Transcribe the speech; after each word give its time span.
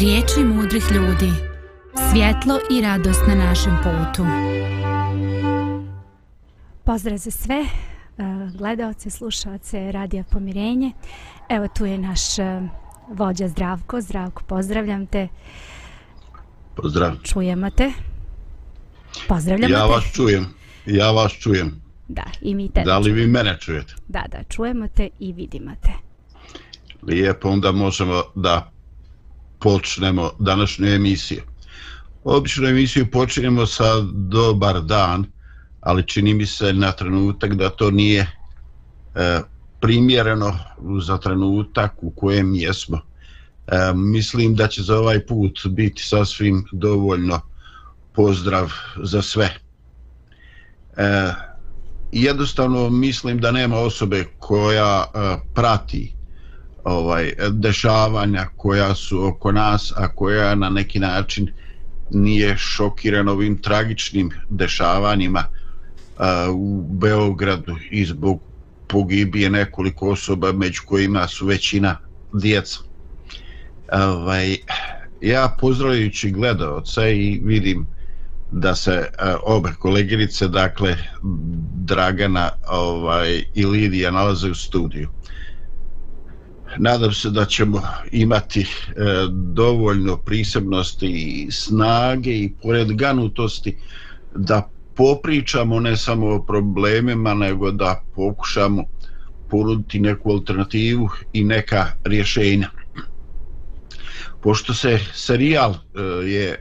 Riječi 0.00 0.44
mudrih 0.44 0.84
ljudi. 0.94 1.32
Svjetlo 2.10 2.58
i 2.70 2.80
radost 2.80 3.20
na 3.28 3.34
našem 3.34 3.76
putu. 3.82 4.26
Pozdrav 6.84 7.18
za 7.18 7.30
sve 7.30 7.56
eh, 7.56 8.22
gledalce, 8.58 9.10
slušalce 9.10 9.92
Radija 9.92 10.24
Pomirenje. 10.30 10.92
Evo 11.48 11.68
tu 11.76 11.86
je 11.86 11.98
naš 11.98 12.38
eh, 12.38 12.60
vođa 13.08 13.48
Zdravko. 13.48 14.00
Zdravko, 14.00 14.42
pozdravljam 14.42 15.06
te. 15.06 15.28
Pozdrav. 16.74 17.16
Čujemo 17.22 17.70
te. 17.70 17.92
Pozdravljamo 19.28 19.74
ja 19.74 19.86
te. 19.86 19.92
vas 19.92 20.04
čujem. 20.12 20.46
Ja 20.86 21.10
vas 21.10 21.32
čujem. 21.32 21.82
Da, 22.08 22.24
i 22.40 22.54
mi 22.54 22.68
te. 22.68 22.82
Da 22.82 22.98
li 22.98 23.12
vi 23.12 23.26
mene 23.26 23.56
čujete? 23.60 23.94
Da, 24.08 24.24
da, 24.30 24.38
čujemo 24.48 24.88
te 24.88 25.08
i 25.18 25.32
vidimo 25.32 25.70
te. 25.82 25.92
Lijepo, 27.02 27.48
onda 27.48 27.72
možemo 27.72 28.22
da 28.34 28.75
počnemo 29.66 30.30
današnju 30.38 30.86
emisiju. 30.86 31.42
Obično 32.24 32.68
emisiju 32.68 33.10
počinjemo 33.10 33.66
sa 33.66 34.00
dobar 34.12 34.82
dan, 34.82 35.26
ali 35.80 36.06
čini 36.06 36.34
mi 36.34 36.46
se 36.46 36.72
na 36.72 36.92
trenutak 36.92 37.54
da 37.54 37.70
to 37.70 37.90
nije 37.90 38.20
e, 39.14 39.40
primjereno 39.80 40.58
za 41.02 41.18
trenutak 41.18 41.92
u 42.02 42.10
kojem 42.10 42.54
jesmo. 42.54 43.00
E, 43.66 43.92
mislim 43.94 44.54
da 44.54 44.68
će 44.68 44.82
za 44.82 44.98
ovaj 44.98 45.26
put 45.26 45.66
biti 45.66 46.02
sasvim 46.02 46.64
dovoljno 46.72 47.40
pozdrav 48.14 48.72
za 49.02 49.22
sve. 49.22 49.50
E, 50.96 51.32
jednostavno 52.12 52.90
mislim 52.90 53.38
da 53.38 53.50
nema 53.50 53.76
osobe 53.76 54.24
koja 54.38 55.04
e, 55.04 55.36
prati 55.54 56.15
ovaj 56.86 57.32
dešavanja 57.50 58.46
koja 58.56 58.94
su 58.94 59.26
oko 59.26 59.52
nas, 59.52 59.92
a 59.96 60.08
koja 60.08 60.54
na 60.54 60.70
neki 60.70 60.98
način 60.98 61.52
nije 62.10 62.56
šokirana 62.58 63.32
ovim 63.32 63.58
tragičnim 63.62 64.30
dešavanjima 64.48 65.44
a, 66.18 66.50
u 66.50 66.82
Beogradu 66.90 67.76
i 67.90 68.04
zbog 68.04 68.40
pogibije 68.88 69.50
nekoliko 69.50 70.10
osoba 70.10 70.52
među 70.52 70.82
kojima 70.86 71.28
su 71.28 71.46
većina 71.46 71.96
djeca. 72.32 72.78
Ovaj, 73.92 74.56
ja 75.20 75.56
pozdravljajući 75.60 76.30
gledalce 76.30 77.16
i 77.16 77.40
vidim 77.44 77.86
da 78.50 78.74
se 78.74 79.08
a, 79.18 79.36
obe 79.42 79.72
koleginice, 79.78 80.48
dakle 80.48 80.96
Dragana 81.74 82.50
ovaj, 82.68 83.44
i 83.54 83.66
Lidija 83.66 84.10
nalaze 84.10 84.50
u 84.50 84.54
studiju 84.54 85.08
nadam 86.78 87.12
se 87.12 87.30
da 87.30 87.44
ćemo 87.44 87.82
imati 88.12 88.60
e, 88.60 88.66
dovoljno 89.32 90.16
prisebnosti 90.16 91.06
i 91.06 91.50
snage 91.50 92.30
i 92.30 92.52
pored 92.62 92.92
ganutosti 92.92 93.76
da 94.34 94.68
popričamo 94.96 95.80
ne 95.80 95.96
samo 95.96 96.26
o 96.26 96.42
problemima 96.42 97.34
nego 97.34 97.70
da 97.70 98.02
pokušamo 98.14 98.84
ponuditi 99.50 100.00
neku 100.00 100.30
alternativu 100.30 101.08
i 101.32 101.44
neka 101.44 101.86
rješenja. 102.04 102.70
Pošto 104.42 104.74
se 104.74 104.98
serijal 105.14 105.72
e, 105.72 106.00
je 106.26 106.48
e, 106.48 106.58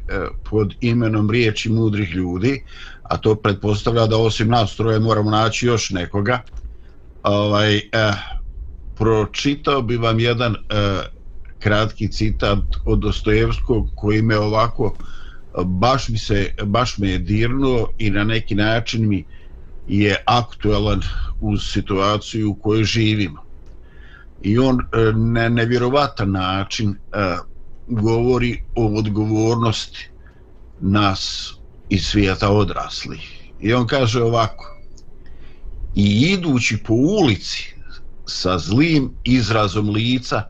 pod 0.50 0.74
imenom 0.82 1.30
riječi 1.32 1.70
mudrih 1.70 2.10
ljudi, 2.10 2.64
a 3.04 3.18
to 3.18 3.36
pretpostavlja 3.36 4.06
da 4.08 4.18
osim 4.18 4.48
nas 4.48 4.76
troje 4.76 5.00
moramo 5.00 5.32
naći 5.32 5.66
još 5.66 5.90
nekoga, 5.90 6.42
ovaj, 7.24 7.78
e, 7.78 7.82
pročitao 8.96 9.82
bi 9.82 9.98
vam 9.98 10.20
jedan 10.20 10.56
e, 10.56 10.58
kratki 11.60 12.08
citat 12.08 12.60
od 12.86 13.00
Dostojevskog 13.00 13.90
koji 13.96 14.22
me 14.22 14.38
ovako 14.38 14.96
e, 14.96 15.62
baš 15.66 16.10
mi 16.10 16.18
se 16.18 16.54
baš 16.64 16.98
me 16.98 17.10
je 17.10 17.20
dirnuo 17.20 17.88
i 17.98 18.10
na 18.10 18.24
neki 18.24 18.56
način 18.56 19.08
mi 19.08 19.26
je 19.88 20.16
aktualan 20.26 21.02
uz 21.42 21.62
situaciju 21.72 22.50
u 22.50 22.56
kojoj 22.56 22.84
živimo. 22.84 23.46
I 24.42 24.58
on 24.58 24.80
e, 24.80 25.12
na 25.16 25.50
nevjerovatan 25.50 26.32
način 26.32 26.90
e, 26.92 26.96
govori 27.88 28.64
o 28.76 28.98
odgovornosti 28.98 30.10
nas 30.82 31.54
iz 31.90 32.06
svijeta 32.06 32.50
odraslih. 32.50 33.52
I 33.62 33.74
on 33.74 33.88
kaže 33.88 34.24
ovako 34.24 34.78
i 35.96 36.32
idući 36.34 36.78
po 36.78 36.94
ulici 36.94 37.75
sa 38.28 38.58
zlim 38.60 39.12
izrazom 39.24 39.90
lica 39.90 40.44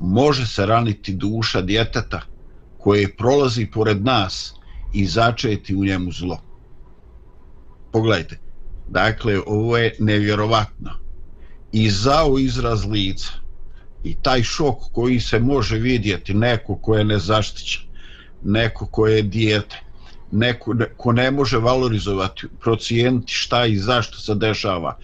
može 0.00 0.46
se 0.46 0.66
raniti 0.66 1.14
duša 1.14 1.60
djeteta 1.60 2.20
koje 2.78 3.16
prolazi 3.16 3.66
pored 3.66 4.04
nas 4.04 4.54
i 4.94 5.06
začeti 5.06 5.74
u 5.74 5.84
njemu 5.84 6.12
zlo. 6.12 6.40
Pogledajte, 7.92 8.38
dakle, 8.88 9.40
ovo 9.46 9.76
je 9.78 9.96
nevjerovatno. 9.98 10.90
I 11.72 11.90
zao 11.90 12.38
izraz 12.38 12.84
lica 12.84 13.32
i 14.04 14.14
taj 14.22 14.42
šok 14.42 14.78
koji 14.92 15.20
se 15.20 15.38
može 15.38 15.78
vidjeti 15.78 16.34
neko 16.34 16.76
ko 16.76 16.96
je 16.96 17.04
nezaštićen, 17.04 17.82
neko 18.42 18.86
ko 18.86 19.06
je 19.06 19.22
dijete, 19.22 19.80
neko 20.32 20.74
ko 20.96 21.12
ne 21.12 21.30
može 21.30 21.58
valorizovati, 21.58 22.46
procijeniti 22.60 23.32
šta 23.32 23.66
i 23.66 23.76
zašto 23.76 24.18
se 24.18 24.34
dešava, 24.34 24.98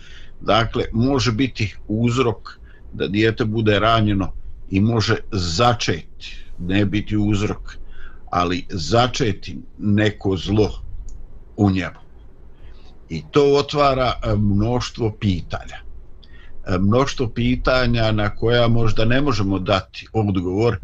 Dakle, 0.44 0.84
može 0.92 1.32
biti 1.32 1.76
uzrok 1.88 2.58
da 2.92 3.06
dijete 3.06 3.44
bude 3.44 3.78
ranjeno 3.78 4.32
i 4.70 4.80
može 4.80 5.16
začeti, 5.32 6.44
ne 6.58 6.84
biti 6.84 7.16
uzrok, 7.16 7.76
ali 8.30 8.66
začeti 8.70 9.58
neko 9.78 10.36
zlo 10.36 10.70
u 11.56 11.70
njemu. 11.70 12.04
I 13.08 13.22
to 13.30 13.54
otvara 13.54 14.12
e, 14.22 14.34
mnoštvo 14.36 15.12
pitanja. 15.20 15.76
E, 16.66 16.78
mnoštvo 16.78 17.28
pitanja 17.28 18.12
na 18.12 18.34
koja 18.34 18.68
možda 18.68 19.04
ne 19.04 19.20
možemo 19.20 19.58
dati 19.58 20.06
odgovor, 20.12 20.78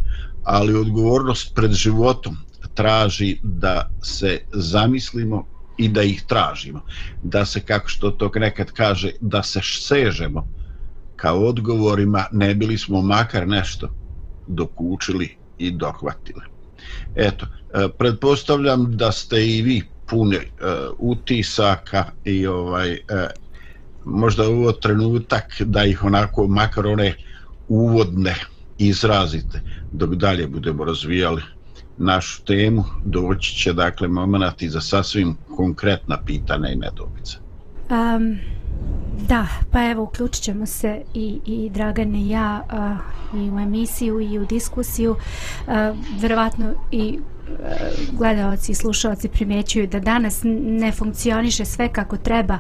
ali 0.45 0.75
odgovornost 0.75 1.55
pred 1.55 1.73
životom 1.73 2.37
traži 2.75 3.39
da 3.43 3.91
se 4.03 4.41
zamislimo 4.53 5.47
i 5.81 5.89
da 5.89 6.03
ih 6.03 6.23
tražimo. 6.27 6.81
Da 7.23 7.45
se, 7.45 7.61
kako 7.61 7.89
što 7.89 8.11
to 8.11 8.31
nekad 8.35 8.73
kaže, 8.73 9.13
da 9.21 9.43
se 9.43 9.61
sežemo 9.65 10.49
kao 11.17 11.47
odgovorima, 11.47 12.25
ne 12.33 12.55
bili 12.55 12.79
smo 12.79 13.03
makar 13.03 13.49
nešto 13.49 13.89
dokučili 14.47 15.37
i 15.59 15.71
dohvatili. 15.71 16.43
Eto, 17.15 17.47
e, 17.47 17.89
pretpostavljam 17.99 18.97
da 18.97 19.13
ste 19.13 19.47
i 19.47 19.63
vi 19.63 19.83
puni 20.07 20.37
e, 20.37 20.41
utisaka 20.99 22.05
i 22.25 22.47
ovaj 22.47 22.93
uh, 22.93 22.99
možda 24.05 24.49
ovo 24.49 24.73
trenutak 24.73 25.45
da 25.61 25.85
ih 25.85 26.05
onako 26.05 26.47
makar 26.47 26.87
one 26.87 27.15
uvodne 27.69 28.35
izrazite 28.79 29.61
dok 29.93 30.15
dalje 30.15 30.47
budemo 30.47 30.85
razvijali 30.85 31.43
našu 32.01 32.45
temu, 32.45 32.85
doći 33.05 33.55
će 33.55 33.73
dakle 33.73 34.09
moment 34.09 34.63
i 34.63 34.69
za 34.69 34.81
sasvim 34.81 35.37
konkretna 35.57 36.19
pitanja 36.27 36.69
i 36.69 36.77
nedobice. 36.77 37.37
Um, 37.91 38.39
da, 39.29 39.47
pa 39.71 39.91
evo 39.91 40.03
uključit 40.03 40.43
ćemo 40.43 40.67
se 40.67 41.03
i, 41.15 41.41
i 41.47 41.71
Dragan 41.71 42.15
i 42.15 42.31
ja 42.31 42.63
uh, 43.33 43.41
i 43.41 43.51
u 43.51 43.59
emisiju 43.59 44.21
i 44.21 44.39
u 44.39 44.47
diskusiju. 44.47 45.11
Uh, 45.11 45.75
verovatno 46.21 46.73
i 46.91 47.19
gledaoci 47.51 48.19
gledalci 48.19 48.73
i 48.73 48.75
slušalci 48.75 49.29
primjećuju 49.29 49.87
da 49.87 50.01
danas 50.01 50.41
ne 50.45 50.93
funkcioniše 50.93 51.65
sve 51.65 51.89
kako 51.89 52.17
treba. 52.17 52.59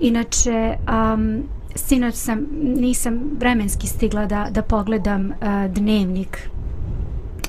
Inače, 0.00 0.76
um, 1.14 1.42
sinoć 1.74 2.14
sam, 2.14 2.46
nisam 2.62 3.20
vremenski 3.38 3.86
stigla 3.86 4.26
da, 4.26 4.46
da 4.50 4.62
pogledam 4.62 5.26
uh, 5.26 5.34
dnevnik 5.74 6.50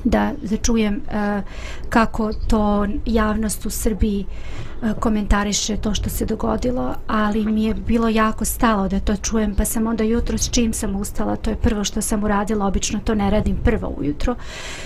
da 0.06 0.31
začujem 0.44 0.96
e, 0.96 1.42
kako 1.90 2.34
to 2.34 2.88
javnost 3.06 3.66
u 3.66 3.69
Srbiji 3.69 4.25
e, 4.25 4.94
komentariše 5.00 5.78
to 5.78 5.94
što 5.94 6.10
se 6.10 6.25
dogodilo, 6.25 6.96
ali 7.07 7.46
mi 7.46 7.63
je 7.63 7.74
bilo 7.74 8.10
jako 8.10 8.46
stalo 8.46 8.88
da 8.88 9.00
to 9.00 9.16
čujem, 9.16 9.56
pa 9.56 9.66
sam 9.66 9.88
onda 9.88 10.04
jutro 10.04 10.38
s 10.38 10.50
čim 10.50 10.74
sam 10.74 10.96
ustala, 10.96 11.36
to 11.36 11.50
je 11.50 11.56
prvo 11.56 11.84
što 11.84 12.02
sam 12.02 12.24
uradila, 12.24 12.66
obično 12.66 13.00
to 13.00 13.16
ne 13.16 13.30
radim 13.30 13.57
prvo 13.63 13.94
ujutro, 13.98 14.36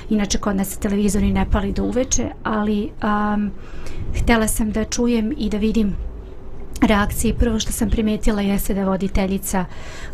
inače 0.09 0.37
kod 0.37 0.55
nas 0.55 0.67
se 0.69 0.79
televizori 0.79 1.31
ne 1.31 1.45
pali 1.51 1.71
do 1.71 1.83
uveče, 1.83 2.29
ali 2.43 2.91
um, 3.03 3.51
htela 4.21 4.47
sam 4.47 4.71
da 4.71 4.83
čujem 4.83 5.33
i 5.37 5.49
da 5.49 5.57
vidim 5.57 6.08
reakciji 6.81 7.33
Prvo 7.33 7.59
što 7.59 7.71
sam 7.71 7.89
primetila 7.89 8.41
jeste 8.41 8.73
da 8.73 8.85
voditeljica 8.85 9.65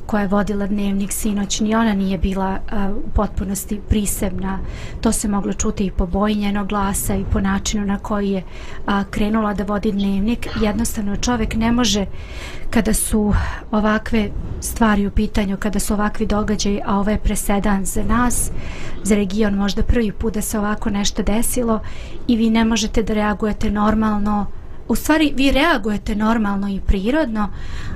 koja 0.05 0.21
je 0.21 0.27
vodila 0.27 0.67
dnevnik 0.67 1.11
sinoć, 1.11 1.59
ni 1.59 1.75
ona 1.75 1.93
nije 1.93 2.17
bila 2.17 2.59
a, 2.71 2.91
u 3.05 3.09
potpunosti 3.09 3.81
prisebna. 3.89 4.59
To 5.01 5.11
se 5.11 5.27
moglo 5.27 5.53
čuti 5.53 5.85
i 5.85 5.91
po 5.91 6.05
boji 6.05 6.35
njenog 6.35 6.67
glasa 6.67 7.15
i 7.15 7.25
po 7.31 7.39
načinu 7.39 7.85
na 7.85 7.99
koji 7.99 8.29
je 8.29 8.43
a, 8.85 9.03
krenula 9.03 9.53
da 9.53 9.63
vodi 9.63 9.91
dnevnik. 9.91 10.47
Jednostavno 10.61 11.15
čovjek 11.15 11.55
ne 11.55 11.71
može 11.71 12.05
kada 12.69 12.93
su 12.93 13.33
ovakve 13.71 14.29
stvari 14.59 15.07
u 15.07 15.11
pitanju, 15.11 15.57
kada 15.57 15.79
su 15.79 15.93
ovakvi 15.93 16.25
događaji, 16.25 16.81
a 16.85 16.99
ovo 16.99 17.09
je 17.11 17.17
presedan 17.17 17.85
za 17.85 18.03
nas, 18.03 18.51
za 19.03 19.15
region 19.15 19.53
možda 19.53 19.83
prvi 19.83 20.11
put 20.11 20.33
da 20.33 20.41
se 20.41 20.59
ovako 20.59 20.89
nešto 20.89 21.23
desilo 21.23 21.79
i 22.27 22.37
vi 22.37 22.49
ne 22.49 22.65
možete 22.65 23.03
da 23.03 23.13
reagujete 23.13 23.71
normalno 23.71 24.45
u 24.87 24.95
stvari 24.95 25.33
vi 25.35 25.51
reagujete 25.51 26.15
normalno 26.15 26.69
i 26.69 26.81
prirodno, 26.87 27.49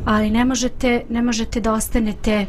ali 0.05 0.29
ne 0.29 0.45
možete, 0.45 1.03
ne 1.09 1.21
možete 1.21 1.61
da 1.61 1.73
ostanete 1.73 2.45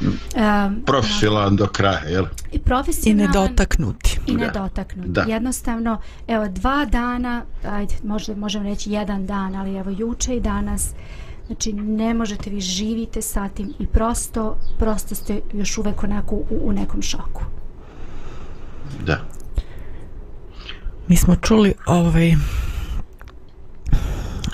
um, 0.00 0.82
profesionalan 0.86 1.56
do 1.56 1.66
kraja, 1.66 2.08
jel? 2.08 2.24
I 2.52 2.58
profesionalan. 2.58 3.24
I 3.24 3.38
nedotaknuti. 3.38 4.20
I 4.26 4.34
nedotaknuti. 4.34 5.08
Da. 5.08 5.22
Jednostavno, 5.28 6.00
evo, 6.26 6.48
dva 6.48 6.84
dana, 6.84 7.42
ajde, 7.64 7.94
možda 8.04 8.34
možemo 8.34 8.64
reći 8.64 8.92
jedan 8.92 9.26
dan, 9.26 9.54
ali 9.54 9.76
evo, 9.76 9.90
juče 9.90 10.36
i 10.36 10.40
danas, 10.40 10.90
znači, 11.46 11.72
ne 11.72 12.14
možete, 12.14 12.50
vi 12.50 12.60
živite 12.60 13.22
sa 13.22 13.48
tim 13.48 13.74
i 13.78 13.86
prosto, 13.86 14.58
prosto 14.78 15.14
ste 15.14 15.40
još 15.52 15.78
uvek 15.78 16.04
onako 16.04 16.34
u, 16.34 16.46
u 16.62 16.72
nekom 16.72 17.02
šoku. 17.02 17.42
Da. 19.06 19.20
Mi 21.08 21.16
smo 21.16 21.36
čuli 21.36 21.74
ovaj, 21.86 22.34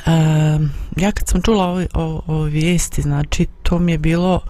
Uh, 0.06 0.62
ja 0.96 1.12
kad 1.12 1.28
sam 1.28 1.42
čula 1.42 1.64
ove, 1.64 1.86
o, 1.94 2.22
o 2.26 2.42
vijesti, 2.42 3.02
znači 3.02 3.46
to 3.62 3.78
mi 3.78 3.92
je 3.92 3.98
bilo 3.98 4.40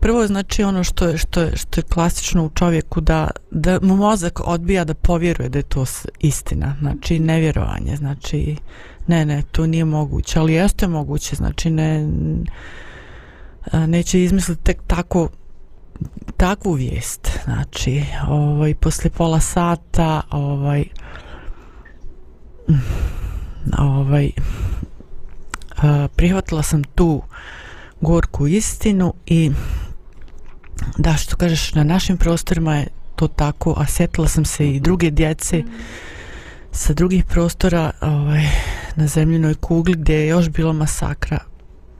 prvo 0.00 0.26
znači 0.26 0.62
ono 0.62 0.84
što 0.84 1.04
je, 1.04 1.18
što 1.18 1.40
je, 1.40 1.56
što 1.56 1.80
je 1.80 1.84
klasično 1.84 2.44
u 2.44 2.50
čovjeku 2.50 3.00
da, 3.00 3.30
da 3.50 3.78
mu 3.82 3.96
mozak 3.96 4.40
odbija 4.44 4.84
da 4.84 4.94
povjeruje 4.94 5.48
da 5.48 5.58
je 5.58 5.62
to 5.62 5.84
istina, 6.20 6.76
znači 6.80 7.18
nevjerovanje, 7.18 7.96
znači 7.96 8.56
ne, 9.06 9.24
ne, 9.24 9.42
to 9.52 9.66
nije 9.66 9.84
moguće, 9.84 10.38
ali 10.38 10.52
jeste 10.52 10.88
moguće, 10.88 11.36
znači 11.36 11.70
ne 11.70 12.08
neće 13.72 14.22
izmisliti 14.22 14.62
tek 14.62 14.78
tako 14.86 15.28
takvu 16.36 16.72
vijest, 16.72 17.38
znači 17.44 18.04
ovaj, 18.28 18.74
posle 18.74 19.10
pola 19.10 19.40
sata 19.40 20.22
ovaj 20.30 20.84
ovaj 23.78 24.30
a, 25.76 26.08
prihvatila 26.16 26.62
sam 26.62 26.84
tu 26.84 27.22
gorku 28.00 28.46
istinu 28.46 29.14
i 29.26 29.50
da 30.98 31.16
što 31.16 31.36
kažeš 31.36 31.74
na 31.74 31.84
našim 31.84 32.16
prostorima 32.16 32.76
je 32.76 32.86
to 33.16 33.28
tako 33.28 33.74
a 33.78 33.86
setila 33.86 34.28
sam 34.28 34.44
se 34.44 34.70
i 34.70 34.80
druge 34.80 35.10
djece 35.10 35.62
sa 36.72 36.92
drugih 36.92 37.24
prostora 37.24 37.90
ovaj, 38.00 38.46
na 38.96 39.06
zemljenoj 39.06 39.54
kugli 39.54 39.94
gdje 39.94 40.14
je 40.14 40.28
još 40.28 40.48
bilo 40.48 40.72
masakra 40.72 41.38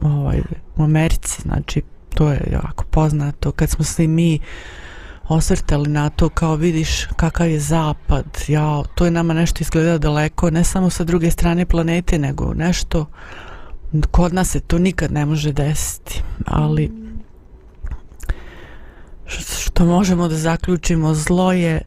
ovaj, 0.01 0.41
u 0.77 0.83
Americi. 0.83 1.43
Znači 1.43 1.83
to 2.15 2.31
je 2.31 2.49
jako 2.53 2.85
poznato. 2.85 3.53
Kad 3.53 3.71
smo 3.71 3.85
svi 3.85 4.09
mi 4.09 4.39
osvrtali 5.33 5.89
na 5.89 6.11
to 6.11 6.29
kao 6.29 6.57
vidiš 6.57 7.07
kakav 7.17 7.51
je 7.51 7.61
zapad. 7.61 8.25
Ja, 8.49 8.83
to 8.95 9.05
je 9.05 9.11
nama 9.11 9.35
nešto 9.35 9.59
izgleda 9.61 9.99
daleko 9.99 10.51
ne 10.51 10.65
samo 10.65 10.91
sa 10.91 11.05
druge 11.05 11.31
strane 11.31 11.67
planete 11.67 12.19
nego 12.19 12.55
nešto 12.55 13.07
kod 14.11 14.35
nas 14.35 14.51
se 14.51 14.61
to 14.61 14.79
nikad 14.79 15.13
ne 15.13 15.27
može 15.27 15.53
desiti. 15.53 16.23
Ali 16.47 16.93
što 19.59 19.85
možemo 19.85 20.29
da 20.29 20.37
zaključimo 20.37 21.15
zlo 21.15 21.53
je 21.53 21.83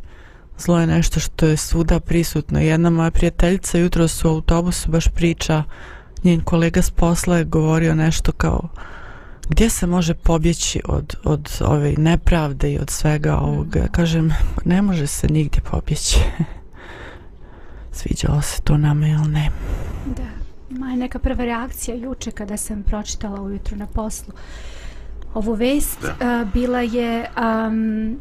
zlo 0.57 0.79
je 0.79 0.87
nešto 0.87 1.19
što 1.19 1.45
je 1.45 1.57
svuda 1.57 1.99
prisutno. 1.99 2.59
Jedna 2.59 2.89
moja 2.89 3.11
prijateljica 3.11 3.77
jutro 3.77 4.07
su 4.07 4.29
u 4.29 4.31
autobusu 4.31 4.91
baš 4.91 5.07
priča 5.07 5.63
njen 6.23 6.41
kolega 6.41 6.81
s 6.81 6.89
posla 6.89 7.37
je 7.37 7.43
govorio 7.43 7.95
nešto 7.95 8.31
kao 8.31 8.69
gdje 9.49 9.69
se 9.69 9.87
može 9.87 10.13
pobjeći 10.13 10.81
od, 10.85 11.15
od 11.23 11.49
ove 11.61 11.93
nepravde 11.97 12.71
i 12.71 12.79
od 12.79 12.89
svega 12.89 13.37
ovoga? 13.37 13.87
Kažem, 13.91 14.31
ne 14.65 14.81
može 14.81 15.07
se 15.07 15.27
nigdje 15.27 15.61
pobjeći. 15.71 16.19
Sviđalo 17.97 18.41
se 18.41 18.61
to 18.61 18.77
nama 18.77 19.07
ili 19.07 19.27
ne? 19.27 19.49
Da, 20.05 20.29
moja 20.69 20.95
neka 20.95 21.19
prva 21.19 21.45
reakcija 21.45 21.97
juče 21.97 22.31
kada 22.31 22.57
sam 22.57 22.83
pročitala 22.83 23.41
ujutru 23.41 23.77
na 23.77 23.87
poslu 23.87 24.33
ovu 25.33 25.53
vest 25.53 26.03
uh, 26.03 26.51
bila 26.53 26.81
je 26.81 27.29
um, 27.37 28.19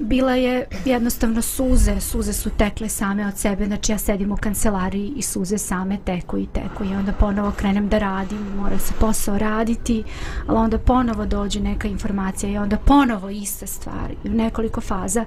bila 0.00 0.34
je 0.34 0.66
jednostavno 0.84 1.42
suze, 1.42 2.00
suze 2.00 2.32
su 2.32 2.50
tekle 2.50 2.88
same 2.88 3.26
od 3.26 3.38
sebe, 3.38 3.66
znači 3.66 3.92
ja 3.92 3.98
sedim 3.98 4.32
u 4.32 4.36
kancelariji 4.36 5.12
i 5.16 5.22
suze 5.22 5.58
same 5.58 5.98
teku 6.04 6.38
i 6.38 6.46
teku 6.46 6.84
i 6.84 6.94
onda 6.94 7.12
ponovo 7.12 7.50
krenem 7.50 7.88
da 7.88 7.98
radim, 7.98 8.38
mora 8.56 8.78
se 8.78 8.94
posao 9.00 9.38
raditi, 9.38 10.04
ali 10.46 10.58
onda 10.58 10.78
ponovo 10.78 11.26
dođe 11.26 11.60
neka 11.60 11.88
informacija 11.88 12.52
i 12.52 12.58
onda 12.58 12.76
ponovo 12.76 13.30
ista 13.30 13.66
stvar 13.66 14.12
u 14.24 14.28
nekoliko 14.28 14.80
faza 14.80 15.24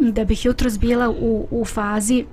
da 0.00 0.24
bih 0.24 0.44
jutro 0.44 0.70
bila 0.80 1.10
u, 1.10 1.48
u 1.50 1.64
fazi 1.64 2.24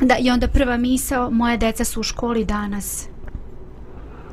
da 0.00 0.16
i 0.18 0.30
onda 0.30 0.48
prva 0.48 0.76
misao, 0.76 1.30
moje 1.30 1.56
deca 1.56 1.84
su 1.84 2.00
u 2.00 2.02
školi 2.02 2.44
danas. 2.44 3.08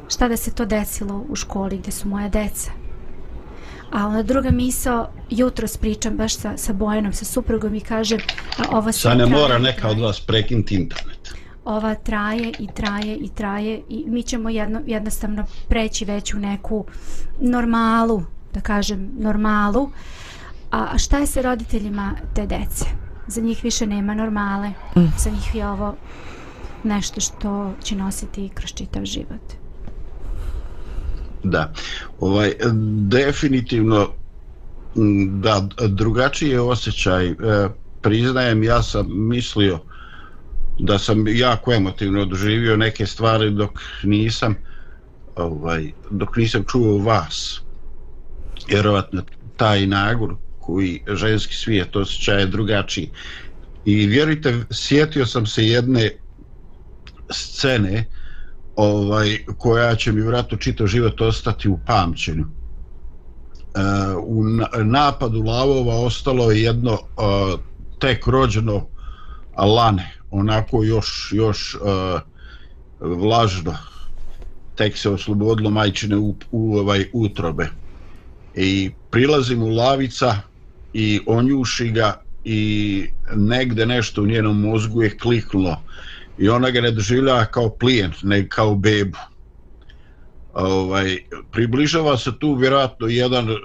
Šta 0.07 0.27
da 0.27 0.37
se 0.37 0.51
to 0.51 0.65
desilo 0.65 1.25
u 1.29 1.35
školi 1.35 1.77
gdje 1.77 1.91
su 1.91 2.07
moja 2.07 2.29
deca? 2.29 2.78
A 3.91 4.07
ona 4.07 4.23
druga 4.23 4.51
misao, 4.51 5.09
jutro 5.29 5.67
spričam 5.67 6.17
baš 6.17 6.37
sa, 6.37 6.57
sa 6.57 6.73
Bojanom, 6.73 7.13
sa 7.13 7.25
suprugom 7.25 7.75
i 7.75 7.81
kaže... 7.81 8.17
A 8.57 8.77
ova 8.77 8.91
Sad 8.91 9.17
ne 9.17 9.25
mora 9.25 9.57
neka 9.57 9.89
od 9.89 9.99
vas 9.99 10.19
prekinti 10.19 10.75
internet. 10.75 11.33
Ova 11.65 11.95
traje 11.95 12.51
i 12.59 12.67
traje 12.75 13.15
i 13.15 13.29
traje 13.35 13.81
i 13.89 14.03
mi 14.07 14.23
ćemo 14.23 14.49
jedno, 14.49 14.81
jednostavno 14.85 15.45
preći 15.67 16.05
već 16.05 16.33
u 16.33 16.39
neku 16.39 16.85
normalu, 17.39 18.23
da 18.53 18.61
kažem 18.61 19.11
normalu. 19.17 19.91
A 20.71 20.97
šta 20.97 21.17
je 21.17 21.27
sa 21.27 21.41
roditeljima 21.41 22.13
te 22.35 22.45
dece? 22.45 22.85
Za 23.27 23.41
njih 23.41 23.63
više 23.63 23.85
nema 23.85 24.13
normale. 24.13 24.69
Mm. 24.69 25.05
Za 25.17 25.29
njih 25.29 25.55
je 25.55 25.67
ovo 25.67 25.95
nešto 26.83 27.21
što 27.21 27.73
će 27.83 27.95
nositi 27.95 28.49
kroz 28.53 28.73
čitav 28.73 29.05
život. 29.05 29.53
Da, 31.43 31.73
ovaj, 32.19 32.53
definitivno 33.07 34.09
da, 35.29 35.67
drugačiji 35.87 36.49
je 36.49 36.61
osjećaj. 36.61 37.27
E, 37.27 37.35
priznajem, 38.01 38.63
ja 38.63 38.83
sam 38.83 39.07
mislio 39.09 39.79
da 40.79 40.99
sam 40.99 41.27
jako 41.27 41.73
emotivno 41.73 42.25
doživio 42.25 42.77
neke 42.77 43.05
stvari 43.05 43.51
dok 43.51 43.79
nisam 44.03 44.55
ovaj, 45.35 45.91
dok 46.09 46.37
nisam 46.37 46.63
čuo 46.71 46.97
vas. 46.97 47.61
Vjerovatno 48.67 49.23
taj 49.57 49.87
nagur 49.87 50.35
koji 50.59 51.03
ženski 51.07 51.55
svijet 51.55 51.95
osjećaje 51.95 52.45
drugačiji. 52.45 53.09
I 53.85 54.07
vjerujte, 54.07 54.63
sjetio 54.71 55.25
sam 55.25 55.45
se 55.45 55.67
jedne 55.67 56.11
scene 57.29 58.05
uh, 58.07 58.18
ovaj 58.79 59.37
koja 59.57 59.95
će 59.95 60.11
mi 60.11 60.21
vratno 60.21 60.57
čitav 60.57 60.87
život 60.87 61.21
ostati 61.21 61.69
u 61.69 61.79
pamćenju. 61.85 62.45
E, 62.45 63.79
u 64.23 64.43
napadu 64.83 65.43
lavova 65.43 65.95
ostalo 65.95 66.51
je 66.51 66.63
jedno 66.63 66.93
e, 66.93 66.97
tek 67.99 68.27
rođeno 68.27 68.87
lane, 69.57 70.11
onako 70.31 70.83
još 70.83 71.33
još 71.35 71.75
e, 71.75 71.79
vlažno 72.99 73.75
tek 74.75 74.97
se 74.97 75.09
oslobodilo 75.09 75.69
majčine 75.69 76.17
u, 76.17 76.35
u 76.51 76.77
ovaj 76.77 77.05
utrobe. 77.13 77.69
I 78.55 78.91
prilazim 79.11 79.63
u 79.63 79.67
lavica 79.67 80.35
i 80.93 81.19
onjuši 81.25 81.91
ga 81.91 82.21
i 82.43 83.05
negde 83.35 83.85
nešto 83.85 84.21
u 84.21 84.27
njenom 84.27 84.61
mozgu 84.61 85.03
je 85.03 85.17
kliknulo 85.17 85.81
i 86.39 86.49
ona 86.49 86.71
ga 86.71 86.81
ne 86.81 86.91
doživljava 86.91 87.45
kao 87.45 87.69
plijen, 87.69 88.11
ne 88.23 88.49
kao 88.49 88.75
bebu. 88.75 89.17
Ovaj, 90.53 91.17
približava 91.51 92.17
se 92.17 92.31
tu 92.39 92.53
vjerojatno 92.53 93.07
jedan 93.07 93.49
e, 93.49 93.55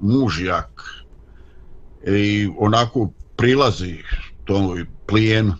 mužjak 0.00 0.82
i 2.06 2.48
onako 2.58 3.10
prilazi 3.36 3.98
toj 4.44 4.86
plijenu 5.06 5.54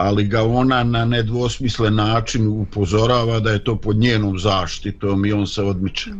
ali 0.00 0.24
ga 0.24 0.42
ona 0.42 0.84
na 0.84 1.04
nedvosmislen 1.04 1.94
način 1.94 2.48
upozorava 2.48 3.40
da 3.40 3.50
je 3.50 3.64
to 3.64 3.76
pod 3.76 3.96
njenom 3.96 4.38
zaštitom 4.38 5.26
i 5.26 5.32
on 5.32 5.46
se 5.46 5.62
odmiče. 5.62 6.10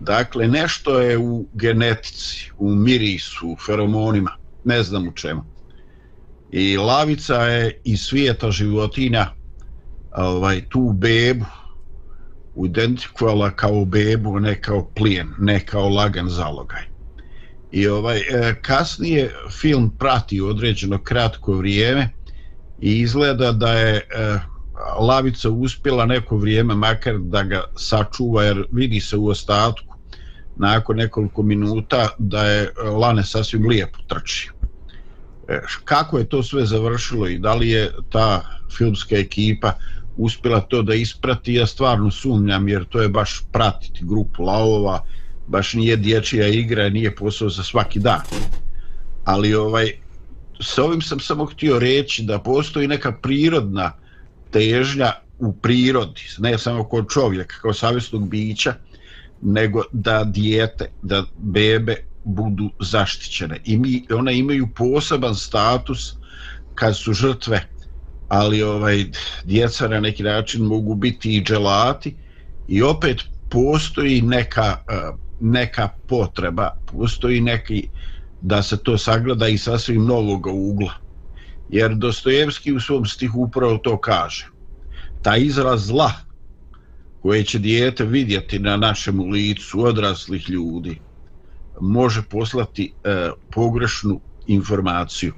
Dakle, 0.00 0.48
nešto 0.48 1.00
je 1.00 1.18
u 1.18 1.46
genetici, 1.52 2.50
u 2.58 2.74
mirisu, 2.74 3.48
u 3.48 3.56
feromonima, 3.66 4.30
ne 4.64 4.82
znam 4.82 5.08
u 5.08 5.12
čemu. 5.12 5.44
I 6.58 6.76
lavica 6.76 7.34
je 7.34 7.80
iz 7.84 8.00
svijeta 8.00 8.50
životinja 8.50 9.26
ovaj, 10.16 10.68
tu 10.68 10.92
bebu 10.94 11.44
identifikovala 12.64 13.50
kao 13.50 13.84
bebu, 13.84 14.40
ne 14.40 14.60
kao 14.60 14.90
plijen, 14.94 15.28
ne 15.38 15.66
kao 15.66 15.88
lagan 15.88 16.28
zalogaj. 16.28 16.82
I 17.72 17.88
ovaj 17.88 18.18
e, 18.18 18.54
kasnije 18.62 19.34
film 19.60 19.90
prati 19.98 20.40
određeno 20.40 21.02
kratko 21.02 21.52
vrijeme 21.52 22.08
i 22.80 23.00
izgleda 23.00 23.52
da 23.52 23.72
je 23.72 23.96
e, 23.96 24.02
lavica 25.00 25.50
uspjela 25.50 26.06
neko 26.06 26.36
vrijeme 26.36 26.74
makar 26.74 27.18
da 27.18 27.42
ga 27.42 27.64
sačuva 27.76 28.44
jer 28.44 28.64
vidi 28.72 29.00
se 29.00 29.16
u 29.16 29.28
ostatku 29.28 29.96
nakon 30.56 30.96
nekoliko 30.96 31.42
minuta 31.42 32.08
da 32.18 32.44
je 32.44 32.72
lane 33.00 33.24
sasvim 33.24 33.68
lijepo 33.68 33.98
trči. 34.06 34.50
E, 35.48 35.60
kako 35.84 36.18
je 36.18 36.28
to 36.28 36.42
sve 36.42 36.66
završilo 36.66 37.28
i 37.28 37.38
da 37.38 37.54
li 37.54 37.68
je 37.70 37.90
ta 38.10 38.42
filmska 38.76 39.16
ekipa 39.16 39.72
uspjela 40.16 40.60
to 40.60 40.82
da 40.82 40.94
isprati, 40.94 41.54
ja 41.54 41.66
stvarno 41.66 42.10
sumnjam 42.10 42.68
jer 42.68 42.84
to 42.84 43.02
je 43.02 43.08
baš 43.08 43.42
pratiti 43.52 44.04
grupu 44.04 44.42
lavova, 44.42 45.04
baš 45.46 45.74
nije 45.74 45.96
dječija 45.96 46.48
igra, 46.48 46.88
nije 46.88 47.16
posao 47.16 47.48
za 47.48 47.62
svaki 47.62 47.98
dan. 47.98 48.20
Ali 49.24 49.54
ovaj, 49.54 49.92
s 50.60 50.78
ovim 50.78 51.02
sam 51.02 51.20
samo 51.20 51.44
htio 51.44 51.78
reći 51.78 52.22
da 52.22 52.38
postoji 52.38 52.88
neka 52.88 53.12
prirodna 53.12 53.92
težnja 54.50 55.12
u 55.38 55.52
prirodi, 55.52 56.22
ne 56.38 56.58
samo 56.58 56.84
kod 56.84 57.06
čovjeka, 57.12 57.56
kao 57.62 57.72
savjesnog 57.72 58.28
bića, 58.28 58.74
nego 59.42 59.82
da 59.92 60.24
dijete, 60.24 60.90
da 61.02 61.24
bebe 61.38 61.96
budu 62.26 62.70
zaštićene. 62.80 63.60
I 63.64 63.78
mi, 63.78 64.06
one 64.10 64.38
imaju 64.38 64.68
poseban 64.74 65.34
status 65.34 66.14
kad 66.74 66.96
su 66.96 67.12
žrtve, 67.12 67.68
ali 68.28 68.62
ovaj 68.62 69.04
djeca 69.44 69.88
na 69.88 70.00
neki 70.00 70.22
način 70.22 70.64
mogu 70.64 70.94
biti 70.94 71.36
i 71.36 71.44
dželati 71.44 72.16
i 72.68 72.82
opet 72.82 73.22
postoji 73.48 74.22
neka, 74.22 74.76
e, 74.88 74.94
neka 75.40 75.88
potreba, 76.06 76.70
postoji 76.92 77.40
neki 77.40 77.88
da 78.40 78.62
se 78.62 78.76
to 78.82 78.98
sagleda 78.98 79.48
i 79.48 79.58
sasvim 79.58 80.04
novog 80.04 80.46
ugla. 80.46 80.92
Jer 81.68 81.94
Dostojevski 81.94 82.72
u 82.72 82.80
svom 82.80 83.06
stihu 83.06 83.40
upravo 83.40 83.78
to 83.78 84.00
kaže. 84.00 84.46
Ta 85.22 85.36
izraz 85.36 85.86
zla 85.86 86.12
koje 87.22 87.44
će 87.44 87.58
dijete 87.58 88.04
vidjeti 88.04 88.58
na 88.58 88.76
našem 88.76 89.30
licu 89.30 89.84
odraslih 89.84 90.50
ljudi 90.50 91.05
može 91.80 92.22
poslati 92.22 92.92
e, 93.04 93.30
pogrešnu 93.52 94.20
informaciju 94.46 95.32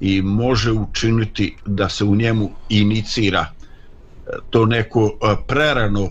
i 0.00 0.22
može 0.22 0.72
učiniti 0.72 1.56
da 1.66 1.88
se 1.88 2.04
u 2.04 2.16
njemu 2.16 2.50
inicira 2.68 3.46
e, 3.46 4.30
to 4.50 4.66
neko 4.66 5.06
e, 5.06 5.36
prerano 5.46 6.08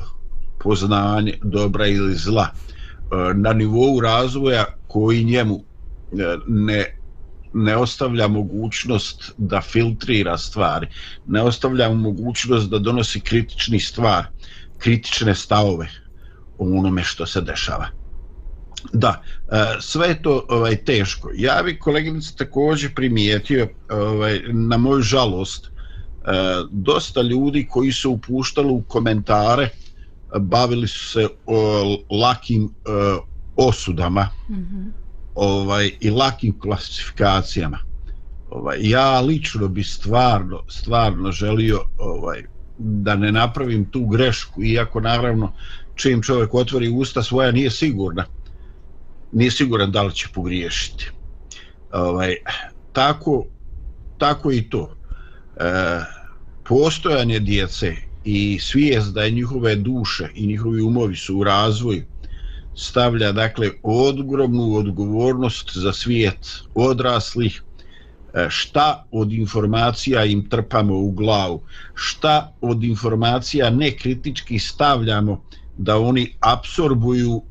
poznanje 0.60 1.38
dobra 1.44 1.88
ili 1.88 2.16
zla 2.16 2.48
e, 2.48 3.34
na 3.34 3.54
nivou 3.54 4.00
razvoja 4.00 4.66
koji 4.88 5.24
njemu 5.24 5.64
ne 6.48 7.00
ne 7.54 7.78
ostavlja 7.78 8.28
mogućnost 8.28 9.32
da 9.38 9.62
filtrira 9.62 10.38
stvari, 10.38 10.88
ne 11.28 11.42
ostavlja 11.42 11.90
mogućnost 11.90 12.70
da 12.70 12.80
donosi 12.80 13.20
kritični 13.20 13.80
stvar, 13.80 14.26
kritične 14.78 15.36
stavove 15.36 15.90
o 16.58 16.66
onome 16.80 17.04
što 17.04 17.26
se 17.26 17.42
dešava. 17.42 17.88
Da, 18.94 19.22
e, 19.52 19.66
sve 19.80 20.08
je 20.08 20.22
to 20.22 20.46
ovaj, 20.50 20.76
teško. 20.76 21.32
Ja 21.36 21.62
bih 21.66 21.78
koleginice 21.80 22.36
također 22.38 22.94
primijetio 22.96 23.68
ovaj, 23.90 24.42
na 24.48 24.78
moju 24.78 25.02
žalost 25.02 25.66
e, 25.66 25.70
dosta 26.72 27.22
ljudi 27.22 27.68
koji 27.70 27.92
su 27.92 28.12
upuštali 28.12 28.70
u 28.70 28.82
komentare 28.82 29.70
bavili 30.40 30.88
su 30.88 31.10
se 31.10 31.28
o 31.46 31.98
lakim 32.10 32.64
e, 32.64 32.70
osudama 33.56 34.30
mm 34.50 34.56
-hmm 34.56 35.00
ovaj 35.40 35.92
i 36.00 36.10
lakim 36.10 36.60
klasifikacijama. 36.60 37.80
Ovaj 38.50 38.78
ja 38.82 39.22
lično 39.22 39.68
bi 39.68 39.84
stvarno 39.84 40.64
stvarno 40.68 41.32
želio 41.32 41.84
ovaj 41.98 42.44
da 42.78 43.16
ne 43.16 43.32
napravim 43.32 43.86
tu 43.86 44.06
grešku 44.06 44.64
iako 44.64 45.00
naravno 45.00 45.54
čim 45.96 46.22
čovjek 46.22 46.54
otvori 46.54 46.90
usta 46.90 47.24
svoja 47.24 47.52
nije 47.52 47.72
sigurna. 47.72 48.26
Nije 49.32 49.52
siguran 49.52 49.92
da 49.92 50.04
li 50.04 50.16
će 50.16 50.28
pogriješiti. 50.34 51.12
Ovaj 51.92 52.36
tako 52.94 53.46
tako 54.20 54.52
i 54.52 54.70
to. 54.70 54.96
E, 55.58 55.64
postojanje 56.64 57.40
djece 57.40 57.96
i 58.24 58.60
svijest 58.62 59.14
da 59.14 59.24
je 59.24 59.32
njihove 59.32 59.76
duše 59.76 60.30
i 60.36 60.48
njihovi 60.48 60.82
umovi 60.82 61.16
su 61.16 61.38
u 61.38 61.44
razvoju 61.44 62.04
stavlja 62.76 63.32
dakle 63.32 63.70
ogromnu 63.84 64.76
odgovornost 64.76 65.78
za 65.78 65.94
svijet 65.94 66.48
odraslih 66.76 67.64
e, 68.34 68.48
šta 68.50 69.08
od 69.12 69.34
informacija 69.34 70.26
im 70.26 70.50
trpamo 70.50 70.96
u 70.96 71.12
glavu 71.12 71.64
šta 71.94 72.54
od 72.62 72.84
informacija 72.84 73.70
nekritički 73.70 74.60
stavljamo 74.60 75.44
da 75.78 75.98
oni 75.98 76.36
apsorbuju 76.40 77.42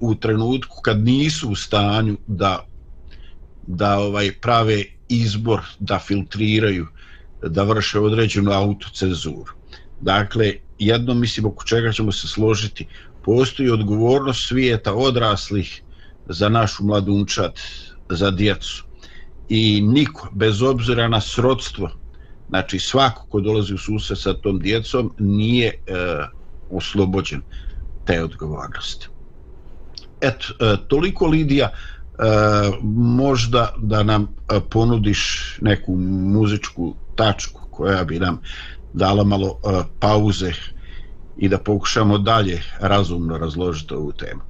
u 0.00 0.14
trenutku 0.14 0.76
kad 0.82 1.04
nisu 1.04 1.50
u 1.50 1.54
stanju 1.54 2.16
da 2.26 2.64
da 3.66 3.98
ovaj 3.98 4.32
prave 4.40 4.84
izbor 5.08 5.60
da 5.78 5.98
filtriraju 5.98 6.86
da 7.42 7.62
vrše 7.62 7.98
određenu 8.00 8.52
autocenzuru 8.52 9.52
dakle 10.00 10.54
jedno 10.78 11.14
mislim 11.14 11.46
oko 11.46 11.64
čega 11.64 11.92
ćemo 11.92 12.12
se 12.12 12.28
složiti 12.28 12.86
postoji 13.22 13.70
odgovornost 13.70 14.48
svijeta 14.48 14.94
odraslih 14.94 15.82
za 16.28 16.48
našu 16.48 16.84
mladunčad, 16.84 17.52
za 18.08 18.30
djecu. 18.30 18.84
I 19.48 19.80
niko, 19.82 20.28
bez 20.32 20.62
obzira 20.62 21.08
na 21.08 21.20
srodstvo, 21.20 21.90
znači 22.48 22.78
svako 22.78 23.26
ko 23.28 23.40
dolazi 23.40 23.74
u 23.74 23.78
susret 23.78 24.18
sa 24.18 24.34
tom 24.34 24.60
djecom, 24.60 25.14
nije 25.18 25.68
e, 25.68 25.74
oslobođen 26.70 27.42
te 28.04 28.24
odgovornosti 28.24 29.08
et, 30.20 30.44
e, 30.60 30.76
toliko 30.88 31.26
Lidija, 31.26 31.68
e, 31.68 32.22
možda 32.82 33.74
da 33.76 34.02
nam 34.02 34.22
e, 34.22 34.60
ponudiš 34.70 35.56
neku 35.60 35.96
muzičku 36.32 36.94
tačku 37.14 37.60
koja 37.70 38.04
bi 38.04 38.18
nam 38.18 38.40
dala 38.92 39.24
malo 39.24 39.48
e, 39.48 39.82
pauze 40.00 40.52
i 41.36 41.48
da 41.48 41.58
pokušamo 41.58 42.18
dalje 42.18 42.62
razumno 42.80 43.38
razložiti 43.38 43.94
ovu 43.94 44.12
temu. 44.12 44.47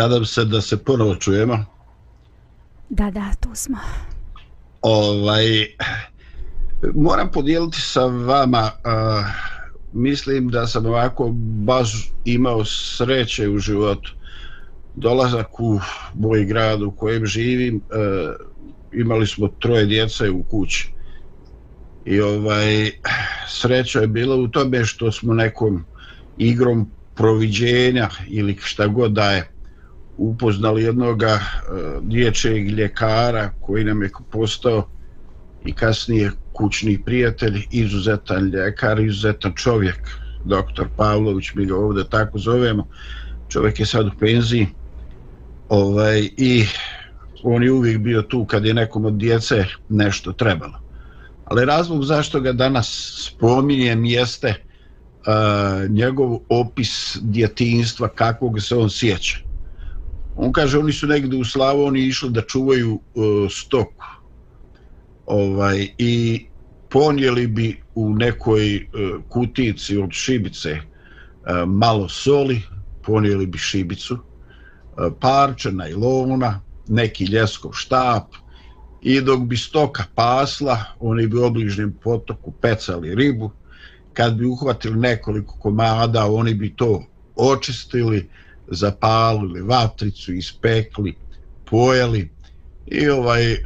Nadam 0.00 0.24
se 0.24 0.44
da 0.44 0.60
se 0.60 0.76
ponovo 0.84 1.14
čujemo. 1.14 1.64
Da, 2.88 3.10
da, 3.10 3.32
tu 3.40 3.48
smo. 3.54 3.78
Ovaj, 4.82 5.44
moram 6.94 7.30
podijeliti 7.32 7.80
sa 7.80 8.04
vama, 8.04 8.70
uh, 8.84 9.26
mislim 9.92 10.48
da 10.48 10.66
sam 10.66 10.86
ovako 10.86 11.30
baš 11.64 12.12
imao 12.24 12.64
sreće 12.64 13.48
u 13.48 13.58
životu. 13.58 14.12
Dolazak 14.94 15.60
u 15.60 15.80
moj 16.14 16.44
grad 16.44 16.82
u 16.82 16.90
kojem 16.90 17.26
živim, 17.26 17.76
uh, 17.76 18.34
imali 18.92 19.26
smo 19.26 19.48
troje 19.48 19.86
djece 19.86 20.30
u 20.30 20.42
kući. 20.42 20.92
I 22.04 22.20
ovaj, 22.20 22.90
sreća 23.48 24.00
je 24.00 24.06
bila 24.06 24.36
u 24.36 24.48
tome 24.48 24.84
što 24.84 25.12
smo 25.12 25.34
nekom 25.34 25.84
igrom 26.38 26.90
proviđenja 27.14 28.08
ili 28.28 28.56
šta 28.60 28.86
god 28.86 29.12
daje, 29.12 29.50
upoznali 30.20 30.82
jednog 30.82 31.22
e, 31.22 31.38
dječjeg 32.02 32.68
ljekara 32.68 33.50
koji 33.60 33.84
nam 33.84 34.02
je 34.02 34.10
postao 34.30 34.88
i 35.64 35.72
kasnije 35.72 36.30
kućni 36.52 37.02
prijatelj, 37.04 37.62
izuzetan 37.70 38.48
ljekar, 38.48 39.00
izuzetan 39.00 39.52
čovjek, 39.54 40.10
doktor 40.44 40.88
Pavlović, 40.96 41.54
mi 41.54 41.66
ga 41.66 41.76
ovdje 41.76 42.04
tako 42.10 42.38
zovemo, 42.38 42.86
čovjek 43.48 43.80
je 43.80 43.86
sad 43.86 44.06
u 44.06 44.10
penziji. 44.20 44.66
Ovaj, 45.68 46.28
i 46.36 46.64
on 47.42 47.62
je 47.62 47.72
uvijek 47.72 47.98
bio 47.98 48.22
tu 48.22 48.44
kad 48.44 48.64
je 48.64 48.74
nekom 48.74 49.04
od 49.04 49.14
djece 49.14 49.64
nešto 49.88 50.32
trebalo. 50.32 50.80
Ali 51.44 51.64
razlog 51.64 52.04
zašto 52.04 52.40
ga 52.40 52.52
danas 52.52 53.14
spominjem 53.26 54.04
jeste 54.04 54.54
uh, 54.54 55.90
njegov 55.90 56.38
opis 56.48 57.18
djetinstva, 57.22 58.08
kakvog 58.08 58.60
se 58.62 58.76
on 58.76 58.90
sjeća 58.90 59.49
on 60.40 60.52
kaže 60.52 60.78
oni 60.78 60.92
su 60.92 61.06
negde 61.06 61.36
u 61.36 61.44
Slavoniji 61.44 62.06
išli 62.08 62.30
da 62.30 62.42
čuvaju 62.42 62.94
uh, 62.94 63.50
stoku. 63.50 64.04
Ovaj 65.26 65.88
i 65.98 66.46
ponijeli 66.90 67.46
bi 67.46 67.82
u 67.94 68.14
nekoj 68.14 68.76
uh, 68.76 69.22
kutici 69.28 69.96
od 69.96 70.10
šibice 70.12 70.72
uh, 70.72 71.68
malo 71.68 72.08
soli 72.08 72.62
ponijeli 73.02 73.46
bi 73.46 73.58
šibicu 73.58 74.18
parče 75.20 75.72
najlona 75.72 76.60
neki 76.88 77.24
ljeskov 77.24 77.72
štap 77.72 78.24
i 79.02 79.20
dok 79.20 79.40
bi 79.40 79.56
stoka 79.56 80.04
pasla 80.14 80.84
oni 81.00 81.26
bi 81.26 81.38
u 81.38 81.44
obližnjem 81.44 81.92
potoku 82.02 82.52
pecali 82.52 83.14
ribu. 83.14 83.50
Kad 84.12 84.34
bi 84.34 84.44
uhvatili 84.44 84.98
nekoliko 84.98 85.56
komada 85.58 86.26
oni 86.26 86.54
bi 86.54 86.76
to 86.76 87.02
očistili 87.36 88.28
zapalili 88.70 89.62
vatricu, 89.62 90.32
ispekli, 90.32 91.14
pojeli 91.64 92.30
i 92.86 93.08
ovaj, 93.08 93.52
e, 93.52 93.58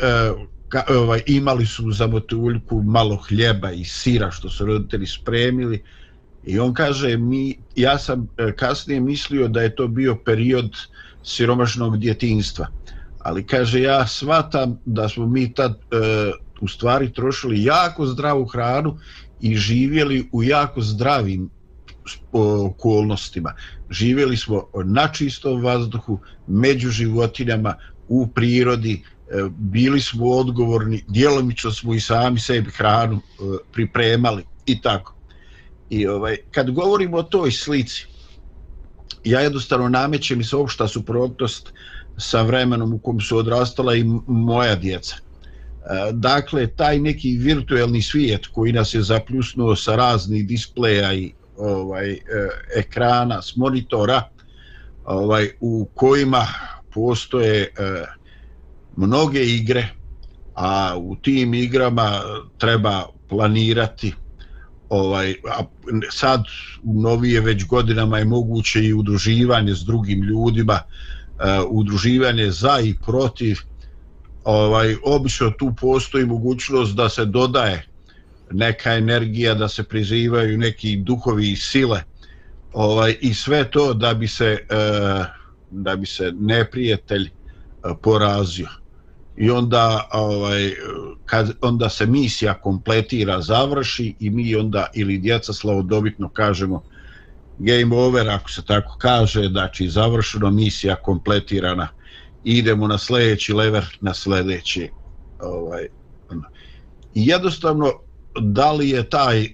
ka, 0.69 0.85
ovaj 0.88 1.23
imali 1.27 1.67
su 1.67 1.93
za 1.93 2.07
motuljku 2.07 2.83
malo 2.83 3.17
hljeba 3.17 3.73
i 3.73 3.85
sira 3.85 4.31
što 4.31 4.51
su 4.51 4.67
roditelji 4.67 5.07
spremili 5.07 5.83
i 6.45 6.59
on 6.59 6.75
kaže 6.75 7.17
mi 7.17 7.59
ja 7.77 7.99
sam 7.99 8.29
e, 8.38 8.53
kasnije 8.53 9.01
mislio 9.01 9.49
da 9.49 9.62
je 9.62 9.75
to 9.77 9.88
bio 9.88 10.17
period 10.25 10.77
siromašnog 11.23 11.99
djetinstva 11.99 12.67
ali 13.19 13.47
kaže 13.47 13.81
ja 13.81 14.07
svatam 14.07 14.79
da 14.85 15.09
smo 15.09 15.27
mi 15.27 15.55
tad 15.55 15.73
e, 15.73 15.97
u 16.61 16.69
stvari 16.69 17.12
trošili 17.12 17.64
jako 17.64 18.07
zdravu 18.07 18.45
hranu 18.45 18.99
i 19.40 19.57
živjeli 19.57 20.29
u 20.33 20.43
jako 20.43 20.81
zdravim 20.81 21.51
okolnostima. 22.33 23.55
Živjeli 23.90 24.37
smo 24.37 24.67
na 24.85 25.09
čistom 25.09 25.62
vazduhu, 25.62 26.19
među 26.47 26.90
životinjama, 26.90 27.75
u 28.09 28.27
prirodi, 28.27 28.93
e, 28.93 29.49
bili 29.59 30.01
smo 30.01 30.27
odgovorni, 30.27 31.05
djelomično 31.09 31.71
smo 31.71 31.95
i 31.95 32.01
sami 32.01 32.40
sebi 32.40 32.71
hranu 32.71 33.17
e, 33.17 33.21
pripremali 33.73 34.45
i 34.67 34.81
tako. 34.81 35.14
I 35.90 36.07
ovaj, 36.07 36.37
kad 36.51 36.71
govorimo 36.71 37.17
o 37.17 37.23
toj 37.23 37.51
slici, 37.51 38.07
ja 39.25 39.40
jednostavno 39.40 39.88
namećem 39.88 40.40
i 40.40 40.45
se 40.45 40.57
opšta 40.57 40.88
suprotnost 40.88 41.73
sa 42.19 42.43
vremenom 42.43 42.93
u 42.93 42.99
kom 42.99 43.21
su 43.21 43.37
odrastala 43.37 43.95
i 43.95 44.05
moja 44.27 44.75
djeca. 44.75 45.17
E, 45.17 46.12
dakle, 46.12 46.67
taj 46.67 46.99
neki 46.99 47.37
virtuelni 47.37 48.03
svijet 48.03 48.47
koji 48.47 48.73
nas 48.73 48.95
je 48.95 49.03
zapljusnuo 49.03 49.77
sa 49.77 49.97
raznih 49.97 50.47
displeja 50.47 51.14
i 51.14 51.33
ovaj 51.59 52.12
e, 52.12 52.19
ekrana 52.77 53.43
s 53.43 53.57
monitora 53.57 54.23
ovaj 55.05 55.51
u 55.61 55.88
kojima 55.95 56.47
postoje 56.95 57.62
e, 57.62 57.69
mnoge 58.97 59.45
igre 59.45 59.88
a 60.55 60.97
u 60.99 61.17
tim 61.17 61.55
igrama 61.55 62.21
treba 62.59 63.07
planirati 63.29 64.12
ovaj 64.88 65.35
a 65.51 65.62
sad 66.11 66.45
u 66.83 67.01
novije 67.01 67.40
već 67.40 67.67
godinama 67.67 68.19
je 68.19 68.25
moguće 68.25 68.85
i 68.85 68.95
udruživanje 68.95 69.75
s 69.75 69.81
drugim 69.81 70.23
ljudima 70.23 70.75
e, 70.75 70.83
udruživanje 71.69 72.51
za 72.51 72.81
i 72.81 72.95
protiv 73.07 73.57
ovaj 74.45 74.97
obično 75.05 75.51
tu 75.51 75.73
postoji 75.81 76.27
mogućnost 76.27 76.95
da 76.95 77.09
se 77.09 77.25
dodaje 77.25 77.87
neka 78.50 78.94
energija 78.94 79.54
da 79.54 79.68
se 79.68 79.85
prizivaju 79.85 80.59
neki 80.59 80.96
duhovi 80.96 81.50
i 81.50 81.57
sile 81.57 82.02
ovaj 82.72 83.16
i 83.20 83.35
sve 83.35 83.70
to 83.70 83.94
da 83.94 84.14
bi 84.14 84.28
se 84.28 84.66
e, 84.70 85.24
da 85.70 85.96
bi 85.96 86.07
se 86.07 86.33
neprijatelj 86.40 87.26
e, 87.26 87.30
porazio. 88.02 88.68
I 89.37 89.50
onda 89.50 90.09
ovaj 90.12 90.70
kad 91.24 91.52
onda 91.61 91.88
se 91.88 92.07
misija 92.07 92.54
kompletira 92.54 93.40
završi 93.40 94.14
i 94.20 94.30
mi 94.30 94.54
onda 94.57 94.87
ili 94.94 95.18
djeca 95.18 95.52
slavodobitno 95.52 96.28
kažemo 96.28 96.83
game 97.59 97.96
over 97.96 98.30
ako 98.30 98.50
se 98.50 98.64
tako 98.64 98.96
kaže 98.98 99.48
znači 99.48 99.88
završeno 99.88 100.50
misija 100.50 100.96
kompletirana. 100.96 101.88
Idemo 102.44 102.88
na 102.88 102.98
sljedeći 102.98 103.52
lever 103.52 103.98
na 104.00 104.14
sljedeći 104.14 104.90
ovaj 105.40 105.88
ono. 106.30 106.42
i 107.14 107.26
jednostavno 107.26 107.92
da 108.40 108.73
li 108.73 108.90
je 108.90 109.09
taj 109.11 109.42
eh, 109.42 109.51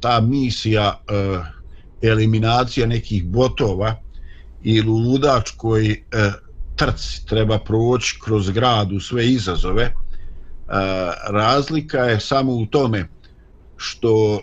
ta 0.00 0.20
misija 0.20 1.00
eh, 1.08 1.42
eliminacija 2.02 2.86
nekih 2.86 3.24
botova 3.24 3.96
ili 4.62 4.88
ludač 4.88 5.50
koji 5.56 5.90
eh, 5.90 6.32
trci 6.76 7.26
treba 7.26 7.58
proći 7.58 8.18
kroz 8.24 8.50
grad 8.50 8.92
u 8.92 9.00
sve 9.00 9.28
izazove 9.28 9.92
razlika 11.28 11.98
je 11.98 12.20
samo 12.20 12.52
u 12.52 12.66
tome 12.66 13.08
što 13.76 14.40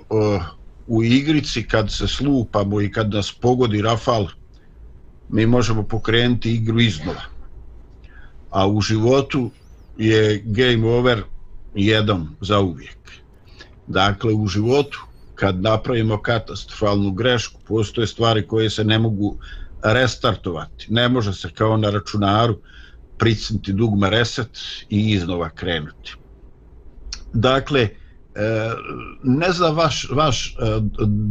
u 0.88 1.04
igrici 1.04 1.67
kad 1.67 1.91
se 1.91 2.08
slupamo 2.08 2.82
i 2.82 2.91
kad 2.91 3.13
nas 3.13 3.32
pogodi 3.41 3.82
rafal 3.82 4.28
mi 5.30 5.46
možemo 5.46 5.84
pokrenuti 5.84 6.54
igru 6.54 6.80
iznova. 6.80 7.22
A 8.50 8.67
u 8.67 8.82
životu 8.82 9.52
je 9.98 10.41
game 10.46 10.88
over 10.88 11.24
jedan 11.76 12.28
za 12.41 12.60
uvijek 12.60 12.98
Dakle, 13.88 14.34
u 14.34 14.48
životu, 14.48 15.00
kad 15.36 15.62
napravimo 15.62 16.22
katastrofalnu 16.22 17.12
grešku, 17.12 17.60
postoje 17.67 18.08
stvari 18.08 18.48
koje 18.48 18.69
se 18.69 18.84
ne 18.84 19.00
mogu 19.00 19.38
restartovati. 19.84 20.88
Ne 20.89 21.10
može 21.10 21.34
se 21.34 21.50
kao 21.54 21.78
na 21.78 21.89
računaru 21.89 22.60
pricniti 23.17 23.74
dugme 23.74 24.10
reset 24.10 24.60
i 24.89 25.12
iznova 25.12 25.50
krenuti. 25.50 26.15
Dakle, 27.34 27.82
e, 27.82 27.89
ne 29.24 29.52
za 29.52 29.69
vaš, 29.69 30.08
vaš 30.12 30.48
e, 30.48 30.80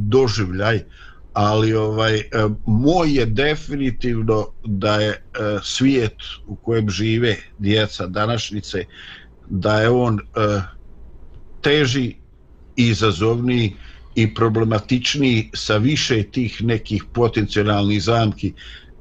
doživljaj, 0.09 0.85
ali 1.33 1.75
ovaj 1.75 2.19
e, 2.19 2.25
moj 2.67 3.15
je 3.15 3.27
definitivno 3.27 4.47
da 4.65 4.95
je 4.95 5.23
svijet 5.63 6.17
u 6.47 6.57
kojem 6.57 6.91
žive 6.91 7.37
djeca 7.59 8.07
današnjice, 8.07 8.85
da 9.51 9.81
je 9.81 9.89
on 9.89 10.19
teži 11.61 12.22
izazovniji 12.77 13.73
i 14.15 14.35
problematičniji 14.35 15.51
sa 15.55 15.77
više 15.77 16.23
tih 16.23 16.65
nekih 16.65 17.05
potencijalnih 17.13 18.03
zamki 18.03 18.53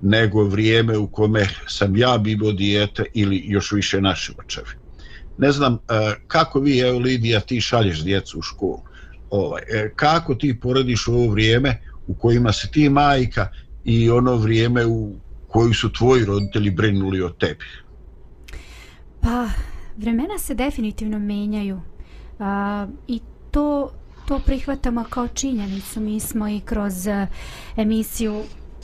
nego 0.01 0.43
vrijeme 0.43 0.97
u 0.97 1.07
kome 1.07 1.47
sam 1.67 1.97
ja 1.97 2.17
bilo 2.17 2.51
dijete 2.51 3.05
ili 3.13 3.43
još 3.45 3.71
više 3.71 4.01
naši 4.01 4.33
očevi. 4.37 4.81
ne 5.37 5.51
znam 5.51 5.73
e, 5.73 5.79
kako 6.27 6.59
vi, 6.59 6.79
evo 6.79 6.99
Lidija, 6.99 7.39
ti 7.39 7.61
šalješ 7.61 8.03
djecu 8.03 8.39
u 8.39 8.41
školu. 8.41 8.81
Ovaj, 9.29 9.61
e, 9.61 9.91
kako 9.95 10.35
ti 10.35 10.59
porediš 10.59 11.07
ovo 11.07 11.27
vrijeme 11.27 11.81
u 12.07 12.13
kojima 12.13 12.51
se 12.51 12.71
ti 12.71 12.89
majka 12.89 13.47
i 13.83 14.09
ono 14.09 14.35
vrijeme 14.35 14.85
u 14.85 15.15
koji 15.47 15.73
su 15.73 15.93
tvoji 15.93 16.25
roditelji 16.25 16.71
brinuli 16.71 17.21
o 17.21 17.29
tebi? 17.29 17.65
Pa, 19.21 19.49
vremena 19.97 20.39
se 20.39 20.55
definitivno 20.55 21.19
menjaju. 21.19 21.81
A, 22.39 22.87
I 23.07 23.19
to, 23.51 23.91
to 24.27 24.39
prihvatamo 24.39 25.05
kao 25.09 25.27
činjenicu. 25.27 25.99
Mi 25.99 26.19
smo 26.19 26.47
i 26.47 26.59
kroz 26.59 27.07
uh, 27.07 27.27
emisiju 27.77 28.43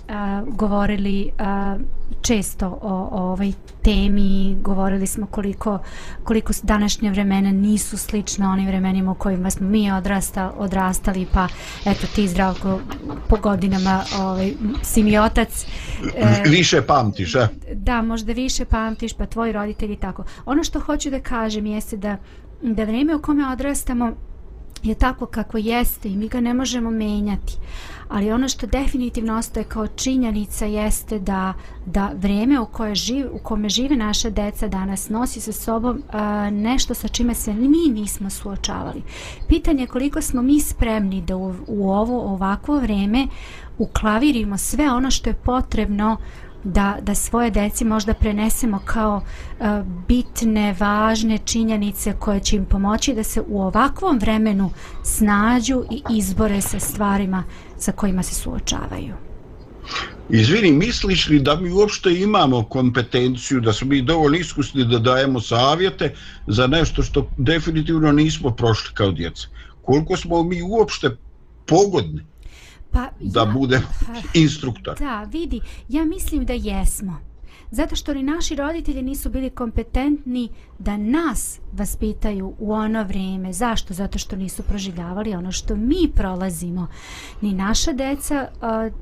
a, 0.09 0.43
govorili 0.47 1.31
a, 1.37 1.77
često 2.21 2.67
o, 2.81 3.09
o 3.11 3.31
ovoj 3.31 3.53
temi 3.83 4.57
govorili 4.61 5.07
smo 5.07 5.25
koliko 5.25 5.79
koliko 6.23 6.53
današnje 6.63 7.11
vremena 7.11 7.51
nisu 7.51 7.97
slične 7.97 8.47
onim 8.47 8.67
vremenima 8.67 9.11
u 9.11 9.15
kojima 9.15 9.49
smo 9.49 9.67
mi 9.67 9.91
odrasta, 9.91 10.53
odrastali 10.57 11.27
pa 11.33 11.47
eto 11.85 12.07
ti 12.15 12.27
zdravko 12.27 12.79
po 13.27 13.37
godinama 13.37 14.03
ovaj, 14.19 14.53
si 14.83 15.03
mi 15.03 15.17
otac 15.17 15.65
e, 16.15 16.43
više 16.49 16.81
pamtiš 16.81 17.35
a? 17.35 17.47
da 17.73 18.01
možda 18.01 18.33
više 18.33 18.65
pamtiš 18.65 19.13
pa 19.13 19.25
tvoji 19.25 19.51
roditelji 19.51 19.95
tako 19.95 20.23
ono 20.45 20.63
što 20.63 20.79
hoću 20.79 21.09
da 21.09 21.19
kažem 21.19 21.65
jeste 21.65 21.97
da 21.97 22.17
da 22.61 22.83
vrijeme 22.83 23.15
u 23.15 23.21
kome 23.21 23.51
odrastamo 23.51 24.13
je 24.87 24.95
tako 24.95 25.25
kako 25.25 25.57
jeste 25.57 26.09
i 26.09 26.15
mi 26.15 26.27
ga 26.27 26.41
ne 26.41 26.53
možemo 26.53 26.91
menjati 26.91 27.57
ali 28.09 28.31
ono 28.31 28.49
što 28.49 28.67
definitivno 28.67 29.37
ostaje 29.37 29.63
kao 29.63 29.87
činjenica 29.87 30.65
jeste 30.65 31.19
da, 31.19 31.53
da 31.85 32.11
vrijeme 32.15 32.59
u, 32.59 32.65
koje 32.65 32.95
živ, 32.95 33.25
u 33.31 33.39
kome 33.39 33.69
žive 33.69 33.95
naša 33.95 34.29
deca 34.29 34.67
danas 34.67 35.09
nosi 35.09 35.41
sa 35.41 35.51
sobom 35.51 36.03
a, 36.11 36.49
nešto 36.49 36.93
sa 36.93 37.07
čime 37.07 37.33
se 37.33 37.53
mi 37.53 37.89
nismo 37.89 38.29
suočavali. 38.29 39.03
Pitanje 39.47 39.83
je 39.83 39.87
koliko 39.87 40.21
smo 40.21 40.41
mi 40.41 40.59
spremni 40.59 41.21
da 41.21 41.35
u, 41.35 41.53
u 41.67 41.91
ovo 41.91 42.21
ovakvo 42.21 42.79
vrijeme 42.79 43.27
uklavirimo 43.77 44.57
sve 44.57 44.91
ono 44.91 45.11
što 45.11 45.29
je 45.29 45.33
potrebno 45.33 46.17
da, 46.63 46.97
da 47.01 47.15
svoje 47.15 47.51
deci 47.51 47.85
možda 47.85 48.13
prenesemo 48.13 48.79
kao 48.85 49.21
e, 49.59 49.63
bitne, 50.07 50.75
važne 50.79 51.37
činjenice 51.37 52.13
koje 52.19 52.39
će 52.39 52.55
im 52.55 52.65
pomoći 52.65 53.13
da 53.13 53.23
se 53.23 53.41
u 53.47 53.61
ovakvom 53.61 54.19
vremenu 54.19 54.71
snađu 55.03 55.83
i 55.91 56.01
izbore 56.09 56.61
sa 56.61 56.79
stvarima 56.79 57.43
sa 57.77 57.91
kojima 57.91 58.23
se 58.23 58.35
suočavaju. 58.35 59.13
Izvini, 60.29 60.71
misliš 60.71 61.27
li 61.29 61.39
da 61.39 61.55
mi 61.55 61.71
uopšte 61.71 62.13
imamo 62.13 62.63
kompetenciju, 62.63 63.61
da 63.61 63.73
smo 63.73 63.87
mi 63.87 64.01
dovoljno 64.01 64.37
iskusni 64.37 64.85
da 64.85 64.99
dajemo 64.99 65.41
savjete 65.41 66.13
za 66.47 66.67
nešto 66.67 67.03
što 67.03 67.29
definitivno 67.37 68.11
nismo 68.11 68.51
prošli 68.51 68.95
kao 68.95 69.11
djeca? 69.11 69.47
Koliko 69.81 70.17
smo 70.17 70.43
mi 70.43 70.61
uopšte 70.61 71.17
pogodni? 71.65 72.25
Pa, 72.91 73.09
da 73.19 73.39
ja, 73.39 73.45
bude 73.45 73.81
instruktor. 74.33 74.97
Da, 74.99 75.23
vidi, 75.23 75.61
ja 75.89 76.05
mislim 76.05 76.45
da 76.45 76.53
jesmo. 76.53 77.27
Zato 77.71 77.95
što 77.95 78.13
ni 78.13 78.23
naši 78.23 78.55
roditelji 78.55 79.01
nisu 79.01 79.29
bili 79.29 79.49
kompetentni 79.49 80.49
da 80.79 80.97
nas 80.97 81.59
vaspitaju 81.73 82.53
u 82.59 82.73
ono 82.73 83.03
vrijeme. 83.03 83.53
Zašto? 83.53 83.93
Zato 83.93 84.19
što 84.19 84.35
nisu 84.35 84.63
proživljavali 84.63 85.35
ono 85.35 85.51
što 85.51 85.75
mi 85.75 86.11
prolazimo. 86.15 86.87
Ni 87.41 87.53
naša 87.53 87.93
deca, 87.93 88.47
uh, 88.61 88.93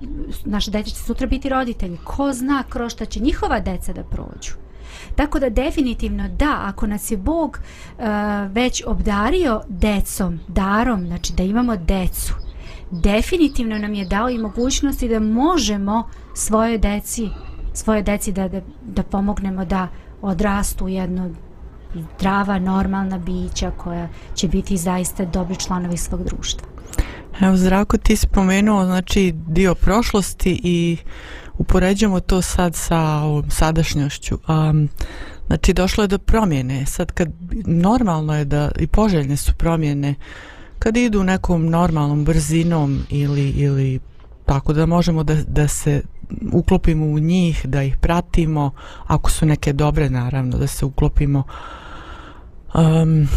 naša 0.46 0.72
deca 0.72 0.90
će 0.90 0.96
sutra 0.96 1.28
biti 1.28 1.50
roditelji. 1.50 1.98
Ko 2.04 2.34
zna 2.34 2.64
kroz 2.70 2.92
šta 2.92 3.06
će 3.06 3.20
njihova 3.20 3.60
deca 3.60 3.94
da 3.94 4.04
prođu. 4.04 4.52
Tako 5.16 5.40
da 5.40 5.50
definitivno 5.50 6.30
da, 6.30 6.62
ako 6.64 6.88
nas 6.88 7.12
je 7.12 7.18
Bog 7.18 7.60
uh, 7.60 8.04
već 8.52 8.84
obdario 8.86 9.62
decom, 9.70 10.40
darom, 10.48 11.06
znači 11.08 11.34
da 11.34 11.44
imamo 11.44 11.78
decu, 11.78 12.34
definitivno 12.92 13.78
nam 13.78 13.94
je 13.94 14.06
dao 14.06 14.30
i 14.30 14.38
mogućnosti 14.38 15.10
da 15.10 15.20
možemo 15.20 16.10
svoje 16.34 16.78
deci 16.78 17.30
svoje 17.76 18.02
deci 18.02 18.32
da, 18.32 18.48
da, 18.48 18.62
da 18.82 19.04
pomognemo 19.04 19.66
da 19.66 19.88
odrastu 20.22 20.88
jedno 20.88 21.30
zdrava, 22.16 22.60
normalna 22.60 23.18
bića 23.18 23.72
koja 23.72 24.08
će 24.36 24.48
biti 24.48 24.78
zaista 24.78 25.26
dobri 25.26 25.56
članovi 25.56 25.98
svog 25.98 26.24
društva. 26.24 26.68
Evo, 27.42 27.58
Zdravko, 27.58 27.98
ti 27.98 28.16
spomenuo 28.16 28.86
znači, 28.86 29.34
dio 29.48 29.76
prošlosti 29.76 30.60
i 30.64 30.98
upoređujemo 31.58 32.20
to 32.20 32.42
sad 32.42 32.76
sa 32.76 33.00
ovom 33.00 33.52
sadašnjošću. 33.52 34.38
Um, 34.48 34.90
znači, 35.48 35.74
došlo 35.74 36.04
je 36.04 36.08
do 36.08 36.18
promjene. 36.18 36.86
Sad, 36.86 37.12
kad 37.12 37.30
normalno 37.66 38.38
je 38.38 38.46
da 38.46 38.72
i 38.80 38.88
poželjne 38.88 39.38
su 39.38 39.54
promjene 39.54 40.10
uh, 40.10 40.55
kad 40.80 40.98
idu 40.98 41.24
nekom 41.24 41.66
normalnom 41.66 42.26
brzinom 42.26 43.04
ili, 43.10 43.50
ili 43.50 44.00
tako 44.46 44.74
da 44.74 44.86
možemo 44.86 45.24
da, 45.24 45.36
da 45.48 45.68
se 45.68 46.02
uklopimo 46.52 47.06
u 47.06 47.20
njih, 47.20 47.66
da 47.66 47.84
ih 47.84 47.98
pratimo, 47.98 48.72
ako 49.08 49.32
su 49.32 49.46
neke 49.46 49.74
dobre 49.74 50.10
naravno, 50.10 50.58
da 50.58 50.68
se 50.68 50.86
uklopimo. 50.86 51.44
Um, 52.74 53.28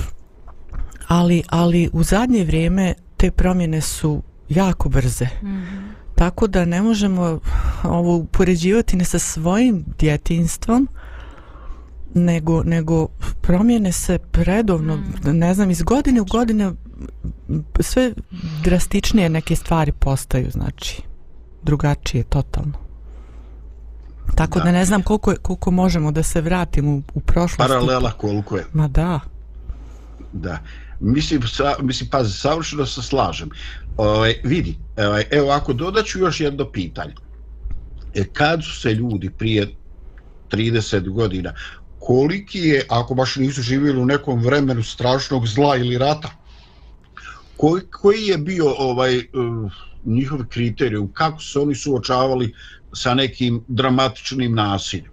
ali, 1.08 1.42
ali 1.48 1.90
u 1.92 2.02
zadnje 2.02 2.44
vrijeme 2.44 2.94
te 3.16 3.30
promjene 3.30 3.80
su 3.80 4.22
jako 4.48 4.88
brze. 4.88 5.28
Mm 5.42 5.46
-hmm. 5.46 5.98
Tako 6.14 6.46
da 6.46 6.64
ne 6.64 6.82
možemo 6.82 7.40
ovo 7.84 8.16
upoređivati 8.16 8.96
ne 8.96 9.04
sa 9.04 9.18
svojim 9.18 9.84
djetinstvom, 9.98 10.88
nego, 12.14 12.62
nego 12.62 13.06
promjene 13.40 13.92
se 13.92 14.18
predovno, 14.18 14.96
mm. 14.96 15.02
ne 15.24 15.54
znam, 15.54 15.70
iz 15.70 15.82
godine 15.82 16.20
u 16.20 16.24
godine 16.24 16.72
sve 17.80 18.12
drastičnije 18.64 19.28
neke 19.28 19.56
stvari 19.56 19.92
postaju, 19.92 20.50
znači 20.50 21.02
drugačije 21.62 22.24
totalno. 22.24 22.72
Tako 24.34 24.58
da, 24.58 24.64
da 24.64 24.72
ne 24.72 24.84
znam 24.84 25.02
koliko, 25.02 25.34
koliko 25.42 25.70
možemo 25.70 26.12
da 26.12 26.22
se 26.22 26.40
vratimo 26.40 26.90
u, 26.90 27.02
u 27.14 27.20
prošlost. 27.20 27.58
Paralela 27.58 28.10
koliko 28.10 28.56
je. 28.56 28.64
Ma 28.72 28.88
da. 28.88 29.20
Da. 30.32 30.58
Mislim, 31.00 31.42
sa, 31.42 31.74
mislim 31.82 32.10
pazi, 32.10 32.32
savršeno 32.32 32.86
se 32.86 33.02
slažem. 33.02 33.50
Ove, 33.96 34.10
ovaj, 34.10 34.34
vidi, 34.44 34.78
ovaj, 34.96 35.24
evo 35.30 35.50
ako 35.50 35.72
dodaću 35.72 36.18
još 36.18 36.40
jedno 36.40 36.70
pitanje. 36.70 37.14
E, 38.14 38.24
kad 38.24 38.64
su 38.64 38.80
se 38.80 38.94
ljudi 38.94 39.30
prije 39.30 39.68
30 40.50 41.08
godina, 41.08 41.54
koliki 42.08 42.58
je, 42.58 42.84
ako 42.88 43.14
baš 43.14 43.36
nisu 43.36 43.62
živjeli 43.62 44.00
u 44.00 44.06
nekom 44.06 44.40
vremenu 44.42 44.82
strašnog 44.82 45.46
zla 45.46 45.76
ili 45.76 45.98
rata, 45.98 46.30
koji, 47.56 47.82
koji 47.90 48.26
je 48.26 48.38
bio 48.38 48.74
ovaj 48.78 49.18
uh, 49.18 49.72
njihov 50.04 50.46
kriterijum, 50.48 51.10
kako 51.12 51.40
su 51.40 51.62
oni 51.62 51.74
suočavali 51.74 52.54
sa 52.94 53.14
nekim 53.14 53.60
dramatičnim 53.68 54.54
nasiljem? 54.54 55.12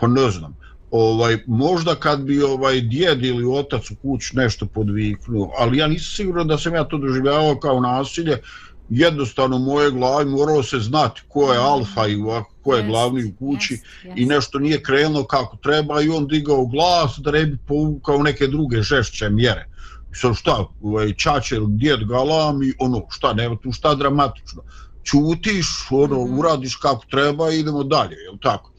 Pa 0.00 0.06
ne 0.06 0.30
znam. 0.30 0.56
Ovaj, 0.90 1.38
možda 1.46 1.94
kad 1.94 2.20
bi 2.22 2.42
ovaj 2.42 2.80
djed 2.80 3.24
ili 3.24 3.46
otac 3.46 3.90
u 3.90 3.94
kuć 4.02 4.32
nešto 4.32 4.66
podviknuo, 4.66 5.52
ali 5.58 5.78
ja 5.78 5.86
nisam 5.86 6.16
siguran 6.16 6.46
da 6.46 6.58
sam 6.58 6.74
ja 6.74 6.84
to 6.84 6.98
doživljavao 6.98 7.58
kao 7.60 7.80
nasilje, 7.80 8.40
jednostavno 8.88 9.58
moje 9.58 9.90
glavi 9.90 10.30
morao 10.30 10.62
se 10.62 10.78
znati 10.78 11.22
ko 11.28 11.52
je 11.52 11.58
alfa 11.58 12.06
i 12.06 12.16
ko 12.62 12.74
je 12.74 12.82
yes, 12.82 12.86
glavni 12.86 13.24
u 13.24 13.32
kući 13.38 13.74
yes, 13.74 14.08
yes. 14.08 14.12
i 14.16 14.26
nešto 14.26 14.58
nije 14.58 14.82
krenulo 14.82 15.24
kako 15.24 15.56
treba 15.56 16.02
i 16.02 16.08
on 16.08 16.26
digao 16.26 16.66
glas 16.66 17.18
da 17.18 17.30
ne 17.30 17.46
bi 17.46 17.58
povukao 17.68 18.22
neke 18.22 18.46
druge 18.46 18.82
žešće 18.82 19.30
mjere 19.30 19.76
sad 20.16 20.36
šta, 20.36 20.64
ovaj, 20.82 21.12
čače 21.12 21.56
ili 21.56 21.66
djed 21.68 22.04
galam 22.04 22.62
i 22.62 22.72
ono, 22.78 23.06
šta, 23.10 23.32
nema 23.32 23.56
tu 23.56 23.72
šta 23.72 23.94
dramatično. 23.94 24.62
Čutiš, 25.04 25.66
ono, 25.90 26.24
mm 26.24 26.28
-hmm. 26.28 26.38
uradiš 26.38 26.76
kako 26.76 27.04
treba 27.10 27.52
i 27.52 27.58
idemo 27.58 27.84
dalje, 27.84 28.14
je 28.14 28.38
tako? 28.42 28.72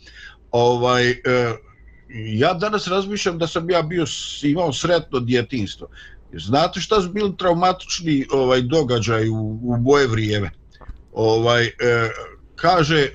Ovaj, 0.52 1.10
e, 1.10 1.18
ja 2.10 2.54
danas 2.54 2.88
razmišljam 2.88 3.38
da 3.38 3.48
sam 3.48 3.70
ja 3.70 3.82
bio 3.82 4.06
imao 4.44 4.74
sretno 4.74 5.20
djetinstvo. 5.20 5.88
Znate 6.34 6.80
šta 6.80 7.02
su 7.02 7.10
bili 7.10 7.38
traumatični 7.38 8.26
ovaj 8.32 8.62
događaj 8.62 9.30
u, 9.30 9.60
u 9.64 9.78
boje 9.78 10.08
vrijeme? 10.08 10.52
Ovaj, 11.14 11.66
e, 11.66 11.72
kaže 12.56 13.00
e, 13.00 13.10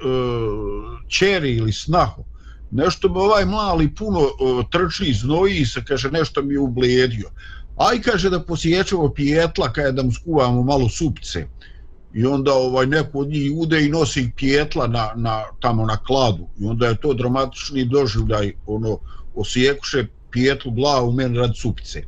čeri 1.08 1.56
ili 1.56 1.72
snaho, 1.72 2.24
nešto 2.70 3.08
me 3.08 3.20
ovaj 3.20 3.44
mali 3.44 3.94
puno 3.94 4.20
e, 4.20 4.30
trči, 4.70 5.12
znoji 5.12 5.66
se, 5.66 5.84
kaže, 5.84 6.10
nešto 6.10 6.42
mi 6.42 6.54
je 6.54 6.60
ublijedio 6.60 7.30
aj 7.76 8.00
kaže 8.00 8.30
da 8.30 8.42
posjećamo 8.42 9.08
pijetla 9.14 9.72
kada 9.72 9.90
da 9.90 10.02
mu 10.02 10.12
skuvamo 10.12 10.62
malo 10.62 10.88
supce. 10.88 11.46
I 12.14 12.26
onda 12.26 12.54
ovaj 12.54 12.86
neko 12.86 13.18
od 13.18 13.28
njih 13.28 13.52
ude 13.56 13.84
i 13.84 13.88
nosi 13.88 14.30
pijetla 14.36 14.86
na, 14.86 15.12
na, 15.16 15.44
tamo 15.60 15.86
na 15.86 15.96
kladu. 15.96 16.48
I 16.60 16.66
onda 16.66 16.86
je 16.86 17.00
to 17.00 17.14
dramatični 17.14 17.84
doživljaj 17.84 18.52
ono 18.66 18.98
osjekuše 19.34 20.06
pijetlu 20.30 20.72
glavu 20.72 21.12
men 21.12 21.36
rad 21.36 21.56
supce 21.56 22.02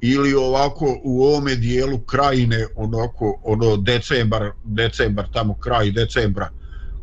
ili 0.00 0.34
ovako 0.34 1.00
u 1.04 1.22
ovome 1.22 1.54
dijelu 1.54 1.98
krajine 1.98 2.66
onako 2.76 3.40
ono 3.44 3.76
decembar 3.76 4.50
decembar 4.64 5.26
tamo 5.32 5.54
kraj 5.54 5.90
decembra 5.90 6.50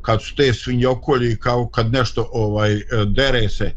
kad 0.02 0.24
su 0.24 0.36
te 0.36 0.54
svinjokolji 0.54 1.36
kao 1.36 1.68
kad 1.68 1.92
nešto 1.92 2.30
ovaj 2.32 2.82
dere 3.06 3.50
se 3.50 3.72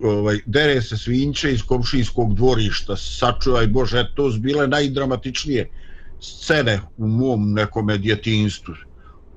ovaj, 0.00 0.38
dere 0.46 0.82
se 0.82 0.96
svinče 0.96 1.52
iz 1.52 1.62
komšijskog 1.62 2.34
dvorišta, 2.34 2.96
sačuvaj 2.96 3.66
Bože, 3.66 4.06
to 4.14 4.32
su 4.32 4.40
bile 4.40 4.68
najdramatičnije 4.68 5.70
scene 6.20 6.80
u 6.96 7.06
mom 7.06 7.52
nekom 7.52 7.86
djetinjstvu 7.98 8.74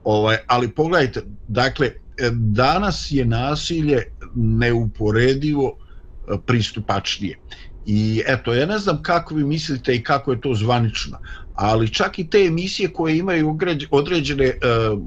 Ovaj, 0.03 0.37
ali 0.47 0.71
pogledajte, 0.71 1.21
dakle, 1.47 1.91
danas 2.31 3.11
je 3.11 3.25
nasilje 3.25 4.03
neuporedivo 4.35 5.73
e, 5.75 6.37
pristupačnije. 6.45 7.37
I 7.89 8.23
eto, 8.27 8.53
ja 8.53 8.65
ne 8.65 8.79
znam 8.79 9.01
kako 9.01 9.35
vi 9.35 9.43
mislite 9.43 9.95
i 9.95 10.03
kako 10.03 10.31
je 10.31 10.41
to 10.41 10.53
zvanično, 10.53 11.17
ali 11.55 11.93
čak 11.93 12.19
i 12.19 12.29
te 12.29 12.37
emisije 12.37 12.93
koje 12.93 13.17
imaju 13.17 13.57
određene 13.91 14.47
uh, 14.47 14.99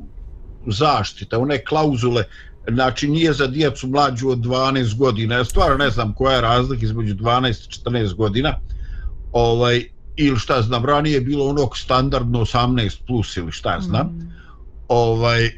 zaštite, 0.66 1.37
one 1.37 1.64
klauzule, 1.64 2.25
znači 2.69 3.09
nije 3.09 3.33
za 3.33 3.47
djecu 3.47 3.88
mlađu 3.88 4.29
od 4.29 4.38
12 4.38 4.97
godina, 4.97 5.35
ja 5.35 5.45
stvarno 5.45 5.77
ne 5.77 5.90
znam 5.90 6.14
koja 6.14 6.35
je 6.35 6.40
razlika 6.40 6.85
između 6.85 7.14
12 7.14 7.49
i 7.49 7.90
14 7.90 8.14
godina, 8.14 8.59
ovaj, 9.33 9.85
ili 10.16 10.38
šta 10.38 10.62
znam, 10.62 10.85
ranije 10.85 11.14
je 11.14 11.21
bilo 11.21 11.49
onog 11.49 11.77
standardno 11.79 12.40
18 12.40 12.99
plus 13.07 13.37
ili 13.37 13.53
šta 13.53 13.79
znam, 13.81 14.07
mm. 14.07 14.33
ovaj, 14.88 15.51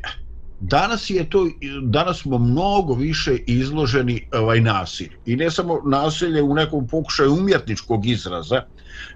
danas 0.63 1.11
je 1.11 1.31
to 1.31 1.49
danas 1.83 2.21
smo 2.21 2.39
mnogo 2.39 2.95
više 2.95 3.37
izloženi 3.47 4.29
ovaj 4.33 4.61
nasilju 4.61 5.17
i 5.27 5.37
ne 5.37 5.51
samo 5.51 5.81
nasilje 5.87 6.43
u 6.43 6.55
nekom 6.55 6.87
pokušaju 6.87 7.35
umjetničkog 7.35 8.07
izraza 8.07 8.63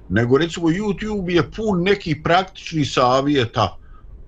nego 0.08 0.38
recimo 0.38 0.66
YouTube 0.66 1.30
je 1.30 1.50
pun 1.50 1.82
nekih 1.82 2.16
praktičnih 2.24 2.90
savjeta 2.92 3.76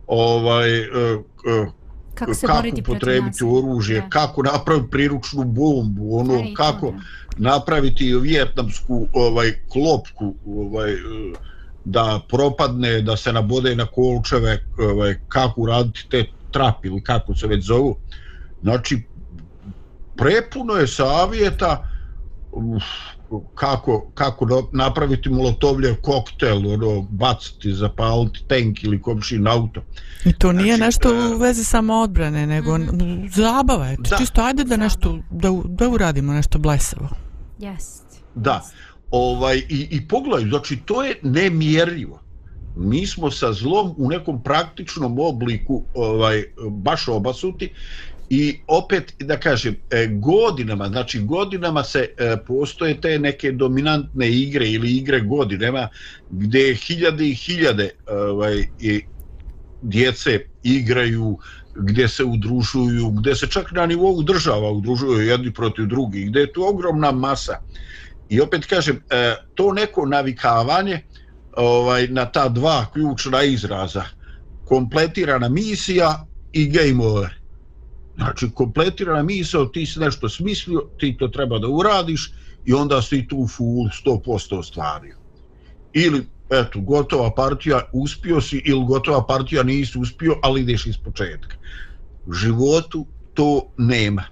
ovaj 0.07 0.81
uh, 0.81 1.20
uh, 1.62 1.68
kako, 2.14 2.35
se 2.35 2.46
kako 2.46 2.62
potrebiti 2.85 3.44
oružje, 3.44 4.00
da. 4.00 4.09
kako 4.09 4.42
napraviti 4.42 4.90
priručnu 4.90 5.44
bombu, 5.44 6.18
ono 6.18 6.35
Aj, 6.35 6.54
kako 6.57 6.87
to, 6.87 6.94
napraviti 7.37 8.14
vjetnamsku 8.16 9.07
ovaj 9.12 9.52
klopku, 9.72 10.35
ovaj 10.46 10.92
da 11.85 12.20
propadne, 12.28 13.00
da 13.00 13.16
se 13.16 13.33
nabode 13.33 13.76
na 13.76 13.87
kolčeve, 13.87 14.64
ovaj 14.78 15.14
kako 15.28 15.66
raditi 15.66 16.07
te 16.11 16.24
trap 16.50 16.84
ili 16.84 17.02
kako 17.02 17.34
se 17.34 17.46
već 17.46 17.64
zovu. 17.64 17.96
Znači, 18.62 19.02
prepuno 20.16 20.74
je 20.74 20.87
savjeta 20.87 21.88
kako, 23.54 24.11
kako 24.14 24.68
napraviti 24.72 25.28
molotovljev 25.28 25.94
koktel, 26.02 26.72
ono, 26.72 27.02
baciti, 27.11 27.72
zapaliti 27.72 28.44
tank 28.48 28.84
ili 28.84 29.02
komšin 29.02 29.48
auto. 29.48 29.82
I 30.24 30.32
to 30.32 30.52
nije 30.52 30.76
znači, 30.76 30.87
nešto 30.87 31.08
u 31.11 31.34
e, 31.34 31.38
vezi 31.38 31.64
samo 31.64 31.94
odbrane, 31.94 32.46
nego 32.46 32.78
mm. 32.78 33.28
zabava 33.34 33.87
je. 33.87 33.96
Da. 33.96 34.16
Čisto 34.16 34.42
ajde 34.42 34.64
da 34.64 34.76
nešto, 34.76 35.18
da, 35.30 35.48
da 35.64 35.88
uradimo 35.88 36.32
nešto 36.32 36.58
blesavo. 36.58 37.08
Yes. 37.58 38.02
Da. 38.34 38.64
Ovaj, 39.11 39.56
i, 39.56 39.88
I 39.90 40.08
pogledaj, 40.08 40.48
znači, 40.48 40.76
to 40.76 41.04
je 41.04 41.14
nemjerljivo 41.22 42.28
mi 42.76 43.07
smo 43.07 43.31
sa 43.31 43.52
zlom 43.52 43.94
u 43.96 44.09
nekom 44.09 44.42
praktičnom 44.42 45.18
obliku 45.18 45.85
ovaj 45.94 46.44
baš 46.70 47.09
obasuti 47.09 47.72
i 48.31 48.61
opet 48.66 49.14
da 49.18 49.40
kažem 49.40 49.76
e, 49.90 50.07
godinama 50.07 50.88
znači 50.88 51.20
godinama 51.20 51.85
se 51.85 52.14
e, 52.18 52.37
postoje 52.46 53.00
te 53.00 53.18
neke 53.18 53.52
dominantne 53.52 54.31
igre 54.31 54.68
ili 54.68 54.96
igre 54.96 55.20
godinama 55.20 55.88
gdje 56.31 56.74
hiljade 56.74 57.28
i 57.28 57.35
hiljade 57.35 57.90
ovaj 58.07 58.64
i 58.78 59.00
djece 59.83 60.40
igraju 60.62 61.38
gdje 61.74 62.09
se 62.09 62.24
udružuju 62.24 63.11
gdje 63.11 63.37
se 63.37 63.46
čak 63.46 63.72
na 63.72 63.87
nivou 63.87 64.22
država 64.22 64.70
udružuju 64.70 65.20
jedni 65.20 65.52
protiv 65.52 65.87
drugih 65.87 66.28
gdje 66.28 66.40
je 66.40 66.52
tu 66.52 66.68
ogromna 66.68 67.12
masa. 67.12 67.57
I 68.28 68.40
opet 68.40 68.66
kažem 68.66 69.02
e, 69.11 69.35
to 69.54 69.72
neko 69.72 70.07
navikavanje 70.07 71.00
ovaj 71.59 72.09
na 72.09 72.25
ta 72.25 72.49
dva 72.49 72.87
ključna 72.92 73.42
izraza. 73.42 74.05
Kompletirana 74.64 75.49
misija 75.49 76.27
i 76.53 76.68
game 76.68 77.05
over 77.05 77.38
znači 78.18 78.51
kompletirana 78.55 79.23
misija 79.23 79.66
ti 79.73 79.87
si 79.87 80.01
nešto 80.01 80.29
smislio 80.29 80.83
ti 80.99 81.16
to 81.18 81.29
treba 81.29 81.59
da 81.59 81.68
uradiš 81.68 82.33
i 82.64 82.73
onda 82.73 83.03
si 83.03 83.29
tu 83.29 83.47
full 83.57 83.88
100% 84.05 84.59
ostvario. 84.59 85.16
Ili 85.92 86.27
eto 86.51 86.81
gotova 86.81 87.31
partija 87.35 87.81
uspio 87.92 88.40
si 88.40 88.62
ili 88.64 88.85
gotova 88.87 89.27
partija 89.27 89.62
nisi 89.62 89.99
uspio 89.99 90.38
ali 90.42 90.61
ideš 90.61 90.87
iz 90.87 90.97
početka. 90.97 91.57
U 92.27 92.33
životu 92.33 93.07
to 93.35 93.73
nema. 93.77 94.25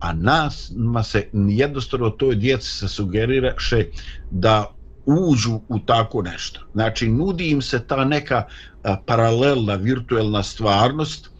A 0.00 0.12
nas 0.12 0.72
ma 0.76 1.02
se 1.02 1.28
jednostavno 1.32 2.10
toj 2.10 2.34
djeci 2.34 2.70
se 2.70 2.88
sugerira 2.88 3.54
še 3.58 3.86
da 4.30 4.74
uđu 5.06 5.60
u 5.68 5.78
tako 5.78 6.22
nešto. 6.22 6.60
Znači, 6.72 7.08
nudi 7.08 7.50
im 7.50 7.62
se 7.62 7.86
ta 7.86 8.04
neka 8.04 8.44
a, 8.82 8.96
paralelna, 9.06 9.74
virtuelna 9.74 10.42
stvarnost 10.42 11.30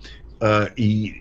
a, 0.40 0.66
i 0.76 1.12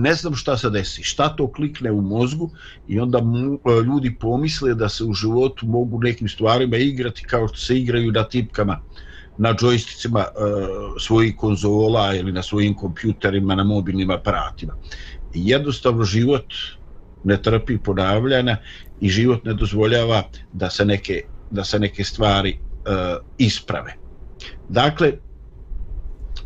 ne 0.00 0.14
znam 0.14 0.34
šta 0.34 0.56
se 0.56 0.70
desi, 0.70 1.02
šta 1.02 1.28
to 1.36 1.52
klikne 1.52 1.90
u 1.90 2.00
mozgu 2.02 2.50
i 2.88 3.00
onda 3.00 3.20
mu, 3.20 3.58
a, 3.64 3.80
ljudi 3.86 4.16
pomisle 4.20 4.74
da 4.74 4.88
se 4.88 5.04
u 5.04 5.12
životu 5.12 5.66
mogu 5.66 6.00
nekim 6.02 6.28
stvarima 6.28 6.76
igrati 6.76 7.22
kao 7.22 7.48
što 7.48 7.56
se 7.56 7.78
igraju 7.78 8.12
na 8.12 8.24
tipkama 8.24 8.80
na 9.38 9.54
džojsticima 9.54 10.24
svojih 11.00 11.36
konzola 11.36 12.14
ili 12.14 12.32
na 12.32 12.42
svojim 12.42 12.74
kompjuterima, 12.74 13.54
na 13.54 13.64
mobilnim 13.64 14.10
aparatima. 14.10 14.74
Jednostavno 15.34 16.04
život 16.04 16.44
ne 17.24 17.42
trpi 17.42 17.78
ponavljanja 17.78 18.56
i 19.00 19.08
život 19.08 19.44
ne 19.44 19.54
dozvoljava 19.54 20.22
da 20.52 20.70
se 20.70 20.84
neke 20.84 21.22
da 21.50 21.64
se 21.64 21.78
neke 21.78 22.04
stvari 22.04 22.50
e, 22.50 22.58
isprave. 23.38 23.94
Dakle, 24.68 25.12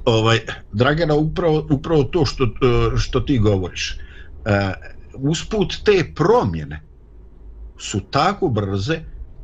ovaj, 0.05 0.39
Dragana, 0.73 1.15
upravo, 1.15 1.67
upravo 1.71 2.05
to 2.05 2.25
što, 2.25 2.45
e, 2.45 2.49
što 2.97 3.21
ti 3.21 3.39
govoriš, 3.39 3.99
uh, 4.45 5.31
usput 5.31 5.75
te 5.85 6.13
promjene 6.15 6.83
su 7.79 8.01
tako 8.01 8.49
brze, 8.49 9.01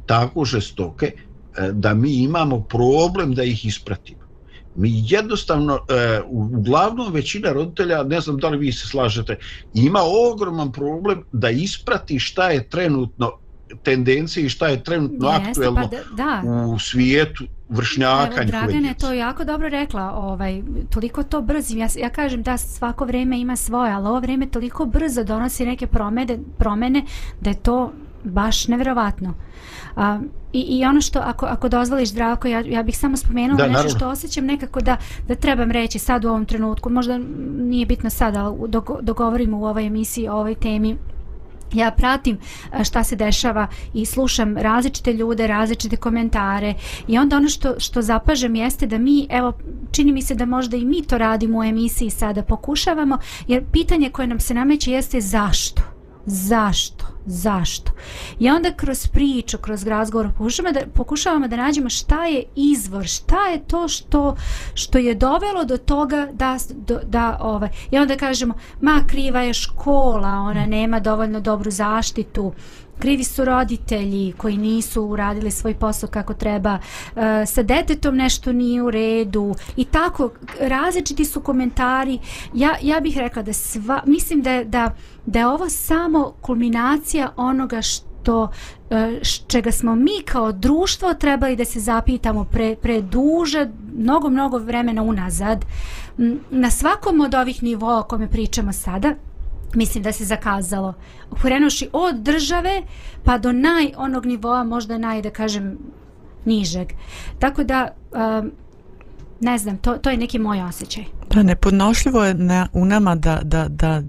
tako 0.06 0.44
žestoke, 0.44 1.06
e, 1.06 1.72
da 1.72 1.94
mi 1.94 2.14
imamo 2.14 2.60
problem 2.60 3.34
da 3.34 3.42
ih 3.42 3.64
ispratimo. 3.64 4.18
Mi 4.76 4.90
jednostavno, 5.08 5.78
uglavnom 6.28 7.12
većina 7.12 7.52
roditelja, 7.52 8.02
ne 8.02 8.20
znam 8.20 8.36
da 8.38 8.48
li 8.48 8.58
vi 8.58 8.72
se 8.72 8.86
slažete, 8.86 9.38
ima 9.74 10.00
ogroman 10.32 10.72
problem 10.72 11.24
da 11.32 11.50
isprati 11.50 12.18
šta 12.18 12.50
je 12.50 12.68
trenutno 12.68 13.32
tendencije 13.82 14.46
i 14.46 14.48
šta 14.48 14.68
je 14.68 14.84
trenutno 14.84 15.28
Jeste, 15.28 15.48
aktuelno 15.48 15.88
pa 15.90 15.96
da, 15.96 16.42
da. 16.42 16.66
u 16.66 16.78
svijetu 16.78 17.44
vršnjaka 17.68 18.42
Evo, 18.42 18.44
Dragana 18.44 18.88
je 18.88 18.94
to 18.94 19.12
jako 19.12 19.44
dobro 19.44 19.68
rekla 19.68 20.12
ovaj, 20.12 20.62
toliko 20.90 21.22
to 21.22 21.42
brzo 21.42 21.76
ja, 21.76 21.88
ja 21.98 22.10
kažem 22.10 22.42
da 22.42 22.56
svako 22.56 23.04
vrijeme 23.04 23.40
ima 23.40 23.56
svoje 23.56 23.92
ali 23.92 24.08
ovo 24.08 24.20
vrijeme 24.20 24.46
toliko 24.46 24.86
brzo 24.86 25.24
donosi 25.24 25.66
neke 25.66 25.86
promene, 25.86 26.38
promene 26.58 27.04
da 27.40 27.50
je 27.50 27.56
to 27.56 27.92
baš 28.24 28.68
nevjerovatno 28.68 29.34
A, 29.96 30.20
i, 30.52 30.60
I 30.60 30.84
ono 30.84 31.00
što, 31.00 31.18
ako, 31.18 31.46
ako 31.46 31.68
dozvoliš, 31.68 32.08
Zdravko, 32.08 32.48
ja, 32.48 32.60
ja 32.60 32.82
bih 32.82 32.98
samo 32.98 33.16
spomenula 33.16 33.56
da, 33.56 33.62
nešto 33.62 33.72
naravno. 33.72 33.98
što 33.98 34.08
osjećam 34.08 34.44
nekako 34.44 34.80
da, 34.80 34.96
da 35.28 35.34
trebam 35.34 35.70
reći 35.70 35.98
sad 35.98 36.24
u 36.24 36.28
ovom 36.28 36.46
trenutku. 36.46 36.90
Možda 36.90 37.18
nije 37.58 37.86
bitno 37.86 38.10
sad, 38.10 38.36
ali 38.36 38.56
dok, 38.68 38.90
dogovorimo 39.00 39.58
u 39.58 39.64
ovoj 39.64 39.86
emisiji 39.86 40.28
o 40.28 40.32
ovoj 40.32 40.54
temi 40.54 40.96
ja 41.72 41.90
pratim 41.90 42.38
e, 42.72 42.84
šta 42.84 43.04
se 43.04 43.16
dešava 43.16 43.66
i 43.94 44.06
slušam 44.06 44.56
različite 44.56 45.12
ljude, 45.12 45.46
različite 45.46 45.96
komentare 45.96 46.74
i 47.08 47.18
onda 47.18 47.36
ono 47.36 47.48
što, 47.48 47.74
što 47.78 48.02
zapažem 48.02 48.54
jeste 48.54 48.86
da 48.86 48.98
mi, 48.98 49.26
evo, 49.30 49.52
čini 49.92 50.12
mi 50.12 50.22
se 50.22 50.34
da 50.34 50.46
možda 50.46 50.76
i 50.76 50.84
mi 50.84 51.02
to 51.02 51.18
radimo 51.18 51.58
u 51.58 51.64
emisiji 51.64 52.10
sada, 52.10 52.42
pokušavamo, 52.42 53.18
jer 53.48 53.64
pitanje 53.72 54.10
koje 54.10 54.26
nam 54.26 54.40
se 54.40 54.54
nameće 54.54 54.92
jeste 54.92 55.20
zašto? 55.20 55.97
Zašto, 56.28 57.04
zašto. 57.26 57.92
I 58.38 58.50
onda 58.50 58.72
kroz 58.72 59.06
priču, 59.06 59.58
kroz 59.58 59.86
razgovor 59.86 60.28
pokušavamo 60.38 60.72
da, 60.72 60.80
pokušavamo 60.94 61.48
da 61.48 61.56
nađemo 61.56 61.88
šta 61.88 62.24
je 62.24 62.44
izvor, 62.56 63.06
šta 63.06 63.46
je 63.46 63.64
to 63.66 63.88
što, 63.88 64.36
što 64.74 64.98
je 64.98 65.14
dovelo 65.14 65.64
do 65.64 65.76
toga 65.76 66.28
da, 66.32 66.56
do, 66.70 67.00
da 67.06 67.38
ovaj, 67.40 67.68
i 67.90 67.98
onda 67.98 68.16
kažemo, 68.16 68.54
ma 68.80 69.00
kriva 69.06 69.40
je 69.40 69.54
škola, 69.54 70.28
ona 70.28 70.66
nema 70.66 71.00
dovoljno 71.00 71.40
dobru 71.40 71.70
zaštitu, 71.70 72.52
krivi 72.98 73.24
su 73.24 73.44
roditelji 73.44 74.32
koji 74.36 74.56
nisu 74.56 75.02
uradili 75.02 75.50
svoj 75.50 75.74
posao 75.74 76.08
kako 76.08 76.34
treba, 76.34 76.78
e, 77.16 77.46
sa 77.46 77.62
detetom 77.62 78.16
nešto 78.16 78.52
nije 78.52 78.82
u 78.82 78.90
redu 78.90 79.54
i 79.76 79.84
tako, 79.84 80.30
različiti 80.60 81.24
su 81.24 81.40
komentari. 81.40 82.18
Ja, 82.54 82.76
ja 82.82 83.00
bih 83.00 83.18
rekla 83.18 83.42
da 83.42 83.52
sva, 83.52 84.02
mislim 84.06 84.42
da, 84.42 84.64
da, 84.64 84.94
da 85.26 85.38
je 85.38 85.46
ovo 85.46 85.68
samo 85.68 86.32
kulminacija 86.40 87.32
onoga 87.36 87.82
što 87.82 88.04
e, 88.04 88.08
to 88.28 88.50
čega 89.46 89.72
smo 89.72 89.94
mi 89.94 90.22
kao 90.24 90.52
društvo 90.52 91.14
trebali 91.14 91.56
da 91.56 91.64
se 91.64 91.80
zapitamo 91.80 92.44
pre, 92.44 92.76
pre 92.76 93.00
duže, 93.00 93.68
mnogo, 93.94 94.30
mnogo 94.30 94.58
vremena 94.58 95.02
unazad. 95.02 95.64
Na 96.50 96.70
svakom 96.70 97.20
od 97.20 97.34
ovih 97.34 97.62
nivoa 97.62 98.00
o 98.00 98.02
kome 98.02 98.30
pričamo 98.30 98.72
sada, 98.72 99.14
mislim 99.74 100.04
da 100.04 100.12
se 100.12 100.24
zakazalo. 100.24 100.94
Krenuši 101.42 101.88
od 101.92 102.16
države 102.16 102.82
pa 103.24 103.38
do 103.38 103.52
naj 103.52 103.92
onog 103.96 104.26
nivoa, 104.26 104.64
možda 104.64 104.98
naj, 104.98 105.22
da 105.22 105.30
kažem, 105.30 105.78
nižeg. 106.44 106.88
Tako 107.38 107.64
da, 107.64 107.88
um, 108.12 108.52
ne 109.40 109.58
znam, 109.58 109.78
to, 109.78 109.96
to 109.96 110.10
je 110.10 110.16
neki 110.16 110.38
moj 110.38 110.62
osjećaj. 110.62 111.04
Da, 111.34 111.42
nepodnošljivo 111.42 112.24
je 112.24 112.34
na, 112.34 112.68
u 112.72 112.84
nama 112.84 113.14
da, 113.14 113.40
da, 113.42 113.68
da 113.68 114.02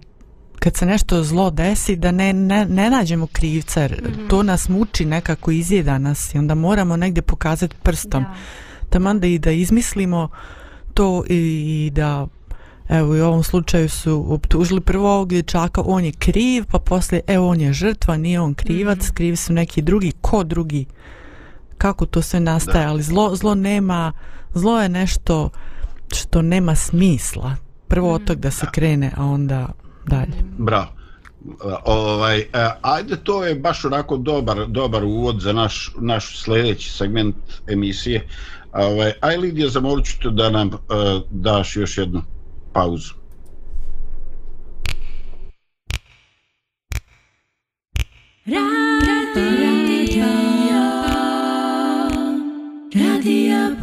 kad 0.60 0.76
se 0.76 0.86
nešto 0.86 1.24
zlo 1.24 1.52
desi, 1.52 1.96
da 1.96 2.12
ne, 2.12 2.34
ne, 2.34 2.66
ne 2.66 2.90
nađemo 2.90 3.28
krivca, 3.28 3.82
jer 3.82 3.92
mm 3.92 4.06
-hmm. 4.06 4.30
to 4.30 4.44
nas 4.44 4.70
muči 4.70 5.06
nekako 5.06 5.52
izjeda 5.52 5.98
nas 5.98 6.36
i 6.36 6.38
onda 6.38 6.56
moramo 6.56 6.98
negdje 6.98 7.22
pokazati 7.22 7.76
prstom. 7.84 8.24
Da. 8.24 8.36
Taman 8.90 9.20
da 9.20 9.28
i 9.28 9.40
da 9.40 9.52
izmislimo 9.52 10.30
to 10.94 11.24
i, 11.30 11.36
i 11.88 11.90
da 11.90 12.28
Evo 12.90 13.16
i 13.16 13.22
u 13.22 13.26
ovom 13.26 13.44
slučaju 13.44 13.90
su 13.90 14.26
optužili 14.34 14.82
prvo 14.82 15.14
ovog 15.14 15.30
dječaka, 15.30 15.82
on 15.86 16.06
je 16.06 16.12
kriv, 16.12 16.66
pa 16.72 16.80
poslije, 16.80 17.22
evo 17.28 17.48
on 17.48 17.62
je 17.62 17.74
žrtva, 17.74 18.18
nije 18.18 18.40
on 18.40 18.54
krivac, 18.54 18.98
mm 18.98 19.02
-hmm. 19.02 19.14
krivi 19.14 19.36
su 19.36 19.54
neki 19.54 19.82
drugi, 19.82 20.12
ko 20.22 20.44
drugi? 20.44 20.86
Kako 21.78 22.06
to 22.06 22.22
sve 22.22 22.40
nastaje? 22.40 22.86
Da. 22.86 22.92
Ali 22.92 23.04
zlo, 23.04 23.36
zlo 23.36 23.56
nema, 23.56 24.14
zlo 24.54 24.82
je 24.82 24.90
nešto 24.90 25.50
što 26.16 26.42
nema 26.42 26.76
smisla. 26.76 27.56
Prvo 27.88 28.14
od 28.14 28.26
tog 28.26 28.40
da 28.40 28.52
se 28.52 28.66
krene, 28.72 29.12
a 29.18 29.26
onda 29.26 29.68
dalje. 30.08 30.44
Bravo. 30.58 30.88
Ovaj, 31.86 32.46
ajde, 32.82 33.16
to 33.24 33.46
je 33.46 33.56
baš 33.56 33.86
onako 33.86 34.18
dobar, 34.18 34.68
dobar 34.68 35.04
uvod 35.04 35.42
za 35.42 35.54
naš, 35.54 35.94
naš 36.00 36.44
sljedeći 36.44 36.92
segment 36.92 37.36
emisije. 37.68 38.28
Ovaj, 38.74 39.12
aj 39.22 39.38
Lidija, 39.38 39.70
zamolit 39.70 40.06
ću 40.22 40.30
da 40.30 40.50
nam 40.50 40.68
uh, 40.68 40.78
daš 41.30 41.76
još 41.76 41.98
jednu 41.98 42.22
pauzu. 42.80 43.14
Radio, 48.48 49.44
radio, 49.64 50.32
radio, 52.96 53.76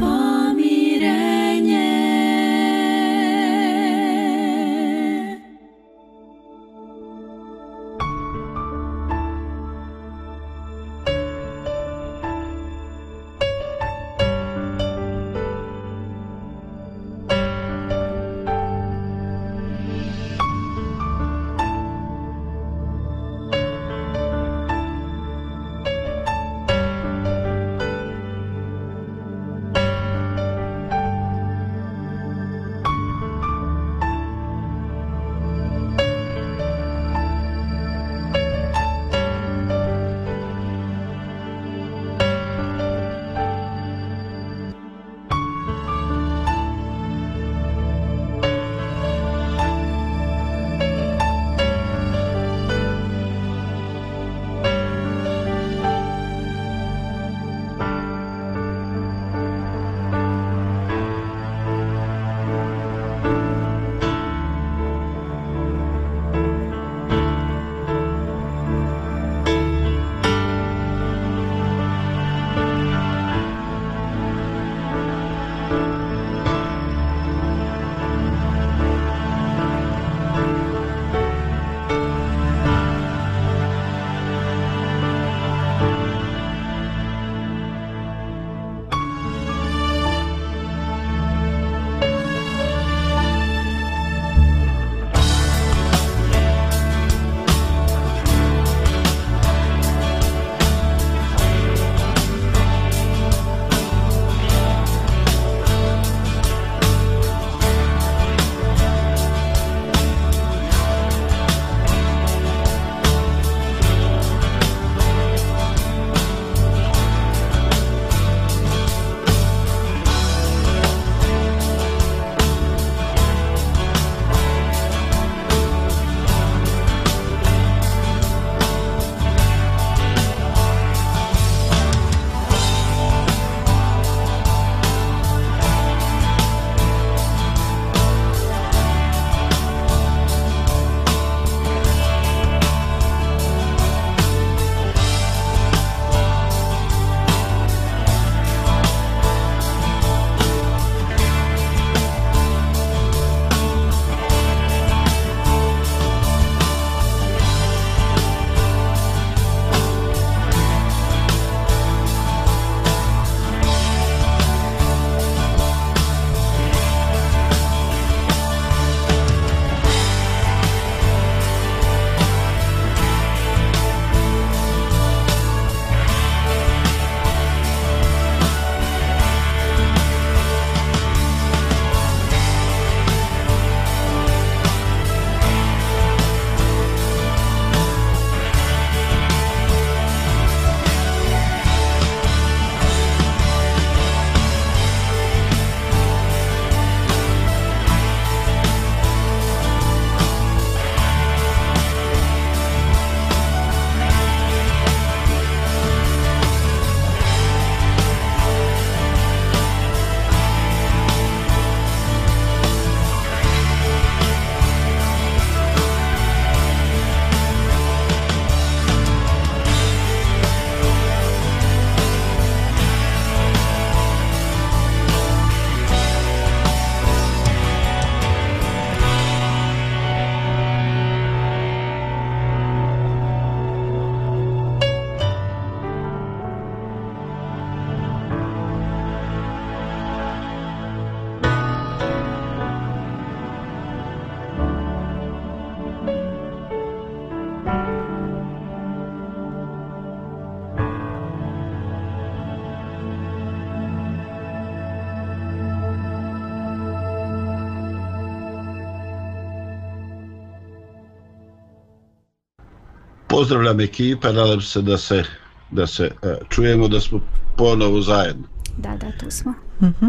Pozdravljam 263.37 263.81
ekipa, 263.81 264.33
nadam 264.33 264.61
se 264.61 264.83
da 264.83 264.97
se, 264.99 265.25
da 265.71 265.87
se 265.87 266.11
uh, 266.23 266.49
čujemo, 266.49 266.89
da 266.89 267.01
smo 267.01 267.21
ponovo 267.57 268.01
zajedno. 268.01 268.45
Da, 268.77 268.97
da, 268.97 269.13
tu 269.19 269.31
smo. 269.31 269.55
Mhm. 269.83 270.07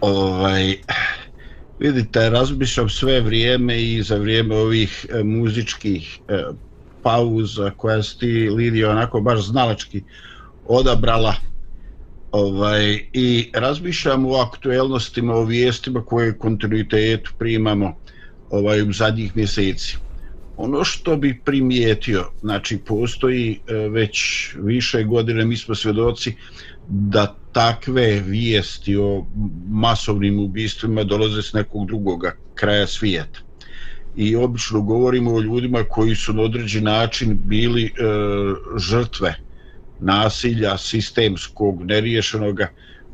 Ovaj, 0.00 0.76
vidite, 1.78 2.30
razmišljam 2.30 2.88
sve 2.88 3.20
vrijeme 3.20 3.82
i 3.82 4.02
za 4.02 4.16
vrijeme 4.16 4.56
ovih 4.56 5.06
e, 5.10 5.22
muzičkih 5.22 6.20
e, 6.28 6.44
pauza 7.02 7.70
koja 7.76 8.02
si 8.02 8.18
ti, 8.18 8.50
Lidija, 8.50 8.90
onako 8.90 9.20
baš 9.20 9.40
znalački 9.40 10.02
odabrala 10.66 11.34
ovaj, 12.32 13.08
i 13.12 13.50
razmišljam 13.54 14.26
o 14.26 14.34
aktuelnostima, 14.34 15.34
o 15.34 15.44
vijestima 15.44 16.04
koje 16.04 16.38
kontinuitetu 16.38 17.32
primamo 17.38 17.96
ovaj, 18.50 18.82
u 18.82 18.92
zadnjih 18.92 19.36
mjeseci. 19.36 20.07
Ono 20.58 20.84
što 20.84 21.16
bi 21.16 21.40
primijetio, 21.44 22.24
znači 22.40 22.78
postoji 22.78 23.60
e, 23.66 23.74
već 23.74 24.18
više 24.62 25.02
godine, 25.02 25.44
mi 25.44 25.56
smo 25.56 25.74
svedoci 25.74 26.34
da 26.88 27.36
takve 27.52 28.20
vijesti 28.20 28.96
o 28.96 29.26
masovnim 29.68 30.38
ubistvima 30.38 31.04
dolaze 31.04 31.42
s 31.42 31.52
nekog 31.52 31.86
drugoga 31.86 32.32
kraja 32.54 32.86
svijeta. 32.86 33.40
I 34.16 34.36
obično 34.36 34.80
govorimo 34.82 35.34
o 35.34 35.40
ljudima 35.40 35.84
koji 35.84 36.14
su 36.14 36.32
na 36.32 36.42
određen 36.42 36.84
način 36.84 37.38
bili 37.44 37.84
e, 37.84 37.90
žrtve 38.78 39.34
nasilja 40.00 40.78
sistemskog, 40.78 41.82
neriješenoga, 41.84 42.68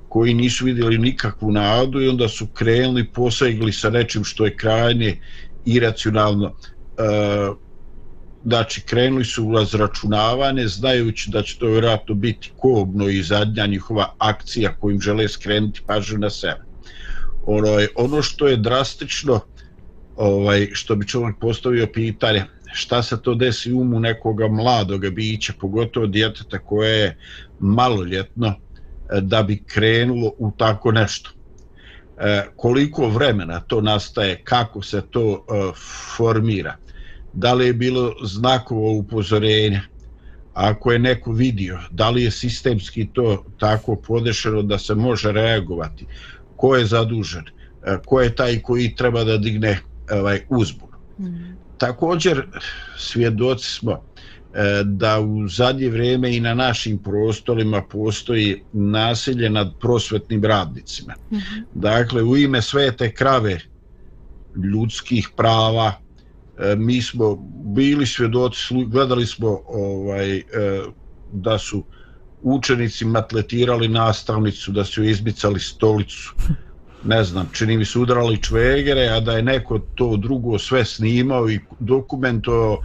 koji 0.08 0.34
nisu 0.34 0.64
vidjeli 0.64 0.98
nikakvu 0.98 1.52
nadu 1.52 2.00
i 2.00 2.08
onda 2.08 2.28
su 2.28 2.46
krenuli, 2.46 3.04
posegli 3.12 3.72
sa 3.72 3.90
nečim 3.90 4.24
što 4.24 4.44
je 4.44 4.56
krajnje 4.56 5.20
iracionalno. 5.64 6.54
E, 6.98 7.64
znači 8.44 8.80
krenuli 8.80 9.24
su 9.24 9.44
u 9.44 9.52
razračunavanje 9.52 10.66
znajući 10.68 11.30
da 11.30 11.42
će 11.42 11.58
to 11.58 11.66
vjerojatno 11.66 12.14
biti 12.14 12.52
kobno 12.56 13.08
i 13.08 13.22
zadnja 13.22 13.66
njihova 13.66 14.14
akcija 14.18 14.74
kojim 14.80 15.00
žele 15.00 15.28
skrenuti 15.28 15.82
pažnju 15.86 16.18
na 16.18 16.30
sebe. 16.30 16.60
Ono, 17.46 17.68
je, 17.68 17.88
ono 17.96 18.22
što 18.22 18.48
je 18.48 18.56
drastično 18.56 19.40
ovaj 20.16 20.68
što 20.72 20.96
bi 20.96 21.06
čovjek 21.06 21.36
postavio 21.40 21.86
pitanje 21.92 22.44
šta 22.72 23.02
se 23.02 23.22
to 23.22 23.34
desi 23.34 23.72
umu 23.72 24.00
nekoga 24.00 24.48
mladoga 24.48 25.10
bića, 25.10 25.52
pogotovo 25.60 26.06
djeteta 26.06 26.58
koje 26.58 26.98
je 26.98 27.16
maloljetno 27.60 28.48
e, 28.48 29.20
da 29.20 29.42
bi 29.42 29.62
krenulo 29.66 30.32
u 30.38 30.52
tako 30.58 30.92
nešto. 30.92 31.30
E, 32.18 32.42
koliko 32.56 33.08
vremena 33.08 33.60
to 33.60 33.80
nastaje, 33.80 34.40
kako 34.44 34.82
se 34.82 35.02
to 35.10 35.44
e, 35.48 35.72
formira 36.16 36.76
da 37.34 37.54
li 37.54 37.66
je 37.66 37.72
bilo 37.72 38.14
znakovo 38.22 38.92
upozorenja, 38.92 39.80
ako 40.54 40.92
je 40.92 40.98
neko 40.98 41.32
vidio, 41.32 41.78
da 41.90 42.10
li 42.10 42.22
je 42.22 42.30
sistemski 42.30 43.08
to 43.12 43.44
tako 43.58 43.96
podešeno 43.96 44.62
da 44.62 44.78
se 44.78 44.94
može 44.94 45.32
reagovati, 45.32 46.06
ko 46.56 46.76
je 46.76 46.86
zadužen, 46.86 47.44
e, 47.86 47.96
ko 48.06 48.20
je 48.20 48.34
taj 48.36 48.62
koji 48.62 48.94
treba 48.94 49.24
da 49.24 49.36
digne 49.36 49.78
ovaj 50.10 50.40
uzbun. 50.48 50.88
Mm. 51.18 51.56
Također 51.78 52.46
svjedoci 52.96 53.70
smo 53.70 53.92
e, 53.92 54.82
da 54.84 55.20
u 55.20 55.48
zadnje 55.48 55.88
vrijeme 55.88 56.36
i 56.36 56.40
na 56.40 56.54
našim 56.54 56.98
prostorima 56.98 57.82
postoji 57.82 58.62
nasilje 58.72 59.50
nad 59.50 59.72
prosvetnim 59.80 60.44
radnicima. 60.44 61.14
Mm 61.30 61.36
-hmm. 61.36 61.64
Dakle, 61.74 62.22
u 62.22 62.36
ime 62.36 62.62
svete 62.62 63.12
krave 63.12 63.60
ljudskih 64.72 65.28
prava, 65.36 66.03
E, 66.58 66.76
mi 66.76 67.02
smo 67.02 67.36
bili 67.74 68.06
svjedoci, 68.06 68.84
gledali 68.84 69.26
smo 69.26 69.60
ovaj, 69.66 70.36
e, 70.36 70.42
da 71.32 71.58
su 71.58 71.84
učenici 72.42 73.04
matletirali 73.04 73.88
nastavnicu, 73.88 74.72
da 74.72 74.84
su 74.84 75.04
izbicali 75.04 75.60
stolicu, 75.60 76.34
ne 77.04 77.24
znam, 77.24 77.48
čini 77.52 77.76
mi 77.76 77.84
se 77.84 77.98
udarali 77.98 78.42
čvegere, 78.42 79.08
a 79.08 79.20
da 79.20 79.32
je 79.32 79.42
neko 79.42 79.78
to 79.94 80.16
drugo 80.16 80.58
sve 80.58 80.84
snimao 80.84 81.50
i 81.50 81.60
dokumento, 81.80 82.78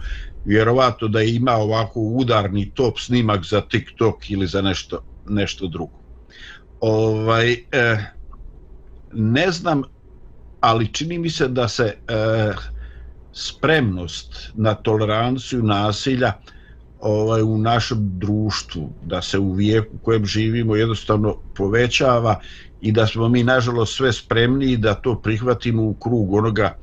vjerovato 0.44 1.08
da 1.08 1.20
je 1.20 1.34
imao 1.34 1.62
ovako 1.62 2.00
udarni 2.00 2.72
top 2.74 2.98
snimak 2.98 3.44
za 3.44 3.60
TikTok 3.60 4.30
ili 4.30 4.46
za 4.46 4.62
nešto, 4.62 5.02
nešto 5.28 5.66
drugo. 5.66 6.00
Ovaj, 6.80 7.52
eh, 7.52 8.04
ne 9.12 9.50
znam, 9.50 9.82
ali 10.60 10.92
čini 10.92 11.18
mi 11.18 11.30
se 11.30 11.48
da 11.48 11.68
se 11.68 11.94
eh, 12.08 12.52
spremnost 13.32 14.50
na 14.54 14.74
toleranciju 14.74 15.62
nasilja 15.62 16.32
ovaj 17.00 17.42
u 17.42 17.58
našem 17.58 18.18
društvu 18.18 18.92
da 19.02 19.22
se 19.22 19.38
u 19.38 19.52
vijeku 19.52 19.96
u 19.96 19.98
kojem 19.98 20.26
živimo 20.26 20.76
jednostavno 20.76 21.36
povećava 21.54 22.40
i 22.80 22.92
da 22.92 23.06
smo 23.06 23.28
mi 23.28 23.44
nažalost 23.44 23.96
sve 23.96 24.12
spremniji 24.12 24.76
da 24.76 24.94
to 24.94 25.20
prihvatimo 25.22 25.82
u 25.82 25.94
krug 25.94 26.34
onoga 26.34 26.78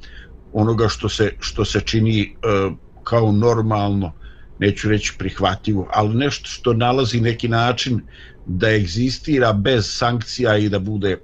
onoga 0.53 0.87
što 0.87 1.09
se 1.09 1.31
što 1.39 1.65
se 1.65 1.81
čini 1.81 2.21
e, 2.21 2.27
kao 3.03 3.31
normalno 3.31 4.13
neću 4.59 4.89
reći 4.89 5.13
prihvatljivo 5.17 5.87
ali 5.93 6.15
nešto 6.15 6.49
što 6.49 6.73
nalazi 6.73 7.21
neki 7.21 7.47
način 7.47 8.01
da 8.45 8.69
egzistira 8.69 9.53
bez 9.53 9.85
sankcija 9.89 10.57
i 10.57 10.69
da 10.69 10.79
bude 10.79 11.11
e, 11.11 11.17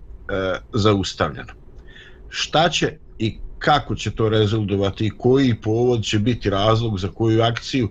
zaustavljeno. 0.74 1.54
Šta 2.30 2.70
će 2.70 2.98
i 3.18 3.40
kako 3.64 3.96
će 3.96 4.12
to 4.12 4.30
rezultovati 4.30 5.06
i 5.06 5.18
koji 5.18 5.56
povod 5.56 6.04
će 6.04 6.20
biti 6.20 6.50
razlog 6.50 7.00
za 7.00 7.08
koju 7.08 7.42
akciju 7.42 7.90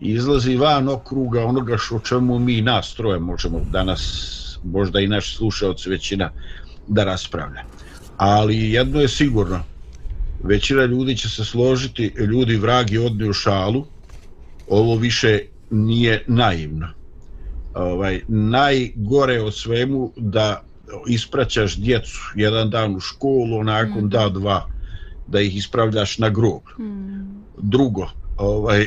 izlazi 0.00 0.56
van 0.56 0.88
okruga 0.88 1.44
onoga 1.44 1.76
što 1.78 1.98
čemu 1.98 2.38
mi 2.38 2.60
nas 2.60 2.94
troje 2.94 3.18
možemo 3.18 3.60
danas 3.72 4.02
možda 4.64 5.00
i 5.00 5.08
naš 5.08 5.36
slušalac 5.36 5.86
većina 5.86 6.30
da 6.86 7.04
raspravlja. 7.04 7.64
Ali 8.16 8.72
jedno 8.72 9.00
je 9.00 9.08
sigurno 9.08 9.64
većina 10.42 10.84
ljudi 10.84 11.16
će 11.16 11.28
se 11.28 11.44
složiti 11.44 12.12
ljudi 12.18 12.56
vragi 12.56 12.98
odne 12.98 13.28
u 13.28 13.32
šalu 13.32 13.84
ovo 14.68 14.96
više 14.96 15.40
nije 15.70 16.24
naivno. 16.26 16.88
Ovaj, 17.74 18.20
najgore 18.28 19.42
od 19.42 19.54
svemu 19.54 20.12
da 20.16 20.62
ispraćaš 21.08 21.76
djecu 21.76 22.32
jedan 22.34 22.70
dan 22.70 22.96
u 22.96 23.00
školu 23.00 23.64
nakon 23.64 24.04
mm. 24.04 24.08
da 24.08 24.28
dva 24.28 24.77
da 25.28 25.40
ih 25.40 25.56
ispravljaš 25.56 26.18
na 26.18 26.28
grob. 26.28 26.62
Mm. 26.78 27.42
Drugo, 27.58 28.06
ovaj, 28.36 28.86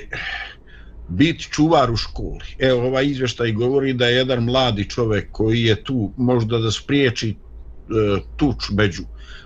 bit 1.08 1.42
čuvar 1.52 1.92
u 1.92 1.96
školi. 1.96 2.56
Evo, 2.60 2.88
ovaj 2.88 3.06
izvještaj 3.06 3.52
govori 3.52 3.94
da 3.94 4.06
je 4.06 4.16
jedan 4.16 4.44
mladi 4.44 4.90
čovjek 4.90 5.32
koji 5.32 5.64
je 5.64 5.84
tu 5.84 6.12
možda 6.18 6.58
da 6.58 6.72
spriječi 6.72 7.30
e, 7.30 7.36
tuč 8.38 8.70
među 8.72 9.04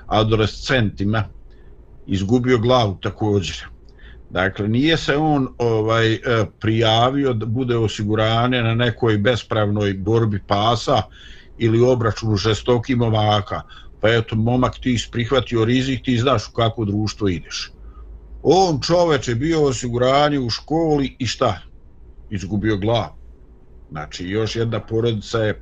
adolescentima 0.07 1.23
izgubio 2.07 2.57
glavu 2.57 2.97
također. 3.01 3.65
Dakle, 4.29 4.67
nije 4.67 4.97
se 4.97 5.17
on 5.17 5.47
ovaj 5.57 6.13
e, 6.13 6.19
prijavio 6.59 7.33
da 7.33 7.45
bude 7.45 7.77
osigurane 7.77 8.63
na 8.63 8.75
nekoj 8.75 9.17
bespravnoj 9.17 9.93
borbi 9.93 10.39
pasa 10.47 11.01
ili 11.57 11.81
obračunu 11.81 12.35
žestokim 12.35 13.01
ovaka 13.01 13.61
pa 14.05 14.11
eto, 14.13 14.35
momak 14.35 14.79
ti 14.79 14.93
isprihvatio 14.93 15.65
rizik, 15.65 16.03
ti 16.03 16.17
znaš 16.17 16.47
u 16.47 16.51
kako 16.51 16.85
društvo 16.85 17.27
ideš. 17.27 17.71
On 18.43 18.79
čoveč 18.81 19.27
je 19.27 19.35
bio 19.35 19.63
osiguranje 19.63 20.39
u 20.39 20.49
školi 20.49 21.15
i 21.19 21.25
šta? 21.25 21.61
Izgubio 22.29 22.77
glavu. 22.77 23.15
Znači, 23.91 24.25
još 24.25 24.55
jedna 24.55 24.79
porodica 24.79 25.39
je 25.39 25.61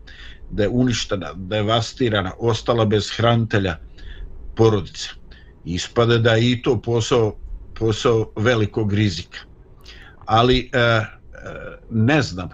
da 0.51 0.63
je 0.63 0.69
uništena, 0.69 1.33
devastirana, 1.35 2.33
ostala 2.39 2.85
bez 2.85 3.09
hrantelja 3.15 3.77
porodica. 4.55 5.09
Ispade 5.65 6.19
da 6.19 6.33
je 6.33 6.51
i 6.51 6.61
to 6.61 6.81
posao, 6.81 7.35
posao 7.79 8.31
velikog 8.35 8.93
rizika. 8.93 9.39
Ali, 10.25 10.69
e, 10.73 10.79
e, 10.79 11.05
ne 11.89 12.21
znam, 12.21 12.49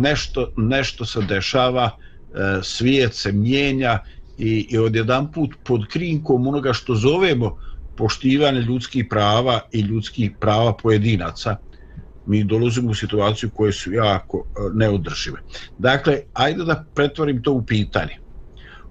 nešto, 0.00 0.52
nešto 0.56 1.04
se 1.04 1.20
dešava, 1.28 1.90
e, 1.90 2.60
svijet 2.62 3.14
se 3.14 3.32
mijenja 3.32 3.98
i, 4.38 4.66
i 4.70 4.78
odjedan 4.78 5.32
put 5.32 5.54
pod 5.64 5.86
krinkom 5.88 6.46
onoga 6.46 6.72
što 6.72 6.94
zovemo 6.94 7.56
poštivanje 7.96 8.60
ljudskih 8.60 9.04
prava 9.10 9.60
i 9.72 9.80
ljudskih 9.80 10.30
prava 10.40 10.76
pojedinaca 10.82 11.56
mi 12.26 12.44
dolazimo 12.44 12.90
u 12.90 12.94
situaciju 12.94 13.50
koje 13.54 13.72
su 13.72 13.92
jako 13.92 14.44
e, 14.46 14.60
neodržive. 14.74 15.40
Dakle, 15.78 16.20
ajde 16.32 16.64
da 16.64 16.84
pretvorim 16.94 17.42
to 17.42 17.52
u 17.52 17.62
pitanje. 17.66 18.18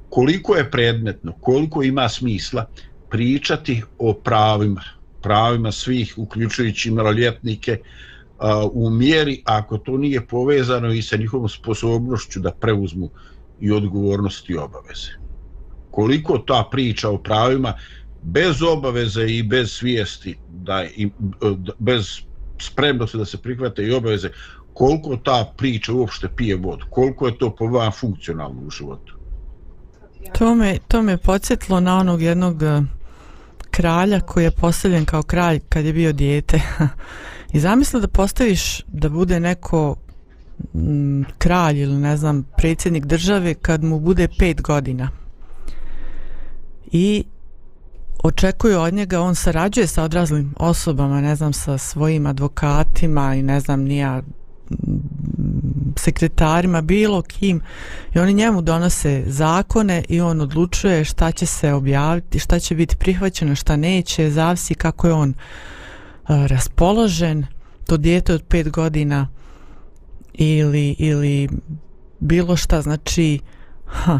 Koliko 0.09 0.55
je 0.55 0.71
predmetno, 0.71 1.33
koliko 1.39 1.83
ima 1.83 2.09
smisla 2.09 2.65
pričati 3.09 3.81
o 3.97 4.13
pravima, 4.13 4.81
pravima 5.21 5.71
svih, 5.71 6.13
uključujući 6.17 6.91
maloljetnike, 6.91 7.71
e, 7.71 7.81
u 8.71 8.89
mjeri 8.89 9.41
ako 9.45 9.77
to 9.77 9.97
nije 9.97 10.27
povezano 10.27 10.93
i 10.93 11.01
sa 11.01 11.17
njihovom 11.17 11.49
sposobnošću 11.49 12.39
da 12.39 12.51
preuzmu 12.51 13.09
i 13.59 13.71
odgovornosti 13.71 14.53
i 14.53 14.57
obaveze 14.57 15.24
koliko 15.95 16.37
ta 16.37 16.67
priča 16.71 17.09
o 17.09 17.17
pravima 17.17 17.73
bez 18.21 18.61
obaveze 18.61 19.25
i 19.27 19.43
bez 19.43 19.71
svijesti 19.71 20.37
da 20.49 20.83
i 20.83 21.05
e, 21.05 21.09
bez 21.79 22.19
spremnosti 22.61 23.17
da 23.17 23.25
se 23.25 23.37
prihvate 23.37 23.83
i 23.83 23.93
obaveze, 23.93 24.29
koliko 24.73 25.17
ta 25.17 25.53
priča 25.57 25.93
uopšte 25.93 26.27
pije 26.35 26.55
vodu, 26.55 26.85
koliko 26.89 27.27
je 27.27 27.37
to 27.37 27.55
po 27.55 27.65
vama 27.65 27.91
funkcionalno 27.91 28.61
u 28.61 28.69
životu. 28.69 29.15
To 30.37 30.55
me, 30.55 30.77
to 30.87 31.01
me 31.01 31.17
podsjetilo 31.17 31.79
na 31.79 31.97
onog 31.97 32.21
jednog 32.21 32.63
e, 32.63 32.81
kralja 33.71 34.19
koji 34.19 34.43
je 34.43 34.51
postavljen 34.51 35.05
kao 35.05 35.23
kralj 35.23 35.59
kad 35.69 35.85
je 35.85 35.93
bio 35.93 36.11
dijete. 36.13 36.61
I 37.53 37.59
zamisli 37.59 38.01
da 38.01 38.07
postaviš 38.07 38.81
da 38.87 39.09
bude 39.09 39.39
neko 39.39 39.95
m, 40.73 41.25
kralj 41.37 41.79
ili 41.81 41.95
ne 41.95 42.17
znam 42.17 42.43
predsjednik 42.57 43.05
države 43.05 43.53
kad 43.53 43.83
mu 43.83 43.99
bude 43.99 44.27
pet 44.39 44.61
godina. 44.61 45.24
I 46.91 47.23
očekuju 48.23 48.79
od 48.79 48.93
njega, 48.93 49.21
on 49.21 49.35
sarađuje 49.35 49.87
sa 49.87 50.03
odraslim 50.03 50.53
osobama, 50.57 51.21
ne 51.21 51.35
znam, 51.35 51.53
sa 51.53 51.77
svojim 51.77 52.25
advokatima 52.25 53.35
i 53.35 53.41
ne 53.41 53.59
znam, 53.59 53.81
nija 53.81 54.21
mm, 54.69 54.75
sekretarima, 55.95 56.81
bilo 56.81 57.21
kim. 57.21 57.61
I 58.15 58.19
oni 58.19 58.33
njemu 58.33 58.61
donose 58.61 59.23
zakone 59.27 60.03
i 60.09 60.21
on 60.21 60.41
odlučuje 60.41 61.05
šta 61.05 61.31
će 61.31 61.45
se 61.45 61.73
objaviti, 61.73 62.39
šta 62.39 62.59
će 62.59 62.75
biti 62.75 62.95
prihvaćeno, 62.97 63.55
šta 63.55 63.75
neće, 63.75 64.31
zavisi 64.31 64.75
kako 64.75 65.07
je 65.07 65.13
on 65.13 65.29
e, 65.29 65.33
raspoložen, 66.27 67.45
to 67.85 67.97
dijete 67.97 68.33
od 68.33 68.43
pet 68.43 68.69
godina 68.69 69.27
ili, 70.33 70.95
ili 70.99 71.49
bilo 72.19 72.55
šta, 72.55 72.81
znači 72.81 73.39
ha, 73.85 74.19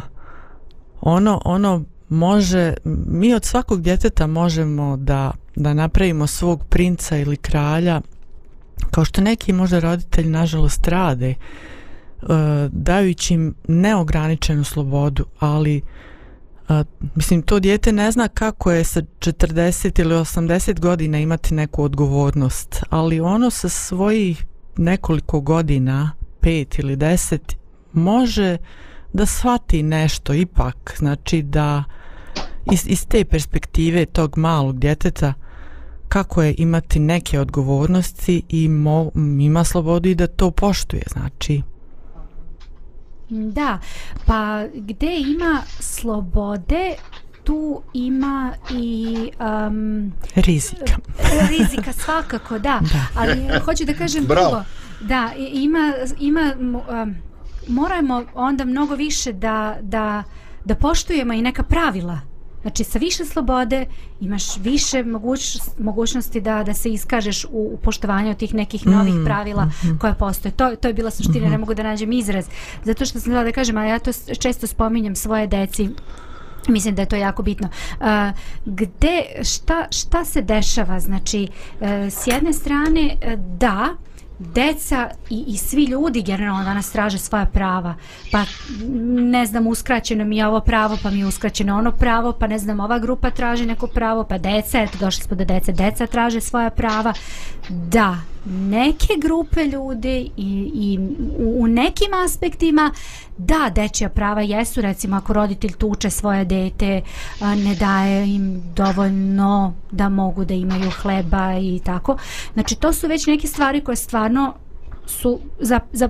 ono, 1.02 1.42
ono 1.46 1.84
može, 2.10 2.74
mi 3.08 3.34
od 3.34 3.46
svakog 3.46 3.82
djeteta 3.82 4.28
možemo 4.28 4.98
da, 4.98 5.32
da 5.56 5.74
napravimo 5.74 6.28
svog 6.28 6.64
princa 6.70 7.18
ili 7.18 7.38
kralja 7.38 8.02
kao 8.92 9.06
što 9.06 9.22
neki 9.22 9.54
možda 9.54 9.80
roditelji 9.80 10.30
nažalost 10.30 10.88
rade 10.88 11.30
e, 11.30 11.36
dajući 12.72 13.34
im 13.34 13.56
neograničenu 13.68 14.64
slobodu 14.64 15.26
ali 15.40 15.82
e, 16.70 16.84
mislim 17.16 17.42
to 17.42 17.60
dijete 17.60 17.92
ne 17.92 18.12
zna 18.12 18.28
kako 18.28 18.72
je 18.72 18.84
sa 18.84 19.02
40 19.02 20.02
ili 20.02 20.16
80 20.16 20.80
godina 20.80 21.18
imati 21.18 21.54
neku 21.54 21.84
odgovornost 21.84 22.84
ali 22.90 23.20
ono 23.20 23.50
sa 23.50 23.70
svojih 23.70 24.46
nekoliko 24.78 25.42
godina 25.42 26.12
5 26.42 26.80
ili 26.80 26.98
10 26.98 27.40
može 27.94 28.58
da 29.16 29.26
shvati 29.26 29.84
nešto 29.84 30.34
ipak 30.34 30.94
znači 30.98 31.42
da 31.42 31.84
iz, 32.72 32.88
iz 32.88 33.08
te 33.08 33.26
perspektive 33.26 34.06
tog 34.06 34.38
malog 34.38 34.80
djeteta 34.80 35.34
kako 36.08 36.44
je 36.44 36.56
imati 36.58 37.00
neke 37.00 37.40
odgovornosti 37.40 38.42
i 38.50 38.70
mo, 38.70 39.12
ima 39.40 39.64
slobodu 39.64 40.10
i 40.10 40.16
da 40.16 40.28
to 40.28 40.52
poštuje, 40.52 41.04
znači. 41.12 41.62
Da, 43.30 43.80
pa 44.26 44.64
gde 44.74 45.18
ima 45.20 45.62
slobode, 45.80 46.96
tu 47.44 47.82
ima 47.94 48.54
i 48.72 49.30
um, 49.68 50.12
rizika. 50.36 50.98
rizika 51.58 51.94
svakako, 51.94 52.60
da. 52.60 52.80
da. 52.94 53.06
Ali 53.16 53.60
hoću 53.66 53.86
da 53.86 53.94
kažem 53.94 54.26
Bravo. 54.26 54.50
drugo. 54.50 54.64
Da, 55.02 55.32
ima, 55.38 55.94
ima 56.20 56.54
um, 57.04 57.16
moramo 57.68 58.24
onda 58.34 58.66
mnogo 58.66 58.96
više 58.96 59.34
da, 59.34 59.78
da, 59.82 60.24
da 60.66 60.76
poštujemo 60.76 61.34
i 61.34 61.42
neka 61.42 61.64
pravila 61.64 62.20
Znači, 62.66 62.84
sa 62.84 63.00
više 63.00 63.26
slobode 63.26 63.86
imaš 64.22 64.58
više 64.58 65.04
moguć, 65.04 65.58
mogućnosti 65.80 66.42
da 66.42 66.64
da 66.64 66.74
se 66.74 66.90
iskažeš 66.90 67.46
u, 67.46 67.48
u 67.52 67.78
poštovanju 67.84 68.36
tih 68.36 68.54
nekih 68.54 68.88
novih 68.88 69.14
mm, 69.14 69.26
pravila 69.26 69.66
mm 69.66 69.70
-hmm. 69.70 69.98
koje 69.98 70.14
postoje. 70.14 70.52
To, 70.52 70.76
to 70.76 70.88
je 70.88 70.94
bila 70.94 71.12
suština, 71.12 71.40
mm 71.40 71.48
-hmm. 71.48 71.52
ne 71.52 71.58
mogu 71.58 71.74
da 71.74 71.84
nađem 71.84 72.12
izraz. 72.12 72.46
Zato 72.84 73.06
što 73.06 73.20
sam 73.20 73.34
da 73.34 73.52
kažem, 73.52 73.78
a 73.78 73.86
ja 73.86 74.00
to 74.00 74.12
često 74.40 74.68
spominjem 74.68 75.16
svoje 75.16 75.48
deci, 75.48 75.90
Mislim 76.68 76.96
da 76.96 77.02
je 77.02 77.06
to 77.06 77.16
jako 77.16 77.44
bitno. 77.44 77.70
Uh, 78.00 78.06
gde, 78.66 79.24
šta, 79.44 79.88
šta 79.92 80.26
se 80.26 80.42
dešava? 80.42 81.00
Znači, 81.00 81.48
uh, 81.80 81.88
s 82.10 82.28
jedne 82.28 82.54
strane, 82.54 83.16
uh, 83.16 83.34
da, 83.58 83.90
uh, 83.92 84.15
deca 84.40 85.10
i, 85.30 85.44
i 85.48 85.58
svi 85.58 85.84
ljudi 85.84 86.22
generalno 86.22 86.64
danas 86.64 86.92
traže 86.92 87.18
svoja 87.18 87.46
prava. 87.46 87.96
Pa 88.32 88.46
ne 89.18 89.46
znam 89.46 89.68
uskraćeno 89.68 90.26
mi 90.26 90.38
je 90.38 90.48
ovo 90.48 90.60
pravo 90.60 90.98
pa 91.04 91.10
mi 91.10 91.20
je 91.20 91.26
uskraćeno 91.26 91.78
ono 91.78 91.92
pravo 91.92 92.32
pa 92.32 92.48
ne 92.48 92.60
znam 92.60 92.80
ova 92.80 93.00
grupa 93.00 93.30
traži 93.30 93.66
neko 93.66 93.88
pravo 93.88 94.24
pa 94.24 94.38
deca 94.38 94.82
eto 94.82 94.98
došli 94.98 95.24
smo 95.24 95.38
do 95.38 95.46
dece. 95.46 95.72
Deca 95.72 96.08
traže 96.08 96.42
svoja 96.42 96.70
prava. 96.70 97.14
Da 97.70 98.35
neke 98.46 99.14
grupe 99.22 99.64
ljudi 99.64 100.32
i, 100.38 100.72
i 100.74 101.00
u, 101.38 101.64
u 101.64 101.68
nekim 101.68 102.14
aspektima 102.26 102.92
da 103.38 103.72
dečja 103.76 104.10
prava 104.10 104.42
jesu 104.42 104.82
recimo 104.82 105.16
ako 105.16 105.34
roditelj 105.34 105.72
tuče 105.72 106.10
svoje 106.10 106.46
dete 106.46 107.02
ne 107.42 107.76
daje 107.76 108.36
im 108.36 108.64
dovoljno 108.76 109.74
da 109.92 110.10
mogu 110.10 110.46
da 110.46 110.54
imaju 110.54 110.92
hleba 111.02 111.58
i 111.58 111.80
tako. 111.86 112.18
Znači 112.54 112.76
to 112.76 112.94
su 112.94 113.08
već 113.08 113.28
neke 113.28 113.48
stvari 113.48 113.82
koje 113.82 113.96
stvarno 113.96 114.54
su 115.06 115.40
za, 115.60 115.80
za, 115.92 116.10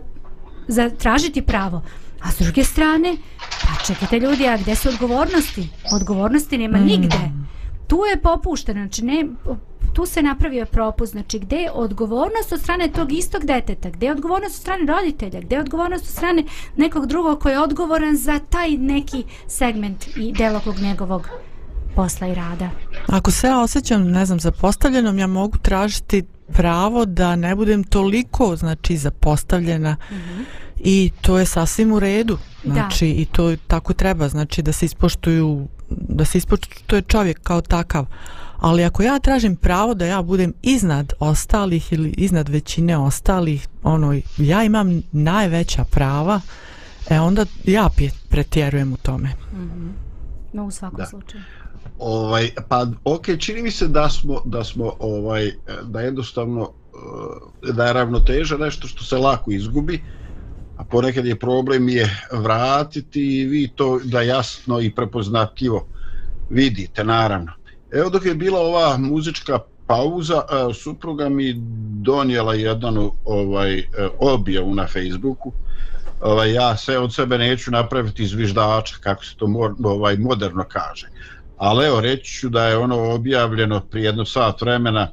za 0.68 0.90
tražiti 0.90 1.42
pravo. 1.42 1.82
A 2.22 2.32
s 2.32 2.40
druge 2.40 2.64
strane 2.64 3.18
pa 3.62 3.86
čekajte 3.86 4.20
ljudi 4.20 4.48
a 4.48 4.58
gde 4.58 4.76
su 4.76 4.90
odgovornosti? 4.90 5.70
Odgovornosti 5.94 6.58
nema 6.58 6.78
mm. 6.78 6.86
nigde 6.86 7.32
tu 7.88 7.96
je 8.12 8.22
popušteno 8.22 8.82
znači 8.82 9.06
ne 9.06 9.28
tu 9.96 10.06
se 10.06 10.22
napravio 10.22 10.66
propust, 10.66 11.12
znači 11.12 11.40
gde 11.40 11.56
je 11.56 11.72
odgovornost 11.72 12.52
od 12.54 12.60
strane 12.62 12.92
tog 12.92 13.14
istog 13.14 13.46
deteta, 13.46 13.90
gde 13.90 14.06
je 14.06 14.12
odgovornost 14.12 14.56
od 14.56 14.62
strane 14.62 14.94
roditelja, 14.94 15.42
gde 15.42 15.56
je 15.56 15.60
odgovornost 15.60 16.04
od 16.04 16.12
strane 16.12 16.44
nekog 16.76 17.06
drugog 17.06 17.40
koji 17.40 17.54
je 17.54 17.60
odgovoran 17.60 18.18
za 18.18 18.40
taj 18.50 18.72
neki 18.78 19.24
segment 19.48 20.08
i 20.18 20.34
delokrug 20.38 20.80
njegovog 20.80 21.30
posla 21.96 22.28
i 22.28 22.36
rada. 22.36 22.70
Ako 23.08 23.32
se 23.32 23.48
ja 23.48 23.62
osjećam, 23.62 24.12
ne 24.12 24.26
znam, 24.26 24.40
zapostavljenom, 24.40 25.20
ja 25.20 25.28
mogu 25.28 25.58
tražiti 25.58 26.24
pravo 26.48 27.06
da 27.06 27.36
ne 27.36 27.56
budem 27.56 27.84
toliko, 27.84 28.56
znači, 28.56 28.98
zapostavljena 28.98 29.98
mm 30.12 30.14
-hmm. 30.14 30.44
i 30.78 31.12
to 31.22 31.40
je 31.40 31.46
sasvim 31.46 31.92
u 31.92 32.00
redu. 32.00 32.38
Znači, 32.64 33.06
da. 33.06 33.22
i 33.22 33.26
to 33.26 33.56
tako 33.68 33.94
treba, 33.94 34.28
znači, 34.28 34.62
da 34.62 34.72
se 34.72 34.86
ispoštuju, 34.86 35.68
da 35.90 36.26
se 36.26 36.38
ispoštuje 36.38 37.02
čovjek 37.02 37.40
kao 37.44 37.62
takav 37.62 38.06
ali 38.66 38.84
ako 38.84 39.04
ja 39.04 39.20
tražim 39.20 39.56
pravo 39.56 39.94
da 39.94 40.06
ja 40.06 40.22
budem 40.22 40.54
iznad 40.62 41.14
ostalih 41.20 41.94
ili 41.94 42.10
iznad 42.18 42.50
većine 42.50 42.98
ostalih, 42.98 43.68
ono, 43.84 44.20
ja 44.38 44.64
imam 44.64 45.02
najveća 45.12 45.84
prava, 45.84 46.42
e 47.10 47.20
onda 47.20 47.46
ja 47.64 47.90
pretjerujem 48.30 48.94
u 48.94 48.98
tome. 48.98 49.30
Mm 49.54 49.58
-hmm. 49.58 49.90
No, 50.54 50.66
u 50.66 50.72
svakom 50.72 50.98
da. 50.98 51.06
slučaju. 51.06 51.44
Ovaj, 52.00 52.50
pa, 52.70 52.88
ok, 53.04 53.26
čini 53.40 53.62
mi 53.62 53.72
se 53.72 53.88
da 53.88 54.10
smo, 54.10 54.42
da 54.46 54.64
smo, 54.64 54.94
ovaj, 55.00 55.52
da 55.84 56.02
jednostavno, 56.02 56.72
eh, 57.68 57.74
da 57.74 57.86
je 57.86 57.94
ravnoteža 57.94 58.58
nešto 58.58 58.88
što 58.88 59.04
se 59.04 59.18
lako 59.18 59.52
izgubi, 59.52 59.96
a 59.96 60.25
ponekad 60.90 61.26
je 61.26 61.36
problem 61.36 61.90
je 61.90 62.10
vratiti 62.32 63.40
i 63.40 63.46
vi 63.46 63.68
to 63.76 64.00
da 64.04 64.22
jasno 64.22 64.82
i 64.82 64.92
prepoznatljivo 64.92 65.88
vidite, 66.50 67.04
naravno. 67.04 67.52
Evo 67.92 68.10
dok 68.10 68.26
je 68.26 68.36
bila 68.36 68.60
ova 68.60 68.98
muzička 68.98 69.60
pauza, 69.88 70.42
e, 70.52 70.74
supruga 70.74 71.30
mi 71.30 71.54
donijela 72.02 72.54
jedan 72.54 73.10
ovaj 73.26 73.80
e, 73.80 73.84
objavu 74.20 74.76
na 74.76 74.88
Facebooku. 74.88 75.52
Ovaj 76.22 76.54
ja 76.54 76.78
sve 76.78 76.98
od 77.00 77.14
sebe 77.14 77.38
neću 77.38 77.72
napraviti 77.72 78.28
zviždača, 78.28 78.96
kako 79.00 79.26
se 79.26 79.36
to 79.38 79.48
ovaj 79.84 80.18
moderno 80.18 80.64
kaže. 80.68 81.08
Ali 81.58 81.86
evo 81.86 82.02
reći 82.02 82.32
ću 82.40 82.50
da 82.50 82.68
je 82.68 82.78
ono 82.78 83.14
objavljeno 83.14 83.80
prije 83.80 84.06
jedno 84.06 84.26
sat 84.26 84.62
vremena 84.62 85.12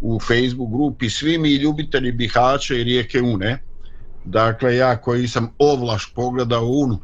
u 0.00 0.20
Facebook 0.20 0.70
grupi 0.70 1.10
svi 1.10 1.38
mi 1.38 1.54
ljubitelji 1.54 2.12
Bihaća 2.12 2.74
i 2.74 2.84
rijeke 2.84 3.22
Une. 3.22 3.58
Dakle, 4.24 4.76
ja 4.76 4.96
koji 4.96 5.28
sam 5.28 5.50
ovlaš 5.58 6.12
pogledao 6.14 6.66
Unu, 6.66 6.98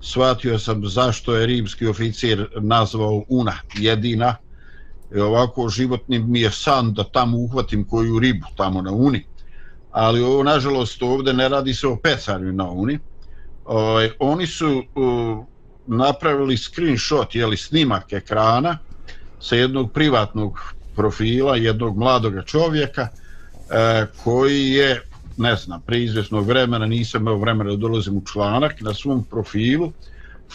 shvatio 0.00 0.58
sam 0.58 0.86
zašto 0.86 1.34
je 1.34 1.46
rimski 1.46 1.86
oficir 1.86 2.48
nazvao 2.60 3.24
Una 3.28 3.58
jedina, 3.74 4.36
I 5.16 5.18
ovako 5.18 5.68
životni 5.68 6.18
mi 6.18 6.40
je 6.40 6.50
san 6.50 6.92
da 6.94 7.04
tamo 7.04 7.38
uhvatim 7.38 7.84
koju 7.88 8.18
ribu 8.18 8.46
tamo 8.56 8.82
na 8.82 8.92
Uni. 8.92 9.26
Ali 9.90 10.22
ovo 10.22 10.42
nažalost 10.42 11.02
ovdje 11.02 11.32
ne 11.32 11.48
radi 11.48 11.74
se 11.74 11.86
o 11.86 11.96
pecarju 11.96 12.52
na 12.52 12.70
Uni. 12.70 12.98
O, 13.64 14.00
oni 14.18 14.46
su 14.46 14.82
o, 14.94 15.44
napravili 15.86 16.56
screenshot 16.56 17.34
jeli 17.34 17.56
snimak 17.56 18.12
ekrana 18.12 18.78
sa 19.40 19.56
jednog 19.56 19.92
privatnog 19.92 20.58
profila 20.96 21.56
jednog 21.56 21.98
mladog 21.98 22.34
čovjeka 22.46 23.08
e, 23.70 24.06
koji 24.24 24.70
je 24.70 25.09
ne 25.40 25.56
znam, 25.56 25.80
pre 25.80 25.98
vremena 26.30 26.86
nisam 26.86 27.22
imao 27.22 27.38
vremena 27.38 27.70
da 27.70 27.76
dolazim 27.76 28.16
u 28.16 28.22
članak 28.32 28.80
na 28.80 28.94
svom 28.94 29.24
profilu 29.24 29.92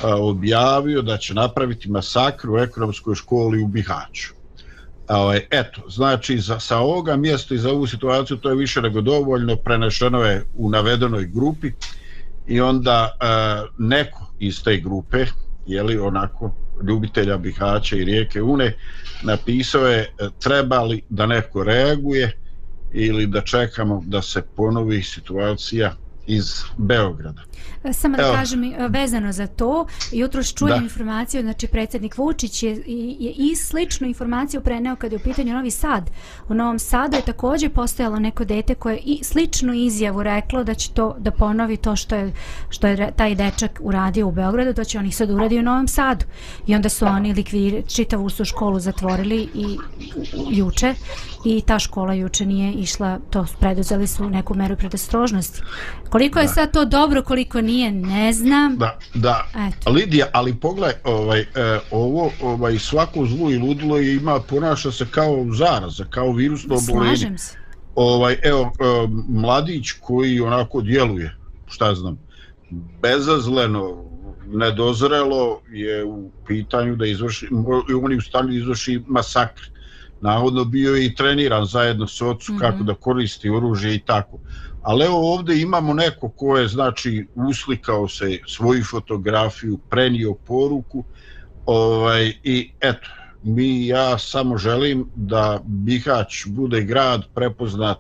a, 0.04 0.16
objavio 0.16 1.02
da 1.02 1.18
će 1.18 1.34
napraviti 1.34 1.92
masakru 1.92 2.54
u 2.54 2.58
ekonomskoj 2.58 3.16
školi 3.16 3.64
u 3.64 3.68
Bihaću. 3.68 4.34
A, 5.08 5.22
ovaj, 5.22 5.48
eto, 5.52 5.82
znači 5.90 6.40
za, 6.40 6.60
sa 6.60 6.78
ovoga 6.80 7.16
mjesta 7.16 7.56
i 7.56 7.58
za 7.58 7.72
ovu 7.72 7.88
situaciju 7.88 8.38
to 8.38 8.50
je 8.50 8.56
više 8.56 8.82
nego 8.82 9.02
dovoljno, 9.02 9.56
prenešeno 9.56 10.24
je 10.24 10.46
u 10.56 10.70
navedenoj 10.70 11.26
grupi 11.26 11.72
i 12.48 12.62
onda 12.62 13.18
a, 13.20 13.64
neko 13.78 14.32
iz 14.40 14.64
te 14.64 14.78
grupe, 14.78 15.26
je 15.68 15.84
li 15.84 15.98
onako 15.98 16.56
ljubitelja 16.88 17.38
Bihaća 17.38 17.96
i 17.96 18.04
rijeke 18.04 18.42
Une, 18.42 18.74
napisao 19.24 19.88
je 19.88 20.10
trebali 20.18 20.34
treba 20.40 20.82
li 20.84 21.02
da 21.10 21.26
neko 21.26 21.64
reaguje 21.64 22.45
ili 22.96 23.28
da 23.28 23.42
čekamo 23.42 24.04
da 24.06 24.22
se 24.22 24.42
ponovi 24.56 25.04
situacija 25.04 25.96
iz 26.28 26.62
Beograda. 26.78 27.42
E, 27.84 27.94
samo 27.94 28.18
da 28.18 28.24
Evo. 28.24 28.34
kažem 28.34 28.64
e, 28.64 28.88
vezano 28.90 29.32
za 29.32 29.48
to, 29.48 29.88
jutro 30.12 30.44
čujem 30.44 30.78
da. 30.78 30.84
informaciju, 30.84 31.42
znači 31.42 31.68
predsjednik 31.68 32.18
Vučić 32.18 32.64
je, 32.64 32.72
je 33.20 33.32
i 33.32 33.56
sličnu 33.56 34.08
informaciju 34.08 34.62
preneo 34.62 34.96
kad 34.96 35.12
je 35.12 35.16
u 35.16 35.22
pitanju 35.22 35.54
Novi 35.54 35.72
Sad. 35.72 36.10
U 36.50 36.54
Novom 36.54 36.80
Sadu 36.80 37.16
je 37.16 37.22
također 37.22 37.72
postojalo 37.72 38.20
neko 38.20 38.46
dete 38.46 38.76
koje 38.76 38.98
i 39.06 39.24
sličnu 39.24 39.74
izjavu 39.74 40.24
reklo 40.24 40.64
da 40.64 40.74
će 40.74 40.92
to 40.92 41.16
da 41.20 41.32
ponovi 41.32 41.78
to 41.78 41.96
što 41.96 42.16
je, 42.16 42.34
što 42.70 42.88
je 42.88 43.12
taj 43.16 43.36
dečak 43.36 43.80
uradio 43.84 44.28
u 44.28 44.32
Beogradu, 44.32 44.74
to 44.74 44.84
će 44.84 45.00
oni 45.00 45.12
sad 45.12 45.30
uradi 45.30 45.60
u 45.60 45.64
Novom 45.64 45.88
Sadu. 45.88 46.26
I 46.68 46.76
onda 46.76 46.90
su 46.90 47.06
oni 47.06 47.34
likvir, 47.34 47.84
čitavu 47.88 48.30
su 48.30 48.46
školu 48.46 48.80
zatvorili 48.80 49.50
i 49.54 49.78
juče 50.50 50.94
i 51.46 51.62
ta 51.62 51.80
škola 51.80 52.14
juče 52.14 52.46
nije 52.46 52.74
išla, 52.74 53.20
to 53.30 53.46
preduzeli 53.60 54.08
su 54.08 54.30
neku 54.30 54.56
meru 54.56 54.76
predostrožnosti. 54.76 55.62
Koliko 56.10 56.40
je 56.40 56.48
da. 56.48 56.54
sad 56.54 56.74
to 56.74 56.86
dobro, 56.86 57.24
koliko 57.24 57.62
nije, 57.62 57.92
ne 57.92 58.34
znam. 58.34 58.78
Da, 58.78 59.00
da. 59.14 59.46
Eto. 59.68 59.92
Lidija, 59.92 60.28
ali 60.34 60.56
pogledaj, 60.56 60.94
ovaj, 61.04 61.40
e, 61.40 61.46
ovo, 61.92 62.32
ovaj, 62.42 62.80
svako 62.80 63.26
zlo 63.26 63.52
i 63.52 63.58
ludilo 63.58 64.00
ima, 64.00 64.40
ponaša 64.40 64.92
se 64.92 65.06
kao 65.12 65.46
zaraza, 65.54 66.06
kao 66.10 66.32
virusno 66.32 66.76
obolenje. 66.76 67.18
Slažem 67.18 67.38
se. 67.38 67.58
Ovaj, 67.96 68.38
evo, 68.44 68.62
e, 68.62 69.08
mladić 69.28 69.92
koji 69.92 70.40
onako 70.40 70.82
djeluje, 70.82 71.36
šta 71.68 71.96
znam, 71.96 72.20
bezazleno, 73.02 74.06
nedozrelo 74.48 75.62
je 75.72 76.04
u 76.04 76.32
pitanju 76.48 76.96
da 76.96 77.06
izvrši, 77.06 77.48
on 78.04 78.12
je 78.12 78.18
u 78.18 78.22
stanju 78.22 78.48
da 78.48 78.56
izvrši 78.56 79.02
masakr. 79.08 79.75
Navodno 80.22 80.64
bio 80.64 80.98
i 80.98 81.16
treniran 81.16 81.66
zajedno 81.66 82.08
s 82.08 82.22
ocu 82.22 82.54
mm 82.54 82.56
-hmm. 82.56 82.60
kako 82.60 82.84
da 82.84 82.94
koristi 82.94 83.50
oružje 83.50 83.96
i 83.96 84.00
tako 84.00 84.40
ali 84.86 85.06
evo 85.06 85.34
ovdje 85.34 85.62
imamo 85.62 85.94
neko 85.94 86.30
ko 86.30 86.58
je 86.58 86.68
znači 86.68 87.28
uslikao 87.36 88.08
se 88.08 88.40
svoju 88.48 88.84
fotografiju, 88.84 89.80
prenio 89.90 90.34
poruku 90.34 91.04
ovaj, 91.66 92.34
i 92.44 92.72
eto, 92.82 93.08
mi 93.44 93.88
ja 93.88 94.18
samo 94.18 94.58
želim 94.58 95.10
da 95.16 95.60
Bihać 95.66 96.46
bude 96.46 96.82
grad 96.82 97.24
prepoznat 97.36 98.00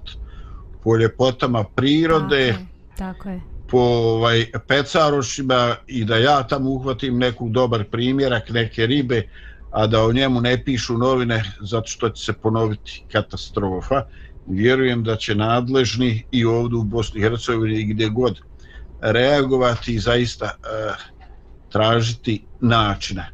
po 0.83 0.97
ljepotama 0.97 1.63
prirode, 1.63 2.47
tako 2.51 2.59
je, 2.61 2.67
tako 2.97 3.29
je. 3.29 3.41
po 3.69 3.79
ovaj, 3.79 4.45
pecarošima 4.67 5.75
i 5.87 6.05
da 6.05 6.17
ja 6.17 6.43
tamo 6.43 6.69
uhvatim 6.69 7.17
neku 7.17 7.49
dobar 7.49 7.83
primjerak, 7.83 8.49
neke 8.49 8.85
ribe, 8.85 9.29
a 9.75 9.87
da 9.87 10.03
o 10.03 10.13
njemu 10.13 10.41
ne 10.41 10.63
pišu 10.63 10.97
novine 10.97 11.43
zato 11.59 11.87
što 11.87 12.09
će 12.09 12.23
se 12.23 12.33
ponoviti 12.33 13.05
katastrofa 13.11 14.01
vjerujem 14.45 15.03
da 15.03 15.15
će 15.15 15.35
nadležni 15.35 16.27
i 16.31 16.45
ovdje 16.45 16.77
u 16.77 16.83
Bosni 16.83 17.19
i 17.19 17.23
Hercegovini 17.23 17.93
gdje 17.93 18.09
god 18.09 18.39
reagovati 18.99 19.95
i 19.95 19.99
zaista 19.99 20.45
e, 20.45 20.93
tražiti 21.69 22.47
načina. 22.59 23.25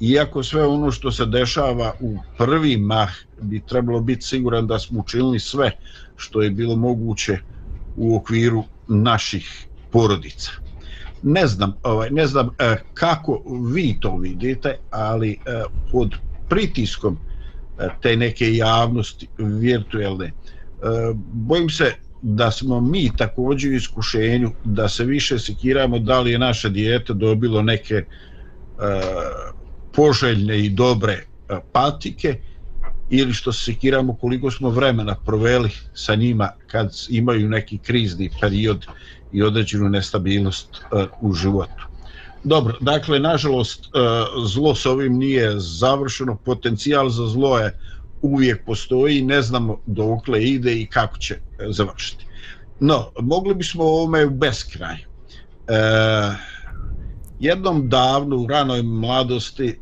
Iako 0.00 0.42
sve 0.42 0.66
ono 0.66 0.90
što 0.92 1.12
se 1.12 1.26
dešava 1.26 1.92
u 2.00 2.18
prvi 2.38 2.76
mah 2.76 3.12
bi 3.42 3.64
trebalo 3.66 4.00
biti 4.00 4.22
siguran 4.22 4.66
da 4.66 4.78
smo 4.78 5.00
učinili 5.00 5.40
sve 5.40 5.70
što 6.16 6.42
je 6.42 6.50
bilo 6.50 6.76
moguće 6.76 7.38
u 7.94 8.16
okviru 8.16 8.64
naših 8.86 9.68
porodica. 9.90 10.50
Ne 11.22 11.46
znam, 11.46 11.72
ovaj, 11.82 12.10
ne 12.10 12.26
znam 12.26 12.50
eh, 12.58 12.76
kako 12.94 13.42
vi 13.74 13.96
to 14.00 14.16
vidite, 14.16 14.78
ali 14.90 15.32
eh, 15.46 15.62
pod 15.90 16.14
pritiskom 16.48 17.18
eh, 17.78 17.88
te 18.02 18.16
neke 18.16 18.54
javnosti 18.54 19.28
virtuelne, 19.38 20.26
eh, 20.26 20.32
bojim 21.32 21.70
se 21.70 21.92
da 22.22 22.50
smo 22.50 22.80
mi 22.80 23.16
također 23.16 23.70
u 23.70 23.74
iskušenju 23.74 24.52
da 24.64 24.88
se 24.88 25.04
više 25.04 25.38
sekiramo 25.38 25.98
da 25.98 26.20
li 26.20 26.30
je 26.30 26.38
naše 26.38 26.70
dijete 26.70 27.14
dobilo 27.14 27.62
neke 27.62 27.94
eh, 27.94 28.04
poželjne 29.92 30.60
i 30.64 30.70
dobre 30.70 31.12
eh, 31.12 31.58
patike 31.72 32.40
ili 33.10 33.32
što 33.34 33.52
se 33.52 33.64
sekiramo 33.64 34.16
koliko 34.16 34.50
smo 34.50 34.70
vremena 34.70 35.14
proveli 35.26 35.70
sa 35.94 36.14
njima 36.14 36.50
kad 36.66 36.92
imaju 37.08 37.48
neki 37.48 37.78
krizni 37.78 38.30
period 38.40 38.86
i 39.32 39.42
određenu 39.42 39.88
nestabilnost 39.88 40.68
e, 40.76 41.06
u 41.20 41.32
životu. 41.32 41.86
Dobro, 42.44 42.74
dakle, 42.80 43.18
nažalost, 43.18 43.84
e, 43.84 43.88
zlo 44.46 44.74
s 44.74 44.86
ovim 44.86 45.18
nije 45.18 45.60
završeno, 45.60 46.36
potencijal 46.44 47.08
za 47.08 47.26
zlo 47.26 47.58
je 47.58 47.78
uvijek 48.22 48.64
postoji, 48.64 49.22
ne 49.22 49.42
znamo 49.42 49.78
dokle 49.86 50.44
ide 50.44 50.74
i 50.74 50.86
kako 50.86 51.18
će 51.18 51.34
e, 51.34 51.38
završiti. 51.68 52.26
No, 52.80 53.10
mogli 53.20 53.54
bismo 53.54 53.84
o 53.84 53.88
ovome 53.88 54.26
u 54.26 54.30
beskraj. 54.30 54.94
E, 54.94 55.04
jednom 57.40 57.88
davno 57.88 58.36
u 58.36 58.46
ranoj 58.46 58.82
mladosti 58.82 59.68
e, 59.68 59.74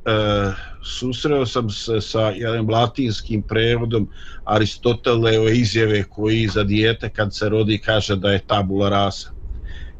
susreo 0.84 1.46
sam 1.46 1.70
se 1.70 2.00
sa 2.00 2.20
jednim 2.20 2.70
latinskim 2.70 3.42
prevodom 3.42 4.08
Aristoteleo 4.44 5.48
izjave 5.48 6.04
koji 6.04 6.48
za 6.48 6.64
dijete 6.64 7.08
kad 7.08 7.34
se 7.34 7.48
rodi 7.48 7.78
kaže 7.78 8.16
da 8.16 8.32
je 8.32 8.46
tabula 8.46 8.88
rasa. 8.88 9.30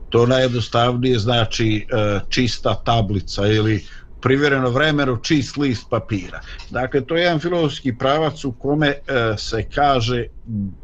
To 0.09 0.27
najjednostavnije 0.27 1.19
znači 1.19 1.87
e, 1.91 2.21
čista 2.29 2.75
tablica 2.75 3.47
ili 3.47 3.85
privjereno 4.21 4.71
vremenu 4.71 5.17
čist 5.17 5.57
list 5.57 5.91
papira. 5.91 6.41
Dakle, 6.71 7.07
to 7.07 7.17
je 7.17 7.23
jedan 7.23 7.41
filozofski 7.41 7.99
pravac 7.99 8.45
u 8.45 8.53
kome 8.53 8.89
e, 8.89 9.01
se 9.39 9.69
kaže 9.75 10.27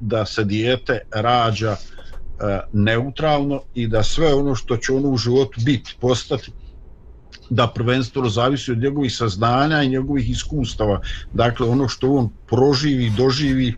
da 0.01 0.27
se 0.27 0.45
dijete 0.45 0.99
rađa 1.11 1.71
e, 1.71 2.61
neutralno 2.73 3.63
i 3.75 3.87
da 3.89 4.03
sve 4.03 4.35
ono 4.35 4.55
što 4.55 4.77
će 4.77 4.93
ono 4.93 5.09
u 5.09 5.17
životu 5.17 5.61
biti, 5.65 5.97
postati, 6.01 6.53
da 7.51 7.67
prvenstveno 7.67 8.29
zavisi 8.29 8.73
od 8.73 8.79
njegovih 8.79 9.13
saznanja 9.13 9.83
i 9.83 9.89
njegovih 9.89 10.31
iskustava. 10.31 11.01
Dakle, 11.33 11.67
ono 11.67 11.89
što 11.89 12.13
on 12.13 12.29
proživi, 12.47 13.13
doživi 13.17 13.75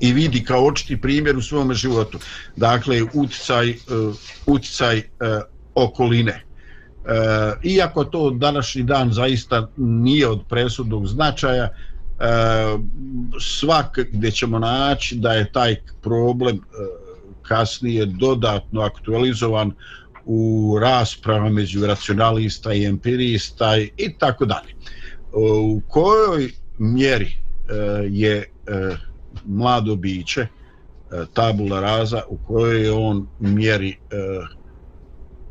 i 0.00 0.12
vidi 0.12 0.44
kao 0.44 0.66
očiti 0.66 1.00
primjer 1.00 1.36
u 1.36 1.42
svom 1.42 1.74
životu. 1.74 2.18
Dakle, 2.56 3.02
uticaj, 3.14 3.70
uh, 3.70 4.14
uticaj 4.46 4.98
uh, 4.98 5.04
okoline. 5.74 6.50
E, 7.04 7.52
iako 7.62 8.04
to 8.04 8.30
današnji 8.30 8.82
dan 8.82 9.12
zaista 9.12 9.68
nije 9.76 10.28
od 10.28 10.40
presudnog 10.48 11.06
značaja, 11.06 11.64
e, 11.64 11.72
svak 13.40 13.98
gdje 14.12 14.30
ćemo 14.30 14.58
naći 14.58 15.16
da 15.16 15.32
je 15.32 15.52
taj 15.52 15.76
problem 16.02 16.56
e, 16.56 16.60
kasnije 17.42 18.06
dodatno 18.06 18.80
aktualizovan 18.80 19.72
u 20.32 20.78
rasprava 20.78 21.48
među 21.48 21.86
racionalista 21.86 22.72
i 22.72 22.84
empirista 22.84 23.76
i 23.78 24.14
tako 24.18 24.44
dalje. 24.44 24.74
U 25.32 25.80
kojoj 25.88 26.50
mjeri 26.78 27.26
e, 27.26 27.74
je 28.10 28.36
e, 28.36 28.46
mlado 29.44 29.96
biće 29.96 30.40
e, 30.40 30.46
tabula 31.34 31.80
raza, 31.80 32.22
u 32.28 32.38
kojoj 32.46 32.84
je 32.84 32.92
on 32.92 33.26
mjeri 33.38 33.96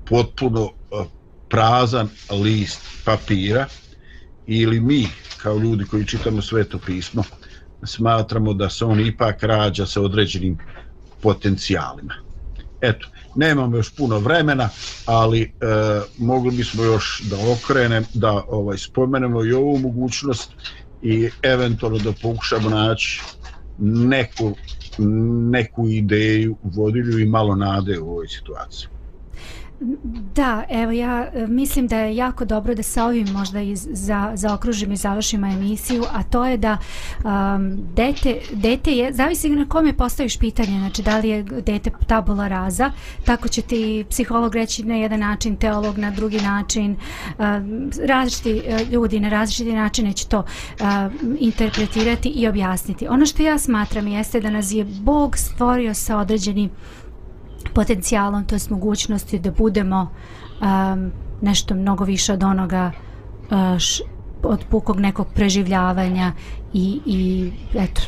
potpuno 0.09 0.69
prazan 1.49 2.09
list 2.43 2.81
papira 3.05 3.65
ili 4.47 4.79
mi 4.79 5.07
kao 5.37 5.57
ljudi 5.57 5.85
koji 5.85 6.05
čitamo 6.05 6.41
sveto 6.41 6.79
pismo 6.85 7.23
smatramo 7.83 8.53
da 8.53 8.69
se 8.69 8.85
on 8.85 8.99
ipak 8.99 9.43
rađa 9.43 9.85
sa 9.85 10.01
određenim 10.01 10.57
potencijalima. 11.21 12.28
Eto, 12.81 13.07
nemamo 13.35 13.77
još 13.77 13.95
puno 13.95 14.19
vremena, 14.19 14.69
ali 15.05 15.41
e, 15.41 15.47
mogli 16.17 16.51
bismo 16.51 16.83
još 16.83 17.21
da 17.29 17.37
okrenem, 17.51 18.05
da 18.13 18.43
ovaj 18.47 18.77
spomenemo 18.77 19.45
i 19.45 19.53
ovu 19.53 19.79
mogućnost 19.79 20.51
i 21.01 21.29
eventualno 21.43 21.99
da 21.99 22.13
pokušamo 22.21 22.69
naći 22.69 23.29
neku, 23.77 24.55
neku 25.51 25.87
ideju, 25.89 26.57
vodilju 26.61 27.19
i 27.19 27.25
malo 27.25 27.55
nade 27.55 27.99
u 27.99 28.09
ovoj 28.09 28.27
situaciji. 28.27 28.98
Da, 30.35 30.63
evo 30.69 30.91
ja 30.91 31.27
e, 31.33 31.47
mislim 31.47 31.87
da 31.87 31.99
je 31.99 32.15
jako 32.15 32.45
dobro 32.45 32.75
da 32.75 32.83
sa 32.83 33.05
ovim 33.05 33.27
možda 33.33 33.61
i 33.61 33.75
za, 33.75 34.31
zaokružimo 34.33 34.93
i 34.93 34.97
završimo 34.97 35.47
emisiju, 35.47 36.03
a 36.11 36.23
to 36.23 36.45
je 36.45 36.57
da 36.57 36.77
um, 37.23 37.77
dete, 37.95 38.39
dete 38.53 38.91
je, 38.91 39.13
zavisi 39.13 39.49
na 39.49 39.65
kome 39.69 39.93
postaviš 39.93 40.37
pitanje, 40.37 40.79
znači 40.79 41.03
da 41.03 41.17
li 41.19 41.29
je 41.29 41.43
dete 41.43 41.91
tabula 42.07 42.47
raza, 42.47 42.91
tako 43.25 43.47
će 43.47 43.61
ti 43.61 44.05
psiholog 44.09 44.55
reći 44.55 44.83
na 44.83 44.95
jedan 44.95 45.19
način, 45.19 45.55
teolog 45.55 45.97
na 45.97 46.11
drugi 46.11 46.41
način, 46.41 46.95
um, 47.37 47.89
različiti 48.07 48.61
e, 48.65 48.85
ljudi 48.91 49.19
na 49.19 49.29
različiti 49.29 49.73
načine 49.73 50.13
će 50.13 50.27
to 50.27 50.37
um, 50.39 51.37
interpretirati 51.39 52.29
i 52.29 52.47
objasniti. 52.47 53.07
Ono 53.07 53.25
što 53.25 53.43
ja 53.43 53.57
smatram 53.57 54.07
jeste 54.07 54.41
da 54.41 54.49
nas 54.49 54.71
je 54.71 54.83
Bog 54.83 55.37
stvorio 55.37 55.93
sa 55.93 56.17
određenim 56.17 56.69
potencijalom, 57.73 58.45
to 58.45 58.55
je 58.55 58.59
mogućnosti 58.69 59.39
da 59.39 59.51
budemo 59.51 60.11
um, 60.61 61.11
nešto 61.41 61.75
mnogo 61.75 62.03
više 62.03 62.33
od 62.33 62.43
onoga 62.43 62.91
uh, 63.51 63.79
š, 63.79 64.03
od 64.43 64.65
pukog 64.69 64.99
nekog 64.99 65.27
preživljavanja 65.35 66.31
i, 66.73 66.99
i 67.05 67.51
eto, 67.75 68.01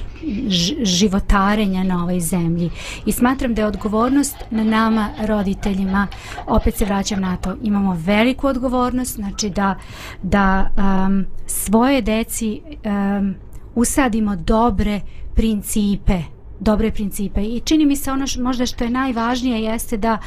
životarenja 0.83 1.83
na 1.83 2.03
ovoj 2.03 2.19
zemlji. 2.19 2.69
I 3.05 3.11
smatram 3.11 3.53
da 3.53 3.61
je 3.61 3.67
odgovornost 3.67 4.35
na 4.51 4.63
nama, 4.63 5.09
roditeljima, 5.27 6.07
opet 6.47 6.75
se 6.75 6.85
vraćam 6.85 7.21
na 7.21 7.37
to, 7.37 7.55
imamo 7.61 7.97
veliku 8.05 8.47
odgovornost, 8.47 9.15
znači 9.15 9.49
da, 9.49 9.75
da 10.23 10.69
um, 10.77 11.25
svoje 11.45 12.01
deci 12.01 12.61
um, 12.85 13.35
usadimo 13.75 14.35
dobre 14.35 15.01
principe 15.35 16.21
dobre 16.62 16.91
principe. 16.91 17.41
I 17.41 17.59
čini 17.59 17.86
mi 17.86 17.95
se 17.95 18.12
ono 18.12 18.28
š, 18.28 18.41
možda 18.41 18.66
što 18.66 18.84
je 18.84 18.89
najvažnije 18.89 19.64
jeste 19.64 19.97
da 19.97 20.18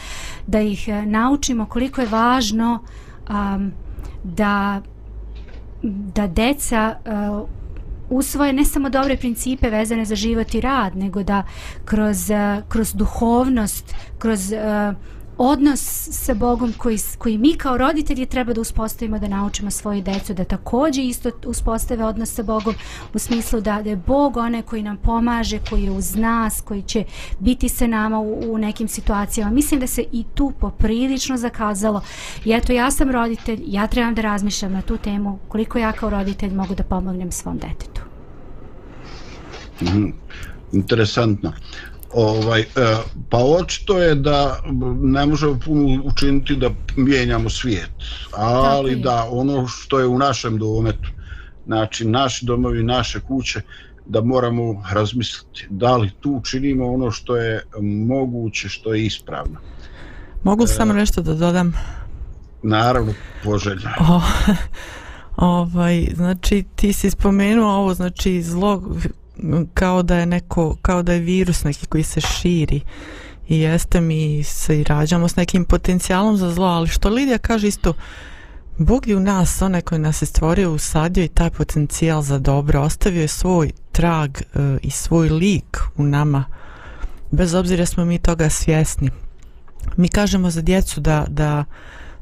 da 0.47 0.61
ih 0.61 0.89
e, 0.89 1.07
naučimo 1.07 1.67
koliko 1.67 2.01
je 2.01 2.07
važno 2.07 2.79
um, 3.31 3.73
da 4.25 4.83
da 5.83 6.27
deca 6.27 6.97
uh, 7.05 7.49
usvoje 8.11 8.53
ne 8.53 8.65
samo 8.65 8.89
dobre 8.89 9.17
principe 9.17 9.71
vezane 9.71 10.05
za 10.05 10.15
život 10.15 10.55
i 10.55 10.61
rad 10.61 10.97
nego 10.97 11.23
da 11.23 11.43
kroz 11.85 12.31
uh, 12.31 12.69
kroz 12.69 12.95
duhovnost 12.95 13.95
kroz 14.19 14.53
uh, 14.53 14.97
odnos 15.39 16.09
sa 16.13 16.35
Bogom 16.35 16.73
koji, 16.79 16.99
koji 17.19 17.39
mi 17.39 17.55
kao 17.55 17.79
roditelji 17.79 18.27
treba 18.27 18.53
da 18.53 18.61
uspostavimo 18.61 19.19
da 19.19 19.29
naučimo 19.29 19.71
svoju 19.71 20.03
decu 20.03 20.35
da 20.35 20.45
takođe 20.45 21.03
isto 21.03 21.31
uspostave 21.47 22.05
odnos 22.05 22.33
sa 22.33 22.43
Bogom 22.43 22.75
u 23.15 23.19
smislu 23.19 23.61
da, 23.61 23.83
da 23.83 23.91
je 23.91 23.97
Bog 23.97 24.37
onaj 24.37 24.63
koji 24.63 24.83
nam 24.83 24.97
pomaže, 24.97 25.59
koji 25.71 25.83
je 25.83 25.91
uz 25.91 26.17
nas, 26.17 26.61
koji 26.61 26.83
će 26.83 27.05
biti 27.39 27.69
sa 27.69 27.87
nama 27.87 28.19
u, 28.21 28.53
u 28.53 28.59
nekim 28.59 28.89
situacijama. 28.89 29.53
Mislim 29.53 29.81
da 29.81 29.87
se 29.87 30.05
i 30.13 30.25
tu 30.35 30.53
poprilično 30.61 31.37
zakazalo. 31.37 32.03
I 32.45 32.53
eto, 32.53 32.73
ja 32.73 32.91
sam 32.91 33.11
roditelj, 33.11 33.63
ja 33.67 33.87
trebam 33.87 34.15
da 34.15 34.23
razmišljam 34.23 34.73
na 34.73 34.83
tu 34.83 34.97
temu 34.97 35.39
koliko 35.49 35.79
ja 35.79 35.93
kao 35.93 36.11
roditelj 36.11 36.55
mogu 36.55 36.75
da 36.75 36.83
pomognem 36.83 37.33
svom 37.33 37.59
detetu. 37.59 38.01
Mm, 39.81 40.13
interesantno. 40.73 41.53
Ovaj, 42.15 42.61
e, 42.61 42.67
pa 43.31 43.39
očito 43.39 43.99
je 43.99 44.15
da 44.15 44.61
ne 45.03 45.27
možemo 45.27 45.59
puno 45.65 46.03
učiniti 46.05 46.57
da 46.57 46.71
mijenjamo 46.97 47.51
svijet, 47.51 47.91
ali 48.37 48.97
da 48.97 49.29
ono 49.31 49.67
što 49.67 49.99
je 49.99 50.07
u 50.07 50.19
našem 50.19 50.59
dometu, 50.59 51.09
znači 51.67 52.05
naši 52.05 52.47
domovi, 52.47 52.83
naše 52.83 53.21
kuće, 53.21 53.61
da 54.07 54.21
moramo 54.21 54.83
razmisliti 54.93 55.67
da 55.71 55.97
li 55.97 56.11
tu 56.21 56.41
činimo 56.45 56.93
ono 56.93 57.11
što 57.11 57.37
je 57.37 57.63
moguće, 58.07 58.69
što 58.69 58.95
je 58.95 59.05
ispravno. 59.05 59.59
Mogu 60.43 60.65
e, 60.65 60.67
samo 60.67 60.93
nešto 60.93 61.23
da 61.23 61.35
dodam? 61.35 61.73
Naravno, 62.63 63.13
poželjno. 63.45 63.91
O, 64.01 64.21
ovaj, 65.61 66.09
znači, 66.15 66.65
ti 66.77 66.93
si 66.93 67.11
spomenuo 67.11 67.73
ovo, 67.73 67.95
znači, 67.95 68.43
zlo 68.43 68.83
kao 69.75 70.03
da 70.03 70.17
je 70.17 70.27
neko, 70.27 70.77
kao 70.83 71.03
da 71.03 71.13
je 71.13 71.21
virus 71.21 71.65
neki 71.65 71.87
koji 71.87 72.05
se 72.05 72.21
širi 72.21 72.81
i 73.49 73.59
jeste 73.59 74.01
mi 74.01 74.43
se 74.45 74.81
i 74.81 74.85
rađamo 74.85 75.29
s 75.29 75.37
nekim 75.37 75.65
potencijalom 75.65 76.37
za 76.37 76.51
zlo, 76.51 76.67
ali 76.67 76.89
što 76.89 77.09
Lidija 77.09 77.39
kaže 77.39 77.69
isto, 77.69 77.95
Bog 78.79 79.07
je 79.07 79.17
u 79.17 79.21
nas, 79.21 79.63
onaj 79.63 79.81
koji 79.81 79.99
nas 79.99 80.23
je 80.23 80.27
stvorio, 80.27 80.73
usadio 80.73 81.25
i 81.25 81.29
taj 81.29 81.51
potencijal 81.51 82.23
za 82.23 82.39
dobro, 82.39 82.81
ostavio 82.81 83.23
je 83.23 83.29
svoj 83.29 83.73
trag 83.93 84.39
e, 84.39 84.43
i 84.83 84.91
svoj 84.91 85.29
lik 85.29 85.79
u 85.97 86.03
nama, 86.03 86.45
bez 87.31 87.55
obzira 87.55 87.87
smo 87.87 88.05
mi 88.05 88.19
toga 88.19 88.51
svjesni. 88.51 89.11
Mi 89.97 90.09
kažemo 90.09 90.51
za 90.51 90.61
djecu 90.61 91.01
da, 91.01 91.25
da 91.29 91.65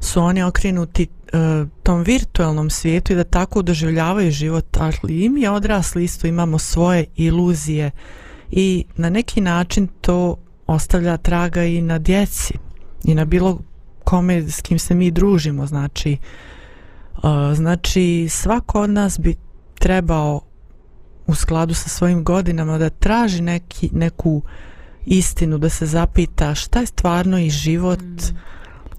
su 0.03 0.21
oni 0.21 0.43
okrenuti 0.43 1.03
e, 1.03 1.07
tom 1.83 2.03
virtualnom 2.03 2.69
svijetu 2.69 3.13
i 3.13 3.15
da 3.15 3.23
tako 3.23 3.61
doživljavaju 3.61 4.31
život, 4.31 4.77
ali 4.77 5.23
i 5.23 5.29
mi 5.29 5.47
odrasli 5.47 6.03
isto 6.03 6.27
imamo 6.27 6.59
svoje 6.59 7.05
iluzije 7.15 7.91
i 8.51 8.85
na 8.95 9.09
neki 9.09 9.41
način 9.41 9.87
to 10.01 10.35
ostavlja 10.67 11.17
traga 11.17 11.63
i 11.63 11.81
na 11.81 11.99
djeci 11.99 12.53
i 13.03 13.15
na 13.15 13.25
bilo 13.25 13.59
kome 14.03 14.51
s 14.51 14.61
kim 14.61 14.79
se 14.79 14.95
mi 14.95 15.11
družimo, 15.11 15.65
znači 15.65 16.11
e, 16.11 16.17
znači 17.55 18.27
svako 18.29 18.81
od 18.81 18.89
nas 18.89 19.19
bi 19.19 19.35
trebao 19.79 20.41
u 21.27 21.35
skladu 21.35 21.73
sa 21.73 21.89
svojim 21.89 22.23
godinama 22.23 22.77
da 22.77 22.89
traži 22.89 23.41
neki, 23.41 23.89
neku 23.93 24.41
istinu, 25.05 25.57
da 25.57 25.69
se 25.69 25.85
zapita 25.85 26.55
šta 26.55 26.79
je 26.79 26.85
stvarno 26.85 27.39
i 27.39 27.49
život 27.49 27.99
mm 27.99 28.37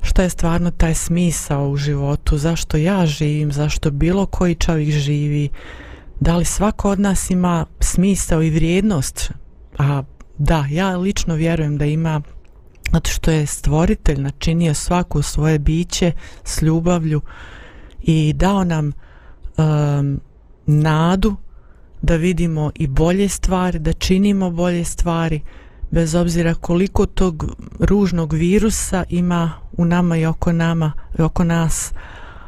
šta 0.05 0.23
je 0.23 0.31
stvarno 0.31 0.71
taj 0.71 0.95
smisao 0.95 1.69
u 1.69 1.77
životu, 1.77 2.39
zašto 2.39 2.77
ja 2.77 3.07
živim, 3.07 3.53
zašto 3.53 3.91
bilo 3.91 4.27
koji 4.27 4.55
čovjek 4.55 4.91
živi, 4.91 5.49
da 6.21 6.37
li 6.37 6.45
svako 6.45 6.91
od 6.91 7.01
nas 7.01 7.31
ima 7.31 7.67
smisao 7.81 8.43
i 8.43 8.51
vrijednost, 8.51 9.33
a 9.79 10.03
da, 10.39 10.67
ja 10.71 10.97
lično 10.97 11.35
vjerujem 11.35 11.79
da 11.79 11.85
ima 11.85 12.23
zato 12.93 13.11
što 13.11 13.31
je 13.31 13.47
stvoritelj 13.47 14.21
načinio 14.21 14.75
svako 14.75 15.23
svoje 15.23 15.59
biće 15.59 16.13
s 16.45 16.63
ljubavlju 16.63 17.21
i 18.03 18.33
dao 18.33 18.65
nam 18.65 18.93
um, 19.57 20.21
nadu 20.67 21.37
da 22.03 22.17
vidimo 22.17 22.71
i 22.75 22.87
bolje 22.87 23.29
stvari, 23.29 23.79
da 23.79 23.93
činimo 23.93 24.51
bolje 24.51 24.85
stvari, 24.85 25.41
bez 25.91 26.15
obzira 26.15 26.55
koliko 26.55 27.07
tog 27.07 27.45
ružnog 27.81 28.33
virusa 28.33 29.05
ima 29.09 29.53
u 29.77 29.85
nama 29.85 30.17
i 30.17 30.27
oko 30.27 30.53
nama 30.53 30.93
i 31.19 31.23
oko 31.23 31.45
nas 31.45 31.93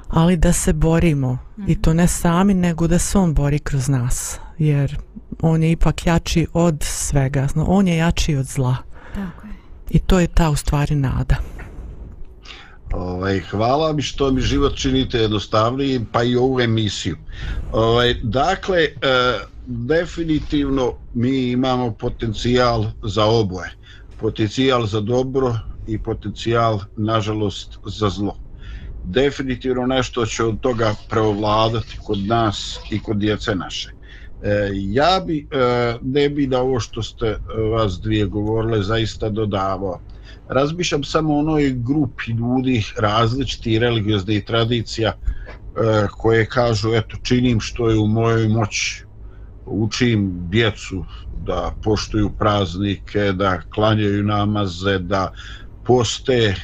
ali 0.08 0.36
da 0.36 0.52
se 0.52 0.72
borimo 0.72 1.32
mm 1.32 1.62
-hmm. 1.62 1.70
i 1.70 1.82
to 1.82 1.94
ne 1.94 2.08
sami 2.08 2.54
nego 2.54 2.86
da 2.86 2.98
se 2.98 3.18
on 3.18 3.34
bori 3.34 3.58
kroz 3.58 3.88
nas 3.88 4.38
jer 4.58 4.98
on 5.42 5.62
je 5.62 5.70
ipak 5.70 6.06
jači 6.06 6.46
od 6.52 6.76
svega 6.80 7.48
on 7.56 7.88
je 7.88 7.96
jači 7.96 8.36
od 8.36 8.46
zla 8.46 8.76
Tako 9.14 9.46
je. 9.46 9.52
i 9.90 9.98
to 9.98 10.20
je 10.20 10.26
ta 10.26 10.50
u 10.50 10.56
stvari 10.56 10.94
nada 10.94 11.36
Ovaj, 12.92 13.40
hvala 13.40 13.92
mi 13.92 14.02
što 14.02 14.32
mi 14.32 14.40
život 14.40 14.76
činite 14.76 15.18
jednostavniji, 15.18 16.00
pa 16.12 16.22
i 16.22 16.36
ovu 16.36 16.60
emisiju. 16.60 17.16
Ovaj, 17.72 18.14
dakle, 18.22 18.78
e, 18.78 18.90
definitivno 19.66 20.92
mi 21.14 21.50
imamo 21.50 21.90
potencijal 21.90 22.84
za 23.02 23.24
oboje. 23.24 23.70
Potencijal 24.20 24.86
za 24.86 25.00
dobro 25.00 25.56
i 25.86 25.98
potencijal, 25.98 26.80
nažalost, 26.96 27.78
za 27.84 28.08
zlo. 28.08 28.36
Definitivno 29.04 29.86
nešto 29.86 30.26
će 30.26 30.44
od 30.44 30.60
toga 30.60 30.94
preovladati 31.10 31.98
kod 32.06 32.18
nas 32.18 32.78
i 32.90 33.02
kod 33.02 33.16
djece 33.16 33.54
naše. 33.54 33.92
E, 34.42 34.70
ja 34.72 35.22
bi, 35.26 35.48
e, 35.50 35.98
ne 36.02 36.28
bi 36.28 36.46
da 36.46 36.60
ovo 36.60 36.80
što 36.80 37.02
ste 37.02 37.26
e, 37.26 37.38
vas 37.72 38.00
dvije 38.00 38.26
govorile 38.26 38.82
zaista 38.82 39.28
dodavao. 39.28 40.00
Razmišljam 40.48 41.04
samo 41.04 41.34
o 41.34 41.38
onoj 41.38 41.74
grupi 41.76 42.30
ljudi 42.30 42.84
različiti 42.98 43.78
religiozne 43.78 44.36
i 44.36 44.44
tradicija 44.44 45.12
e, 45.12 45.16
koje 46.10 46.46
kažu 46.46 46.94
eto 46.94 47.16
činim 47.22 47.60
što 47.60 47.90
je 47.90 47.98
u 47.98 48.06
mojoj 48.06 48.48
moći 48.48 49.06
učim 49.66 50.48
djecu 50.50 51.04
da 51.46 51.72
poštuju 51.82 52.30
praznike, 52.38 53.32
da 53.32 53.60
klanjaju 53.74 54.24
namaze, 54.24 54.98
da 54.98 55.32
poste 55.86 56.54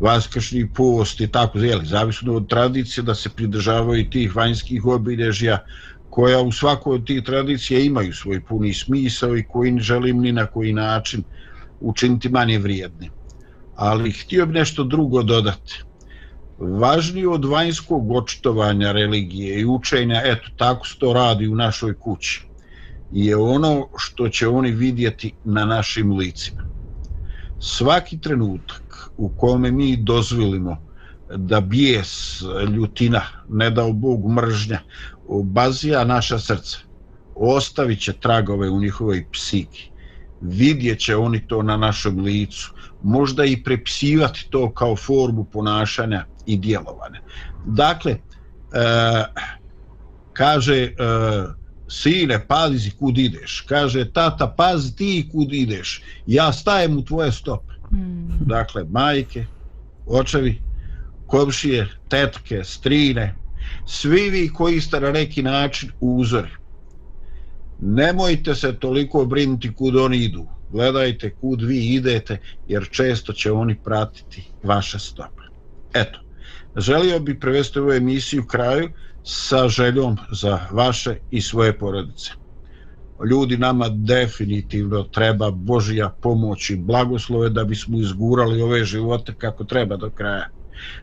vaskršnji 0.00 0.68
post 0.74 1.20
i 1.20 1.28
tako 1.28 1.58
zeli, 1.58 1.86
zavisno 1.86 2.34
od 2.34 2.48
tradicije 2.48 3.04
da 3.04 3.14
se 3.14 3.30
pridržavaju 3.30 4.10
tih 4.10 4.36
vanjskih 4.36 4.84
obilježja 4.84 5.58
koja 6.10 6.40
u 6.42 6.52
svakoj 6.52 6.94
od 6.94 7.06
tih 7.06 7.22
tradicija 7.22 7.80
imaju 7.80 8.12
svoj 8.12 8.40
puni 8.44 8.74
smisao 8.74 9.36
i 9.36 9.44
koji 9.48 9.70
ne 9.70 9.82
želim 9.82 10.20
ni 10.20 10.32
na 10.32 10.46
koji 10.46 10.72
način 10.72 11.24
učiniti 11.80 12.28
manje 12.28 12.58
vrijedni. 12.58 13.10
Ali 13.74 14.12
htio 14.12 14.46
bi 14.46 14.52
nešto 14.52 14.84
drugo 14.84 15.22
dodati. 15.22 15.82
Važnije 16.58 17.28
od 17.28 17.44
vanjskog 17.44 18.10
očitovanja 18.10 18.92
religije 18.92 19.60
i 19.60 19.66
učenja, 19.66 20.20
eto, 20.24 20.50
tako 20.56 20.86
se 20.86 20.94
to 20.98 21.12
radi 21.12 21.48
u 21.48 21.56
našoj 21.56 21.94
kući, 21.98 22.46
je 23.10 23.36
ono 23.36 23.88
što 23.98 24.28
će 24.28 24.48
oni 24.48 24.70
vidjeti 24.70 25.32
na 25.44 25.64
našim 25.64 26.12
licima 26.12 26.73
svaki 27.64 28.20
trenutak 28.20 29.10
u 29.16 29.28
kome 29.36 29.70
mi 29.70 29.96
dozvolimo 29.96 30.76
da 31.36 31.60
bijes, 31.60 32.42
ljutina, 32.76 33.22
ne 33.48 33.70
dao 33.70 33.92
Bog 33.92 34.30
mržnja, 34.30 34.80
bazija 35.44 36.04
naša 36.04 36.38
srca, 36.38 36.78
ostavit 37.34 38.00
će 38.02 38.12
tragove 38.12 38.70
u 38.70 38.80
njihovoj 38.80 39.26
psiki, 39.32 39.90
vidjet 40.40 41.00
će 41.00 41.16
oni 41.16 41.46
to 41.46 41.62
na 41.62 41.76
našem 41.76 42.20
licu, 42.20 42.72
možda 43.02 43.44
i 43.44 43.62
prepsivati 43.62 44.46
to 44.50 44.74
kao 44.74 44.96
formu 44.96 45.44
ponašanja 45.44 46.24
i 46.46 46.56
djelovanja. 46.56 47.20
Dakle, 47.64 48.12
e, 48.12 48.18
kaže, 50.32 50.82
e, 50.82 50.92
sine, 51.94 52.38
pazi 52.48 52.90
kud 52.98 53.18
ideš. 53.18 53.60
Kaže, 53.68 54.04
tata, 54.12 54.48
pazi 54.56 54.96
ti 54.96 55.28
kud 55.32 55.52
ideš. 55.52 56.02
Ja 56.26 56.52
stajem 56.52 56.98
u 56.98 57.04
tvoje 57.04 57.32
stope. 57.32 57.72
Mm. 57.92 58.46
Dakle, 58.46 58.84
majke, 58.90 59.46
očevi, 60.06 60.60
komšije, 61.26 61.88
tetke, 62.08 62.64
strine, 62.64 63.34
svi 63.86 64.30
vi 64.30 64.48
koji 64.48 64.80
ste 64.80 65.00
na 65.00 65.12
neki 65.12 65.42
način 65.42 65.90
uzori. 66.00 66.50
Nemojte 67.80 68.54
se 68.54 68.72
toliko 68.78 69.24
brinuti 69.24 69.72
kud 69.74 69.96
oni 69.96 70.18
idu. 70.24 70.46
Gledajte 70.72 71.30
kud 71.30 71.62
vi 71.62 71.78
idete, 71.78 72.38
jer 72.68 72.88
često 72.90 73.32
će 73.32 73.52
oni 73.52 73.76
pratiti 73.84 74.42
vaše 74.62 74.98
stope. 74.98 75.42
Eto, 75.94 76.20
želio 76.76 77.20
bih 77.20 77.36
prevesti 77.40 77.78
ovu 77.78 77.92
emisiju 77.92 78.46
kraju 78.46 78.90
sa 79.26 79.68
željom 79.68 80.16
za 80.32 80.60
vaše 80.70 81.16
i 81.30 81.40
svoje 81.40 81.78
porodice. 81.78 82.30
Ljudi 83.30 83.56
nama 83.56 83.88
definitivno 83.88 85.02
treba 85.02 85.50
Božija 85.50 86.16
pomoć 86.22 86.70
i 86.70 86.76
blagoslove 86.76 87.50
da 87.50 87.64
bismo 87.64 87.98
izgurali 87.98 88.62
ove 88.62 88.84
živote 88.84 89.34
kako 89.38 89.64
treba 89.64 89.96
do 89.96 90.10
kraja 90.10 90.48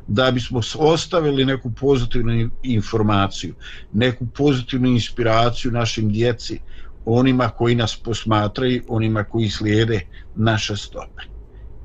da 0.07 0.31
bismo 0.31 0.61
ostavili 0.77 1.45
neku 1.45 1.71
pozitivnu 1.73 2.49
informaciju, 2.63 3.55
neku 3.91 4.27
pozitivnu 4.37 4.87
inspiraciju 4.87 5.71
našim 5.71 6.09
djeci, 6.09 6.59
onima 7.05 7.49
koji 7.49 7.75
nas 7.75 8.01
posmatraju, 8.03 8.83
onima 8.87 9.23
koji 9.23 9.49
slijede 9.49 10.01
naše 10.35 10.77
stope. 10.77 11.23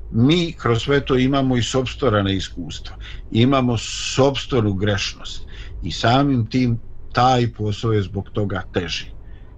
Mi 0.09 0.53
kroz 0.57 0.83
sve 0.83 1.05
to 1.05 1.15
imamo 1.15 1.57
i 1.57 1.63
sobstorane 1.63 2.35
iskustva, 2.35 2.95
imamo 3.31 3.77
sobstvenu 3.77 4.73
grešnost 4.73 5.46
i 5.81 5.91
samim 5.91 6.49
tim 6.49 6.79
taj 7.13 7.53
posao 7.53 7.91
je 7.91 8.01
zbog 8.01 8.29
toga 8.33 8.61
teži. 8.73 9.05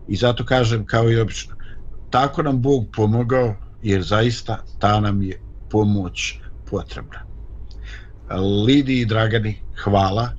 I 0.08 0.16
zato 0.16 0.46
kažem 0.46 0.86
kao 0.86 1.12
i 1.12 1.20
obično, 1.20 1.56
tako 2.10 2.44
nam 2.44 2.62
Bog 2.62 2.86
pomogao 2.96 3.56
jer 3.82 4.04
zaista 4.04 4.64
ta 4.80 5.00
nam 5.00 5.22
je 5.22 5.42
pomoć 5.70 6.40
potrebna. 6.70 7.20
Lidi 8.68 9.02
i 9.02 9.06
Dragani, 9.06 9.62
hvala 9.84 10.32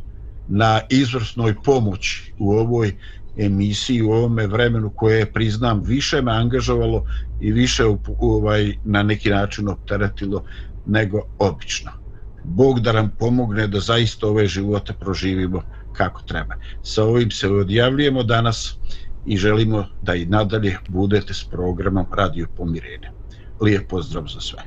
na 0.46 0.80
izvrsnoj 0.90 1.62
pomoći 1.62 2.34
u 2.38 2.52
ovoj 2.52 2.98
emisiji, 3.36 4.02
u 4.02 4.10
ovome 4.10 4.46
vremenu 4.46 4.92
koje 4.96 5.18
je, 5.18 5.32
priznam, 5.32 5.82
više 5.84 6.22
me 6.22 6.32
angažovalo 6.32 7.04
i 7.40 7.52
više 7.52 7.84
ovaj, 8.18 8.76
na 8.84 9.02
neki 9.02 9.30
način 9.30 9.68
opteretilo 9.68 10.44
nego 10.84 11.20
obično. 11.38 11.99
Bog 12.44 12.80
da 12.80 12.92
nam 12.92 13.10
pomogne 13.18 13.66
da 13.66 13.80
zaista 13.80 14.26
ove 14.26 14.46
živote 14.46 14.92
proživimo 15.00 15.62
kako 15.92 16.22
treba. 16.22 16.54
Sa 16.82 17.04
ovim 17.04 17.30
se 17.30 17.48
odjavljujemo 17.48 18.22
danas 18.22 18.78
i 19.26 19.36
želimo 19.36 19.86
da 20.02 20.14
i 20.14 20.26
nadalje 20.26 20.78
budete 20.88 21.34
s 21.34 21.44
programom 21.44 22.06
Radio 22.16 22.46
Pomirenja. 22.56 23.12
Lijep 23.60 23.88
pozdrav 23.88 24.26
za 24.26 24.40
sve. 24.40 24.62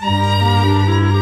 Thank 0.00 1.12
you. 1.12 1.17